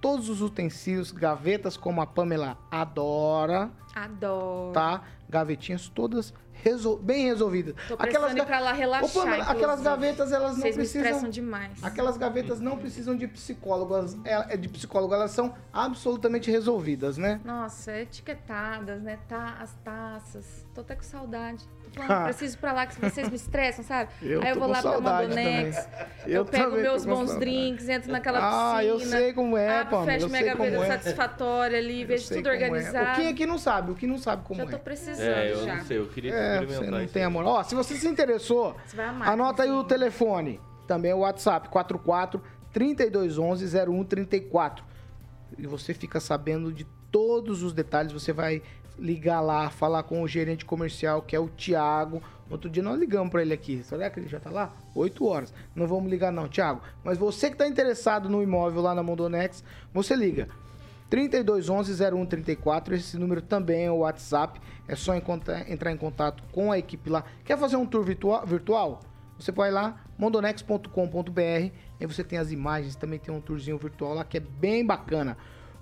todos 0.00 0.28
os 0.28 0.40
utensílios, 0.42 1.10
gavetas 1.12 1.76
como 1.76 2.00
a 2.00 2.06
Pamela 2.06 2.56
adora, 2.70 3.70
Adoro. 3.94 4.72
tá? 4.72 5.02
Gavetinhas 5.28 5.88
todas 5.88 6.32
resol- 6.52 6.98
bem 6.98 7.24
resolvidas. 7.26 7.74
Tô 7.88 7.96
ir 8.36 8.40
ga- 8.40 8.46
pra 8.46 8.60
lá 8.60 8.72
relaxar, 8.72 9.10
Ô, 9.10 9.24
Pamela, 9.24 9.44
aquelas 9.44 9.80
gavetas 9.82 10.32
elas 10.32 10.52
não 10.52 10.60
Vocês 10.62 10.76
me 10.76 10.82
precisam 10.82 11.02
estressam 11.06 11.30
demais. 11.30 11.82
Aquelas 11.82 12.16
gavetas 12.16 12.60
não 12.60 12.76
precisam 12.78 13.16
de 13.16 13.26
psicólogas, 13.26 14.16
é 14.24 14.54
é 14.54 14.56
de 14.56 14.68
psicólogo, 14.68 15.12
elas 15.14 15.32
são 15.32 15.54
absolutamente 15.72 16.50
resolvidas, 16.50 17.18
né? 17.18 17.40
Nossa, 17.44 17.98
etiquetadas, 18.00 19.02
né? 19.02 19.18
Tá, 19.28 19.56
as 19.60 19.74
taças. 19.84 20.64
Tô 20.74 20.82
até 20.82 20.94
com 20.94 21.02
saudade. 21.02 21.64
Falando, 21.96 22.10
Ah. 22.12 22.24
preciso 22.24 22.56
ir 22.56 22.58
pra 22.58 22.72
lá 22.74 22.86
que 22.86 23.00
vocês 23.00 23.28
me 23.30 23.36
estressam, 23.36 23.82
sabe? 23.82 24.10
Eu 24.22 24.42
Aí 24.42 24.50
eu 24.50 24.58
vou 24.58 24.68
lá 24.68 24.82
pra 24.82 24.92
também. 25.26 25.70
Eu, 26.26 26.32
Eu 26.32 26.44
pego 26.44 26.72
meus 26.76 27.06
bons 27.06 27.30
saudade. 27.30 27.38
drinks, 27.40 27.88
entro 27.88 28.12
naquela 28.12 28.38
piscina. 28.38 28.76
Ah, 28.76 28.84
eu 28.84 29.00
sei 29.00 29.32
como 29.32 29.56
é, 29.56 29.82
Pamela, 29.84 30.04
fecho 30.04 30.24
eu 30.24 30.28
minha 30.28 30.42
sei 30.42 30.50
gaveta 30.52 30.70
como 30.76 30.84
é. 30.84 30.86
satisfatória 30.88 31.78
ali, 31.78 32.02
Eu 32.02 32.08
vejo 32.08 32.28
tudo 32.28 32.42
como 32.42 32.48
é. 32.48 32.52
organizado. 32.54 33.12
O 33.12 33.14
Kim 33.22 33.28
aqui 33.30 33.46
não 33.46 33.58
sabe, 33.58 33.90
o 33.92 33.94
Kim 33.94 34.06
não 34.08 34.18
sabe 34.18 34.42
como 34.44 34.60
Já 34.60 34.66
tô 34.66 34.76
é. 34.76 34.78
precisando 34.78 35.26
É, 35.26 35.52
eu 35.52 35.64
já. 35.64 35.76
não 35.76 35.84
sei, 35.84 35.98
eu 35.98 36.06
queria 36.08 36.34
É, 36.34 36.52
experimentar 36.62 36.84
você 36.84 36.90
não 36.90 37.08
tem 37.08 37.24
amor. 37.24 37.44
Ó, 37.46 37.62
se 37.62 37.74
você 37.74 37.94
se 37.94 38.06
interessou, 38.06 38.76
Você 38.84 38.94
vai 38.96 39.06
amar. 39.06 39.28
anota 39.30 39.62
aí 39.62 39.70
o 39.70 39.82
telefone. 39.82 40.60
Também 40.86 41.10
é 41.10 41.14
o 41.14 41.18
WhatsApp, 41.20 41.68
44 41.70 42.42
3211 42.72 43.66
0134. 43.66 44.84
E 45.58 45.66
você 45.66 45.94
fica 45.94 46.20
sabendo 46.20 46.70
de 46.72 46.84
todos 47.10 47.62
os 47.62 47.72
detalhes. 47.72 48.12
Você 48.12 48.32
vai 48.32 48.62
ligar 48.98 49.40
lá, 49.40 49.70
falar 49.70 50.02
com 50.02 50.22
o 50.22 50.28
gerente 50.28 50.64
comercial, 50.64 51.22
que 51.22 51.34
é 51.36 51.40
o 51.40 51.48
Thiago. 51.48 52.22
Outro 52.48 52.70
dia 52.70 52.82
nós 52.82 52.98
ligamos 52.98 53.30
para 53.30 53.42
ele 53.42 53.52
aqui. 53.52 53.82
Será 53.82 54.08
que 54.08 54.20
ele 54.20 54.28
já 54.28 54.38
tá 54.38 54.50
lá? 54.50 54.72
8 54.94 55.26
horas. 55.26 55.52
Não 55.74 55.86
vamos 55.86 56.10
ligar 56.10 56.32
não, 56.32 56.48
Thiago. 56.48 56.80
Mas 57.02 57.18
você 57.18 57.50
que 57.50 57.56
tá 57.56 57.66
interessado 57.66 58.28
no 58.28 58.42
imóvel 58.42 58.82
lá 58.82 58.94
na 58.94 59.02
Mondonex, 59.02 59.64
você 59.92 60.14
liga. 60.14 60.48
3211-0134, 61.10 62.92
esse 62.92 63.16
número 63.16 63.40
também 63.40 63.84
é 63.84 63.90
o 63.90 63.98
WhatsApp, 63.98 64.60
é 64.88 64.96
só 64.96 65.14
entrar 65.14 65.92
em 65.92 65.96
contato 65.96 66.42
com 66.50 66.72
a 66.72 66.78
equipe 66.78 67.08
lá. 67.10 67.24
Quer 67.44 67.56
fazer 67.58 67.76
um 67.76 67.86
tour 67.86 68.02
virtua- 68.02 68.44
virtual? 68.44 69.00
Você 69.38 69.52
vai 69.52 69.70
lá, 69.70 70.00
mondonex.com.br, 70.18 71.40
aí 72.00 72.06
você 72.06 72.24
tem 72.24 72.38
as 72.38 72.50
imagens, 72.50 72.96
também 72.96 73.18
tem 73.18 73.32
um 73.34 73.40
tourzinho 73.40 73.78
virtual 73.78 74.14
lá 74.14 74.24
que 74.24 74.38
é 74.38 74.40
bem 74.40 74.84
bacana. 74.84 75.36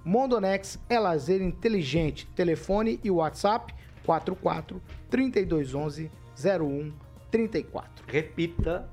Mondonex 0.05 0.79
é 0.89 0.99
lazer 0.99 1.41
inteligente, 1.41 2.27
telefone 2.35 3.01
e 3.03 3.11
WhatsApp 3.11 3.75
44 4.05 4.83
3211 5.09 6.11
0134. 6.37 8.05
Repita, 8.07 8.89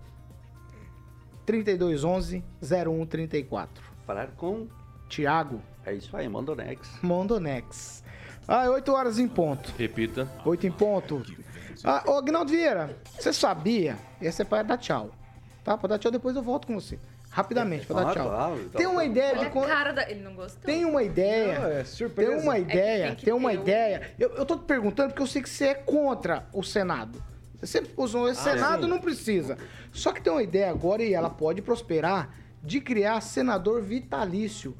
3211 1.45 2.43
0134. 2.61 3.83
falar 4.05 4.27
com. 4.31 4.67
Tiago 5.09 5.61
É 5.85 5.93
isso 5.93 6.15
aí, 6.15 6.29
Mondonex. 6.29 6.89
Mondonex. 7.01 8.01
Ah, 8.47 8.69
8 8.69 8.93
horas 8.93 9.19
em 9.19 9.27
ponto. 9.27 9.73
Repita. 9.77 10.31
8 10.45 10.67
em 10.67 10.71
ponto. 10.71 11.21
Ah, 11.83 12.03
ô, 12.07 12.17
Agnaldo 12.17 12.51
Vieira, 12.51 12.97
você 13.19 13.33
sabia? 13.33 13.97
Essa 14.21 14.43
é 14.43 14.45
pra 14.45 14.63
dar 14.63 14.77
tchau. 14.77 15.11
Tá? 15.63 15.77
Pra 15.77 15.89
dar 15.89 15.99
tchau, 15.99 16.11
depois 16.11 16.35
eu 16.35 16.41
volto 16.41 16.67
com 16.67 16.75
você. 16.75 16.97
Rapidamente, 17.31 17.85
pra 17.85 18.03
dar 18.03 18.09
Ah, 18.09 18.13
tchau. 18.13 18.29
tá 18.73 18.77
Tem 18.77 18.85
uma 18.87 19.05
ideia 19.05 19.37
de. 19.37 19.49
con- 19.49 19.65
cara 19.65 19.93
da... 19.93 20.09
Ele 20.09 20.19
não 20.21 20.35
gostou. 20.35 20.61
Tem 20.65 20.83
uma 20.83 21.01
ideia. 21.01 21.59
Não, 21.59 21.67
é 21.69 21.83
surpresa. 21.85 22.31
Tem 22.31 22.41
uma 22.41 22.57
É 22.57 22.59
ideia, 22.59 23.07
tem 23.07 23.15
que 23.15 23.25
tem 23.25 23.33
uma 23.33 23.51
ter 23.51 23.57
um- 23.57 23.61
ideia. 23.61 24.11
Eu, 24.19 24.29
eu 24.35 24.45
tô 24.45 24.57
te 24.57 24.65
perguntando 24.65 25.09
porque 25.09 25.21
eu 25.21 25.27
sei 25.27 25.41
que 25.41 25.49
você 25.49 25.67
é 25.67 25.73
contra 25.75 26.45
o 26.51 26.61
Senado. 26.61 27.23
Você 27.57 27.67
sempre 27.67 27.91
usou 27.95 28.23
o 28.25 28.35
Senado, 28.35 28.83
sim. 28.83 28.89
não 28.89 28.99
precisa. 28.99 29.57
Só 29.93 30.11
que 30.11 30.21
tem 30.21 30.31
uma 30.33 30.43
ideia 30.43 30.69
agora 30.69 31.01
e 31.03 31.13
ela 31.13 31.29
pode 31.29 31.61
prosperar 31.61 32.35
de 32.61 32.81
criar 32.81 33.21
senador 33.21 33.81
vitalício. 33.81 34.75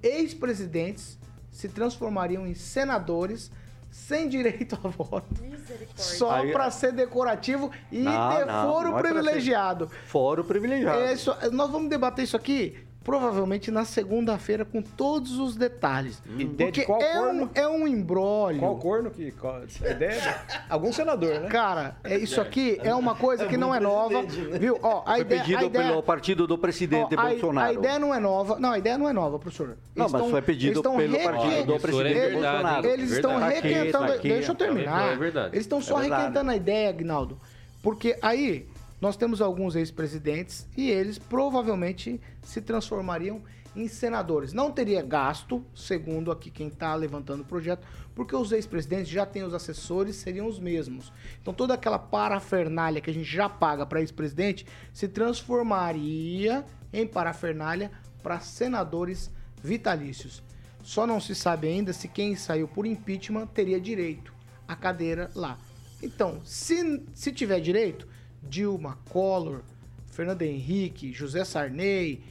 Ex-presidentes 0.00 1.18
se 1.50 1.68
transformariam 1.68 2.46
em 2.46 2.54
senadores 2.54 3.50
sem 3.90 4.28
direito 4.28 4.78
a 4.82 4.88
voto. 4.88 5.42
Misericórdia. 5.42 5.94
Só 5.96 6.42
pra 6.52 6.70
ser 6.70 6.92
decorativo 6.92 7.70
e 7.90 8.00
Não, 8.00 8.36
ter 8.36 8.46
não, 8.46 8.68
foro 8.70 8.90
não 8.90 8.98
é 8.98 9.02
privilegiado. 9.02 9.90
Fora 10.06 10.40
o 10.40 10.44
privilegiado. 10.44 10.98
É 11.00 11.12
isso- 11.12 11.34
nós 11.52 11.70
vamos 11.70 11.88
debater 11.88 12.24
isso 12.24 12.36
aqui 12.36 12.85
provavelmente 13.06 13.70
na 13.70 13.84
segunda-feira 13.84 14.64
com 14.64 14.82
todos 14.82 15.38
os 15.38 15.54
detalhes. 15.54 16.20
Ideia 16.36 16.48
Porque 16.72 16.80
de 16.80 16.86
qual 16.86 17.00
é, 17.00 17.20
um, 17.20 17.24
corno? 17.24 17.50
é 17.54 17.68
um 17.68 17.86
embrólio. 17.86 18.58
Qual 18.58 18.76
corno 18.78 19.10
que. 19.12 19.30
Qual, 19.30 19.62
a 19.62 19.88
ideia 19.90 20.20
de 20.20 20.28
algum 20.68 20.92
senador, 20.92 21.38
né? 21.40 21.48
Cara, 21.48 21.96
é, 22.02 22.18
isso 22.18 22.40
aqui 22.40 22.78
é 22.82 22.92
uma 22.92 23.14
coisa 23.14 23.46
que 23.46 23.56
não 23.56 23.72
é 23.72 23.78
nova, 23.78 24.22
viu? 24.58 24.76
Ó, 24.82 25.02
a 25.06 25.12
Foi 25.12 25.20
ideia, 25.20 25.40
pedido 25.42 25.58
a 25.60 25.64
ideia, 25.66 25.86
pelo 25.88 26.02
partido 26.02 26.46
do 26.48 26.58
presidente 26.58 27.14
ó, 27.14 27.20
a- 27.20 27.28
Bolsonaro. 27.30 27.68
A 27.70 27.72
ideia 27.72 27.98
não 28.00 28.12
é 28.12 28.18
nova. 28.18 28.58
Não, 28.58 28.72
a 28.72 28.78
ideia 28.78 28.98
não 28.98 29.08
é 29.08 29.12
nova, 29.12 29.38
professor. 29.38 29.78
Não, 29.94 30.06
Eles 30.06 30.12
mas 30.12 30.30
foi 30.30 30.42
pedido 30.42 30.82
pelo 30.82 30.96
reque- 30.96 31.22
partido 31.24 31.50
do 31.54 31.62
Isso 31.62 31.72
é 31.72 31.78
presidente 31.78 32.14
verdade, 32.14 32.34
Bolsonaro. 32.42 32.86
Eles 32.88 33.10
estão 33.12 33.30
Verdade. 33.30 33.58
Aqui, 33.58 33.68
requentando. 33.68 34.06
tá 34.08 34.14
aqui. 34.14 34.28
deixa 34.28 34.50
eu 34.50 34.54
terminar. 34.56 35.12
É 35.12 35.16
verdade. 35.16 35.48
Eles 35.54 35.60
estão 35.64 35.80
só 35.80 35.98
É 35.98 36.00
verdade. 36.00 36.22
requentando 36.22 36.50
a 36.50 36.56
ideia, 36.56 36.88
Agnaldo. 36.90 37.38
Porque 37.84 38.18
aí 38.20 38.66
nós 39.00 39.16
temos 39.16 39.40
alguns 39.40 39.76
ex-presidentes 39.76 40.66
e 40.76 40.90
eles 40.90 41.18
provavelmente 41.18 42.20
se 42.42 42.60
transformariam 42.60 43.42
em 43.74 43.86
senadores. 43.88 44.54
Não 44.54 44.72
teria 44.72 45.02
gasto, 45.02 45.62
segundo 45.74 46.32
aqui 46.32 46.50
quem 46.50 46.68
está 46.68 46.94
levantando 46.94 47.42
o 47.42 47.44
projeto, 47.44 47.86
porque 48.14 48.34
os 48.34 48.50
ex-presidentes 48.50 49.08
já 49.08 49.26
têm 49.26 49.42
os 49.42 49.52
assessores, 49.52 50.16
seriam 50.16 50.46
os 50.46 50.58
mesmos. 50.58 51.12
Então 51.42 51.52
toda 51.52 51.74
aquela 51.74 51.98
parafernália 51.98 53.00
que 53.02 53.10
a 53.10 53.14
gente 53.14 53.30
já 53.30 53.48
paga 53.48 53.84
para 53.84 54.00
ex-presidente 54.00 54.66
se 54.92 55.06
transformaria 55.06 56.64
em 56.92 57.06
parafernália 57.06 57.90
para 58.22 58.40
senadores 58.40 59.30
vitalícios. 59.62 60.42
Só 60.82 61.06
não 61.06 61.20
se 61.20 61.34
sabe 61.34 61.68
ainda 61.68 61.92
se 61.92 62.08
quem 62.08 62.34
saiu 62.34 62.66
por 62.66 62.86
impeachment 62.86 63.48
teria 63.48 63.80
direito 63.80 64.32
à 64.66 64.74
cadeira 64.74 65.30
lá. 65.34 65.58
Então, 66.02 66.40
se, 66.44 67.02
se 67.14 67.32
tiver 67.32 67.60
direito, 67.60 68.06
Dilma, 68.48 68.98
Collor, 69.10 69.62
Fernando 70.06 70.42
Henrique, 70.42 71.12
José 71.12 71.44
Sarney, 71.44 72.22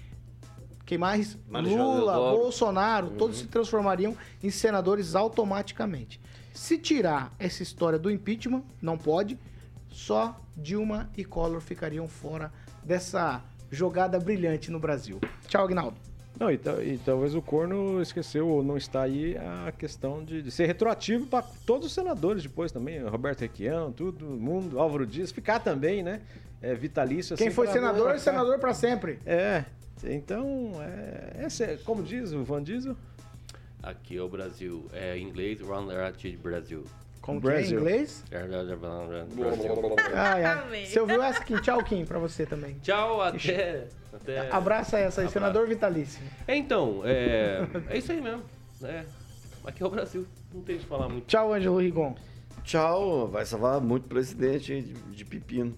quem 0.85 0.97
mais? 0.97 1.37
Lula. 1.49 2.13
Bolsonaro, 2.13 3.11
todos 3.11 3.39
se 3.39 3.47
transformariam 3.47 4.15
em 4.43 4.51
senadores 4.51 5.15
automaticamente. 5.15 6.21
Se 6.53 6.77
tirar 6.77 7.33
essa 7.39 7.63
história 7.63 7.97
do 7.97 8.11
impeachment, 8.11 8.63
não 8.81 8.97
pode, 8.97 9.37
só 9.89 10.39
Dilma 10.55 11.09
e 11.17 11.25
Collor 11.25 11.59
ficariam 11.59 12.07
fora 12.07 12.51
dessa 12.83 13.43
jogada 13.71 14.19
brilhante 14.19 14.71
no 14.71 14.79
Brasil. 14.79 15.19
Tchau, 15.47 15.65
Agnaldo. 15.65 15.97
Não, 16.39 16.51
e, 16.51 16.55
e 16.55 16.99
talvez 17.05 17.33
o 17.33 17.41
corno 17.41 18.01
esqueceu 18.01 18.47
ou 18.47 18.63
não 18.63 18.75
está 18.75 19.03
aí 19.03 19.37
a 19.37 19.71
questão 19.71 20.23
de, 20.23 20.41
de 20.41 20.51
ser 20.51 20.65
retroativo 20.65 21.25
para 21.27 21.45
todos 21.65 21.87
os 21.87 21.93
senadores 21.93 22.43
depois 22.43 22.71
também. 22.71 23.01
Roberto 23.03 23.41
Requião, 23.41 23.91
todo 23.91 24.25
mundo, 24.25 24.79
Álvaro 24.79 25.05
Dias, 25.05 25.31
ficar 25.31 25.59
também, 25.59 26.03
né? 26.03 26.21
É, 26.61 26.73
vitalício. 26.73 27.37
Quem 27.37 27.47
assim, 27.47 27.55
foi 27.55 27.65
pra- 27.65 27.73
senador 27.73 28.11
é 28.11 28.17
senador 28.17 28.59
para 28.59 28.73
sempre. 28.73 29.19
É. 29.25 29.63
Então, 30.03 30.71
é, 30.81 31.45
esse 31.45 31.63
é, 31.63 31.77
como 31.77 32.03
diz 32.03 32.31
o 32.33 32.43
Van 32.43 32.61
Diesel, 32.61 32.95
Aqui 33.85 34.17
é 34.17 34.21
o 34.21 34.27
Brasil. 34.27 34.87
É 34.91 35.15
em 35.15 35.27
inglês, 35.27 35.61
Round 35.61 35.93
Attitude 35.93 36.37
Brasil. 36.37 36.83
Como 37.25 37.41
que 37.41 37.47
é 37.47 37.49
em 37.49 37.53
Brasil. 37.55 37.79
inglês? 37.79 38.23
Brasil. 38.29 39.73
Ai, 40.13 40.43
ai. 40.45 40.59
Amei. 40.59 40.85
Você 40.85 40.99
ouviu 40.99 41.23
essa, 41.23 41.43
Kim? 41.43 41.57
Tchau, 41.57 41.83
Kim, 41.83 42.05
pra 42.05 42.19
você 42.19 42.45
também. 42.45 42.75
Tchau, 42.83 43.19
até. 43.19 43.87
até... 44.13 44.51
Abraça 44.51 44.99
essa 44.99 45.21
aí, 45.21 45.25
Abraço. 45.27 45.33
senador 45.33 45.67
vitalício. 45.67 46.21
É, 46.47 46.55
Então, 46.55 47.01
é, 47.03 47.65
é 47.89 47.97
isso 47.97 48.11
aí 48.11 48.21
mesmo. 48.21 48.43
É, 48.83 49.03
aqui 49.65 49.81
é 49.81 49.85
o 49.87 49.89
Brasil. 49.89 50.27
Não 50.53 50.61
tem 50.61 50.75
o 50.75 50.79
que 50.79 50.85
falar 50.85 51.09
muito. 51.09 51.25
Tchau, 51.25 51.51
Ângelo 51.51 51.79
Rigon. 51.79 52.15
Tchau, 52.63 53.27
vai 53.27 53.43
salvar 53.43 53.81
muito 53.81 54.07
presidente 54.07 54.79
de, 54.79 54.93
de 54.93 55.25
pepino. 55.25 55.75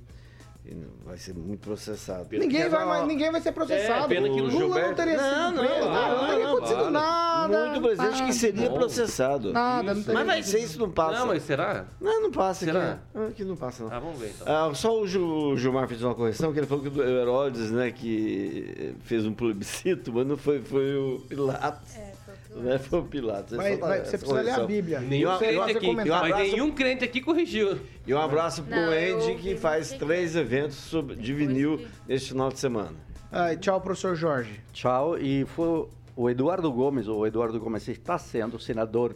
Não- 0.76 0.98
Vai 1.06 1.18
ser 1.18 1.34
muito 1.34 1.62
processado. 1.62 2.26
Pena 2.28 2.44
Ninguém 2.44 2.68
vai, 2.68 2.82
não- 2.82 2.88
mais, 2.90 3.08
ninguém 3.08 3.32
vai 3.32 3.40
ser 3.40 3.52
processado. 3.54 4.06
É, 4.06 4.08
pena 4.08 4.28
que 4.28 4.34
o 4.34 4.44
Lula 4.44 4.52
não 4.52 4.60
Gilberto- 4.60 4.96
teria 4.96 5.18
Não, 5.18 5.24
sido 5.24 5.56
não, 5.56 5.66
preso, 5.66 5.80
não, 5.86 5.94
nada, 5.94 6.08
não, 6.08 6.18
não, 6.22 6.28
teria 6.28 6.44
não, 6.46 6.52
acontecido 6.54 6.78
para. 6.80 6.92
nada. 6.92 7.66
Muito 7.70 7.82
presidente 7.82 8.24
que 8.24 8.34
seria 8.34 8.70
bom. 8.70 8.76
processado. 8.78 9.54
Nada, 9.54 9.84
não 9.94 9.96
Mas 9.96 10.06
teria 10.06 10.26
vai 10.26 10.44
ser 10.44 10.60
isso 10.60 10.80
não 10.80 10.92
passa. 10.92 11.20
Não, 11.20 11.28
mas 11.28 11.44
será? 11.44 11.86
Não, 12.02 12.22
não 12.24 12.32
passa 12.32 12.66
Será? 12.66 12.92
aqui. 12.92 13.00
Não, 13.14 13.28
aqui 13.28 13.44
não 13.46 13.56
passa, 13.56 13.84
não. 13.86 13.92
Ah, 13.94 14.00
vamos 14.00 14.20
ver 14.20 14.34
então. 14.36 14.48
Ah, 14.70 14.74
só 14.76 15.00
o, 15.00 15.08
Gil- 15.08 15.26
o 15.26 15.58
Gilmar 15.58 15.88
fez 15.88 16.04
uma 16.04 16.14
correção, 16.14 16.52
que 16.52 16.60
ele 16.60 16.68
falou 16.68 16.84
que 16.84 16.90
o 17.00 17.02
Herodes, 17.04 17.72
né, 17.72 17.90
que 17.92 18.94
fez 19.04 19.26
um 19.26 19.34
plebiscito, 19.34 20.12
mas 20.14 20.28
não 20.28 20.36
foi, 20.36 20.60
foi 20.62 20.96
o 20.98 21.22
Pilatos. 21.30 21.96
É. 21.96 22.17
Né? 22.58 22.78
Foi 22.80 23.00
o 23.00 23.04
Pilatos. 23.04 23.52
Tá 23.52 23.58
vai- 23.58 23.74
essa 23.74 24.12
você 24.12 24.18
precisa 24.18 24.42
ler 24.42 24.52
a. 24.52 24.60
Bíblia. 24.66 25.00
Nenhum 25.00 25.32
Você 25.32 25.46
crente 25.48 25.78
aqui, 25.78 25.96
mas 25.96 26.10
abraço- 26.12 26.42
nenhum 26.44 26.72
crente 26.72 27.04
aqui 27.06 27.22
corrigiu. 27.22 27.80
E 28.06 28.14
um 28.14 28.20
abraço 28.20 28.64
pro 28.64 28.76
Não, 28.76 28.94
eu 28.94 29.18
Andy, 29.18 29.36
que 29.36 29.56
faz 29.56 29.88
você. 29.88 29.98
três 29.98 30.36
eventos 30.36 30.76
sobre, 30.78 31.16
de 31.16 31.34
vinil 31.34 31.78
que- 31.78 31.88
neste 32.08 32.30
final 32.30 32.50
de 32.50 32.60
semana. 32.60 32.94
Ai, 33.32 33.58
tchau, 33.58 33.80
professor 33.82 34.16
Jorge. 34.16 34.60
Tchau. 34.74 35.18
E 35.18 35.46
foi 35.46 35.88
o 36.16 36.30
Eduardo 36.30 36.72
Gomes, 36.72 37.08
o 37.08 37.26
Eduardo 37.26 37.60
Gomes 37.60 37.88
está 37.88 38.18
sendo 38.18 38.58
senador 38.60 39.16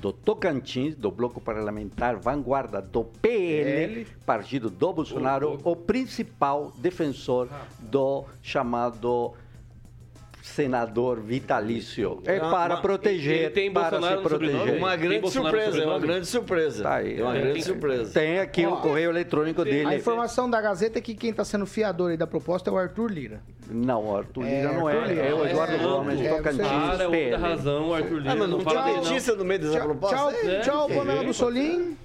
do 0.00 0.12
Tocantins, 0.12 0.96
do 0.96 1.12
Bloco 1.12 1.40
Parlamentar 1.40 2.16
Vanguarda 2.16 2.82
do 2.82 3.04
PL, 3.04 4.04
partido 4.26 4.68
do 4.68 4.92
Bolsonaro, 4.92 5.60
o 5.62 5.76
principal 5.76 6.72
defensor 6.78 7.48
do 7.80 8.24
chamado 8.42 9.32
senador 10.46 11.20
vitalício. 11.20 12.22
É 12.24 12.38
para 12.38 12.76
proteger, 12.78 13.36
ele 13.42 13.50
tem 13.50 13.70
para 13.72 13.90
Bolsonaro 13.98 14.22
se 14.22 14.28
proteger. 14.28 14.76
Uma 14.78 14.96
grande 14.96 15.30
surpresa, 15.30 15.82
é 15.82 15.86
uma 15.86 15.98
grande 15.98 16.26
surpresa. 16.26 16.82
Tá 16.84 16.94
aí. 16.96 17.20
É 17.20 17.22
uma 17.22 17.36
É, 17.36 17.40
grande 17.40 17.54
tem- 17.54 17.62
surpresa. 17.62 18.12
Tem 18.12 18.38
aqui 18.38 18.64
o 18.66 18.76
correio 18.76 19.10
eletrônico 19.10 19.60
A 19.62 19.64
dele. 19.64 19.96
informação 19.96 20.48
da 20.48 20.60
Gazeta 20.60 20.98
é 20.98 21.02
que 21.02 21.14
quem 21.14 21.30
está 21.30 21.44
sendo 21.44 21.66
fiador 21.66 22.10
aí 22.12 22.16
da 22.16 22.26
proposta 22.26 22.70
é 22.70 22.72
o 22.72 22.78
Arthur 22.78 23.10
Lira. 23.10 23.40
Não, 23.68 24.06
o 24.06 24.16
Arthur 24.16 24.44
É, 24.46 24.60
Lira 24.62 24.72
não 24.72 24.86
Arthur 24.86 25.02
é. 25.02 25.08
Lira. 25.08 25.22
É 25.26 25.34
o 25.34 25.44
É, 25.44 25.50
Eduardo 25.50 25.74
é, 25.74 25.78
Gomes, 25.78 26.20
é, 26.20 26.28
Tocantins. 26.28 26.60
é 27.00 27.08
PL. 27.10 27.32
outra 27.32 27.48
razão, 27.48 27.88
o 27.88 27.94
Arthur 27.94 28.18
Lira. 28.18 28.32
Ah, 28.32 28.36
mas 28.36 28.48
não, 28.48 28.58
não 28.58 28.64
fala 28.64 28.92
notícia 28.96 29.34
no 29.34 29.44
meio 29.44 29.60
dessa 29.60 29.80
proposta? 29.80 30.16
Tchau, 30.16 30.30
É. 30.30 30.60
tchau, 30.60 30.90
É. 30.90 30.94
Pamela 30.96 31.22
Mussolini. 31.24 31.96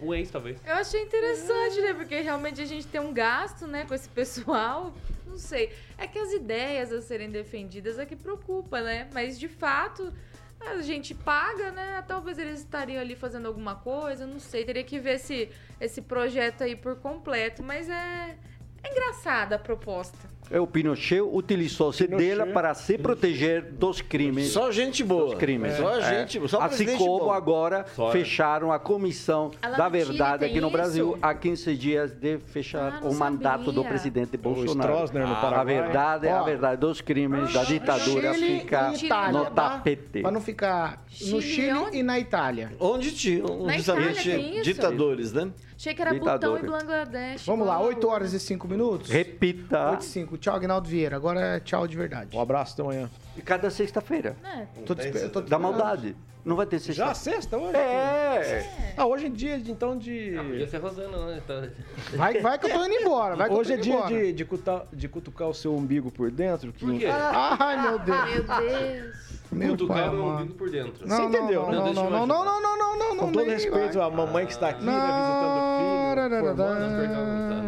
Um 0.00 0.14
ex, 0.14 0.30
talvez. 0.30 0.58
Eu 0.64 0.74
achei 0.74 1.02
interessante, 1.02 1.80
né? 1.80 1.92
Porque 1.94 2.20
realmente 2.20 2.60
a 2.60 2.64
gente 2.64 2.86
tem 2.86 3.00
um 3.00 3.12
gasto, 3.12 3.66
né, 3.66 3.84
com 3.88 3.94
esse 3.94 4.08
pessoal. 4.08 4.92
Não 5.38 5.44
sei. 5.44 5.72
É 5.96 6.08
que 6.08 6.18
as 6.18 6.32
ideias 6.32 6.92
a 6.92 7.00
serem 7.00 7.30
defendidas 7.30 7.96
é 7.96 8.04
que 8.04 8.16
preocupa, 8.16 8.80
né? 8.80 9.08
Mas 9.14 9.38
de 9.38 9.46
fato, 9.46 10.12
a 10.60 10.82
gente 10.82 11.14
paga, 11.14 11.70
né? 11.70 12.04
Talvez 12.08 12.38
eles 12.38 12.58
estariam 12.58 13.00
ali 13.00 13.14
fazendo 13.14 13.46
alguma 13.46 13.76
coisa, 13.76 14.26
não 14.26 14.40
sei. 14.40 14.64
Teria 14.64 14.82
que 14.82 14.98
ver 14.98 15.14
esse, 15.14 15.48
esse 15.80 16.02
projeto 16.02 16.64
aí 16.64 16.74
por 16.74 16.96
completo. 16.96 17.62
Mas 17.62 17.88
é, 17.88 18.36
é 18.82 18.90
engraçada 18.90 19.54
a 19.54 19.58
proposta. 19.60 20.18
É, 20.50 20.58
O 20.60 20.66
Pinochet 20.66 21.20
utilizou-se 21.20 22.06
dela 22.06 22.46
para 22.46 22.72
se 22.74 22.96
proteger 22.96 23.62
dos 23.72 24.00
crimes. 24.00 24.48
Só 24.50 24.70
gente 24.70 25.04
boa. 25.04 25.26
Dos 25.26 25.34
crimes. 25.34 25.74
Só 25.76 25.98
É. 25.98 26.02
gente, 26.26 26.48
só 26.48 26.60
assim 26.62 26.96
como 26.96 27.26
bom. 27.26 27.32
agora 27.32 27.84
Só- 27.94 28.10
fecharam 28.10 28.72
a 28.72 28.78
comissão 28.78 29.50
Ah, 29.60 29.68
lá 29.68 29.76
da 29.76 29.88
verdade 29.88 30.44
aqui 30.44 30.60
no 30.60 30.68
isso? 30.68 30.76
Brasil 30.76 31.18
há 31.20 31.34
15 31.34 31.76
dias 31.76 32.12
de 32.12 32.38
fechar 32.38 33.00
Ah, 33.02 33.06
o 33.08 33.14
mandato 33.14 33.70
do 33.72 33.84
presidente 33.84 34.36
Bolsonaro. 34.36 34.92
Stroessner 34.92 35.26
no 35.26 35.32
a 35.34 35.36
Paraguai. 35.36 35.64
verdade, 35.82 36.28
a 36.28 36.40
Ó. 36.40 36.44
verdade 36.44 36.80
dos 36.80 37.00
crimes 37.00 37.52
da 37.52 37.64
ditadura 37.64 38.32
Chile 38.34 38.60
fica 38.60 38.92
e 38.94 39.04
Itália, 39.06 39.38
no 39.38 39.44
tá? 39.46 39.70
tapete. 39.70 40.22
Pra 40.22 40.30
não 40.30 40.40
ficar 40.40 41.04
no 41.30 41.42
Chile 41.42 41.42
Chile 41.42 41.88
e 41.92 42.02
na 42.02 42.18
Itália. 42.18 42.72
Onde 42.80 43.12
tinha 43.12 43.44
isso? 43.44 44.62
ditadores, 44.62 45.32
né? 45.32 45.50
Achei 45.78 45.94
que 45.94 46.02
era 46.02 46.12
Ditador. 46.12 46.58
Butão 46.60 46.76
e 46.76 46.80
Bangladesh. 46.80 47.46
Vamos 47.46 47.64
lá, 47.64 47.74
igual 47.74 47.88
8 47.90 48.08
horas 48.08 48.32
e 48.32 48.40
5 48.40 48.66
minutos. 48.66 49.08
Repita. 49.08 49.92
8 49.92 50.00
e 50.02 50.04
5. 50.06 50.38
Tchau, 50.38 50.56
Agnaldo 50.56 50.88
Vieira. 50.88 51.14
Agora 51.14 51.40
é 51.40 51.60
tchau 51.60 51.86
de 51.86 51.96
verdade. 51.96 52.36
Um 52.36 52.40
abraço, 52.40 52.72
até 52.72 52.82
amanhã. 52.82 53.08
E 53.36 53.42
cada 53.42 53.70
sexta-feira. 53.70 54.36
É, 54.44 54.66
Tô 54.84 54.94
eu 54.94 55.30
tô 55.30 55.40
Da 55.40 55.56
maldade. 55.56 56.16
Não 56.44 56.56
vai 56.56 56.66
ter 56.66 56.80
Já 56.80 57.14
sexta 57.14 57.30
sexta 57.30 57.56
hoje? 57.58 57.76
É. 57.76 58.94
Ah, 58.96 59.06
hoje 59.06 59.26
é 59.26 59.28
dia, 59.28 59.58
de, 59.60 59.70
então, 59.70 59.96
de... 59.98 60.34
Podia 60.36 60.66
ser 60.66 60.78
Rosana, 60.78 61.26
né? 61.26 61.42
Tá- 61.46 61.68
Vai, 62.16 62.40
vai 62.40 62.58
que 62.58 62.66
eu 62.66 62.70
tô 62.72 62.84
indo 62.86 62.94
embora. 62.94 63.36
Vai 63.36 63.50
Hoje 63.50 63.74
é 63.74 63.76
dia 63.76 64.02
de, 64.06 64.32
de, 64.32 64.44
cutar- 64.44 64.86
de 64.92 65.08
cutucar 65.08 65.48
o 65.48 65.54
seu 65.54 65.76
umbigo 65.76 66.10
por 66.10 66.30
dentro. 66.30 66.72
Que... 66.72 66.86
Por 66.86 66.98
quê? 66.98 67.06
Ai, 67.06 67.82
meu 67.82 67.98
Deus. 67.98 68.24
meu 68.24 68.42
Deus. 68.44 69.27
Meu 69.50 69.76
pai 69.86 70.10
meu 70.10 70.22
amado. 70.26 70.42
umbigo 70.42 70.54
por 70.54 70.70
dentro. 70.70 71.06
Não, 71.06 71.16
Você 71.16 71.22
não, 71.22 71.28
entendeu, 71.28 71.62
não, 71.62 71.70
né? 71.70 71.76
Não, 71.76 72.10
não, 72.10 72.10
não, 72.10 72.26
não, 72.26 72.44
não, 72.44 72.60
não, 72.60 72.76
não, 72.78 72.98
não, 72.98 73.16
Com 73.16 73.32
todo 73.32 73.44
nem 73.44 73.54
respeito 73.54 74.00
à 74.00 74.10
mamãe 74.10 74.44
que 74.46 74.52
está 74.52 74.68
aqui, 74.68 74.84
né, 74.84 74.92
visitando 74.92 75.58
o 75.58 76.98
filho. 77.00 77.08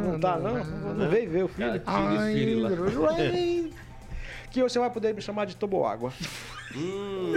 Não, 0.04 0.12
Não 0.12 0.20
tá, 0.20 0.36
não? 0.38 0.94
Não 0.94 1.08
veio 1.08 1.30
ver 1.30 1.44
o 1.44 1.48
filho. 1.48 1.82
Ai. 1.86 3.70
Que 4.50 4.64
você 4.64 4.80
vai 4.80 4.90
poder 4.90 5.14
me 5.14 5.22
chamar 5.22 5.44
de 5.44 5.54
Toboágua. 5.54 6.12
Hum. 6.74 7.32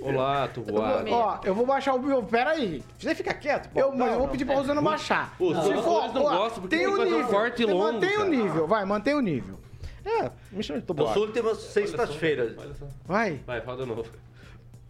Olá, 0.00 0.48
Tuboago. 0.48 1.10
Ó, 1.10 1.38
eu 1.44 1.54
vou 1.54 1.66
baixar 1.66 1.92
o 1.92 1.98
meu. 2.02 2.22
Pera 2.22 2.52
aí. 2.52 2.82
Você 2.98 3.14
fica 3.14 3.34
quieto, 3.34 3.68
pô. 3.68 3.78
Eu, 3.78 3.90
mas 3.90 3.98
Não, 3.98 4.06
eu 4.06 4.18
vou 4.20 4.28
pedir 4.28 4.46
pra 4.46 4.54
Rosana 4.54 4.80
baixar. 4.80 5.34
Os 5.38 5.54
Se 5.54 5.68
produtores 5.68 6.14
não 6.14 6.24
ó, 6.24 6.36
gostam 6.38 6.62
porque 6.62 6.76
tem 6.78 6.86
o 6.86 6.96
fazer 6.96 7.12
um 7.12 7.16
nível. 7.18 7.28
corte 7.28 7.56
Tem- 7.66 7.66
longo, 7.74 7.92
Mantém 7.92 8.14
o 8.14 8.16
cara. 8.16 8.28
nível. 8.30 8.66
Vai, 8.66 8.84
mantém 8.86 9.14
o 9.14 9.20
nível. 9.20 9.58
É, 10.04 10.30
me 10.52 10.62
chama 10.62 10.80
de 10.80 10.86
Nas 10.86 10.86
Toboágua. 10.86 11.22
últimas 11.26 11.58
sextas-feiras. 11.58 12.54
Olha 12.58 12.74
só. 12.74 12.86
Vai. 13.04 13.40
Vai, 13.46 13.60
fala 13.60 13.82
de 13.82 13.88
novo. 13.88 14.04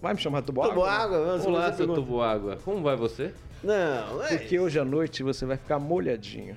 Vai 0.02 0.14
me 0.14 0.20
chamar 0.20 0.40
de 0.40 0.46
Toboágua? 0.46 0.74
Toboágua, 0.74 1.24
vamos 1.24 1.46
Olá, 1.46 1.72
seu. 1.72 1.86
Tuboágua. 1.94 2.58
Como 2.64 2.82
vai 2.82 2.96
você? 2.96 3.32
Não, 3.62 4.22
é 4.22 4.36
Porque 4.36 4.58
hoje 4.58 4.78
à 4.78 4.84
noite 4.84 5.22
você 5.22 5.46
vai 5.46 5.56
ficar 5.56 5.78
molhadinho. 5.78 6.56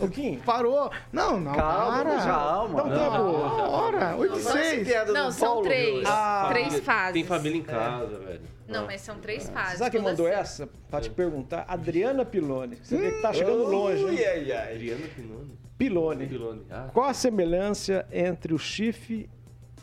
Ô, 0.00 0.06
Kim, 0.08 0.36
Parou. 0.38 0.90
Não, 1.12 1.40
não. 1.40 1.54
Calma, 1.54 2.04
para. 2.04 2.16
calma. 2.18 2.76
Dá 2.76 2.84
um 2.84 2.90
tempo. 2.90 3.70
Hora. 3.70 4.16
8 4.16 4.36
e 4.36 4.42
6. 4.42 4.88
Não, 5.12 5.30
são 5.32 5.62
três. 5.62 6.04
Ah, 6.06 6.46
três 6.50 6.78
fases. 6.80 7.14
Tem 7.14 7.24
família 7.24 7.58
em 7.58 7.62
casa, 7.62 8.18
velho. 8.18 8.40
Não, 8.68 8.84
mas 8.86 9.00
são 9.00 9.18
três 9.18 9.48
fases. 9.48 9.78
Sabe 9.78 9.90
quem 9.92 10.00
mandou 10.02 10.26
sexta. 10.26 10.40
essa? 10.64 10.68
Pra 10.90 11.00
te 11.00 11.10
perguntar. 11.10 11.64
Adriana 11.66 12.24
Pilone. 12.24 12.76
Você 12.82 12.96
vê 12.96 13.10
que 13.12 13.22
tá 13.22 13.32
chegando 13.32 13.64
longe, 13.64 14.04
Ui, 14.04 14.12
hein? 14.16 14.26
ai, 14.26 14.52
ai. 14.52 14.74
Adriana 14.74 15.06
Pinone. 15.08 15.58
Pilone. 15.78 16.26
Pilone. 16.26 16.62
Ah, 16.70 16.88
Qual 16.92 17.08
a 17.08 17.14
semelhança 17.14 18.06
entre 18.12 18.52
o 18.52 18.58
chifre, 18.58 19.28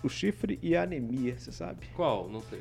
o 0.04 0.08
chifre 0.10 0.60
e 0.62 0.76
a 0.78 0.84
anemia, 0.84 1.36
você 1.38 1.52
sabe? 1.52 1.88
qual? 1.96 2.30
Não 2.30 2.42
sei. 2.42 2.60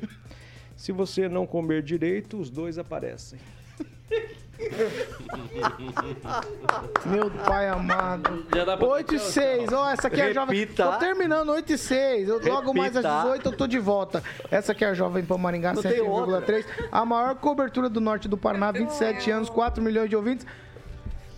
Se 0.75 0.91
você 0.91 1.29
não 1.29 1.45
comer 1.45 1.83
direito, 1.83 2.37
os 2.37 2.49
dois 2.49 2.77
aparecem. 2.77 3.39
Meu 7.05 7.29
pai 7.31 7.67
amado. 7.67 8.45
Já 8.53 8.65
dá 8.65 8.77
pra 8.77 8.87
8 8.87 9.15
e 9.15 9.19
6. 9.19 9.73
Ó, 9.73 9.89
essa 9.89 10.07
aqui 10.07 10.21
é 10.21 10.25
a 10.25 10.33
jovem. 10.33 10.59
Repita. 10.59 10.91
Tô 10.91 10.97
terminando 10.97 11.49
8 11.49 11.73
e 11.73 11.77
6. 11.77 12.29
Eu, 12.29 12.41
logo 12.45 12.73
mais 12.73 12.95
às 12.95 13.03
Repita. 13.03 13.23
18 13.23 13.49
eu 13.49 13.57
tô 13.57 13.67
de 13.67 13.79
volta. 13.79 14.23
Essa 14.49 14.71
aqui 14.71 14.85
é 14.85 14.89
a 14.89 14.93
Jovem 14.93 15.25
Pan 15.25 15.37
Maringá 15.37 15.73
Não 15.73 15.81
tem 15.81 16.03
101,3. 16.03 16.65
A 16.91 17.05
maior 17.05 17.35
cobertura 17.35 17.89
do 17.89 18.01
norte 18.01 18.27
do 18.27 18.37
Paraná, 18.37 18.71
27 18.71 19.31
anos, 19.31 19.49
4 19.49 19.83
milhões 19.83 20.09
de 20.09 20.15
ouvintes. 20.15 20.45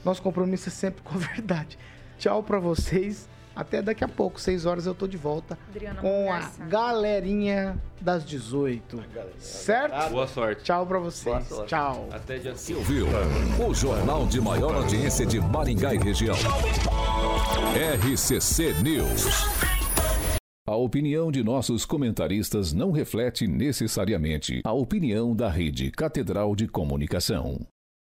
Nosso 0.06 0.22
compromisso 0.22 0.70
é 0.70 0.72
sempre 0.72 1.02
com 1.02 1.16
a 1.16 1.18
verdade. 1.18 1.78
Tchau 2.18 2.44
pra 2.44 2.60
vocês. 2.60 3.28
Até 3.58 3.82
daqui 3.82 4.04
a 4.04 4.08
pouco, 4.08 4.40
6 4.40 4.68
horas, 4.68 4.86
eu 4.86 4.94
tô 4.94 5.08
de 5.08 5.18
volta 5.18 5.58
Adriana 5.70 6.00
com 6.00 6.32
a 6.32 6.48
galerinha 6.70 7.76
das 8.00 8.24
18. 8.24 9.04
Certo? 9.40 10.12
Boa 10.12 10.28
sorte. 10.28 10.64
Tchau 10.64 10.86
pra 10.86 11.00
vocês. 11.00 11.48
sorte. 11.48 11.70
Tchau. 11.70 12.08
Até 12.12 12.38
dia 12.38 12.56
5. 12.56 12.78
Ouviu? 12.78 13.08
O 13.68 13.74
jornal 13.74 14.28
de 14.28 14.40
maior 14.40 14.76
audiência 14.76 15.26
de 15.26 15.40
Maringá 15.42 15.96
e 15.96 15.98
região. 15.98 16.36
RCC 17.76 18.74
News. 18.84 19.26
A 20.68 20.76
opinião 20.76 21.32
de 21.32 21.44
nossos 21.44 21.84
comentaristas 21.84 22.74
não 22.74 22.92
reflete 22.92 23.48
necessariamente 23.48 24.62
a 24.64 24.74
opinião 24.74 25.36
da 25.36 25.50
Rede 25.50 25.90
Catedral 25.90 26.56
de 26.56 26.68
Comunicação. 26.68 27.66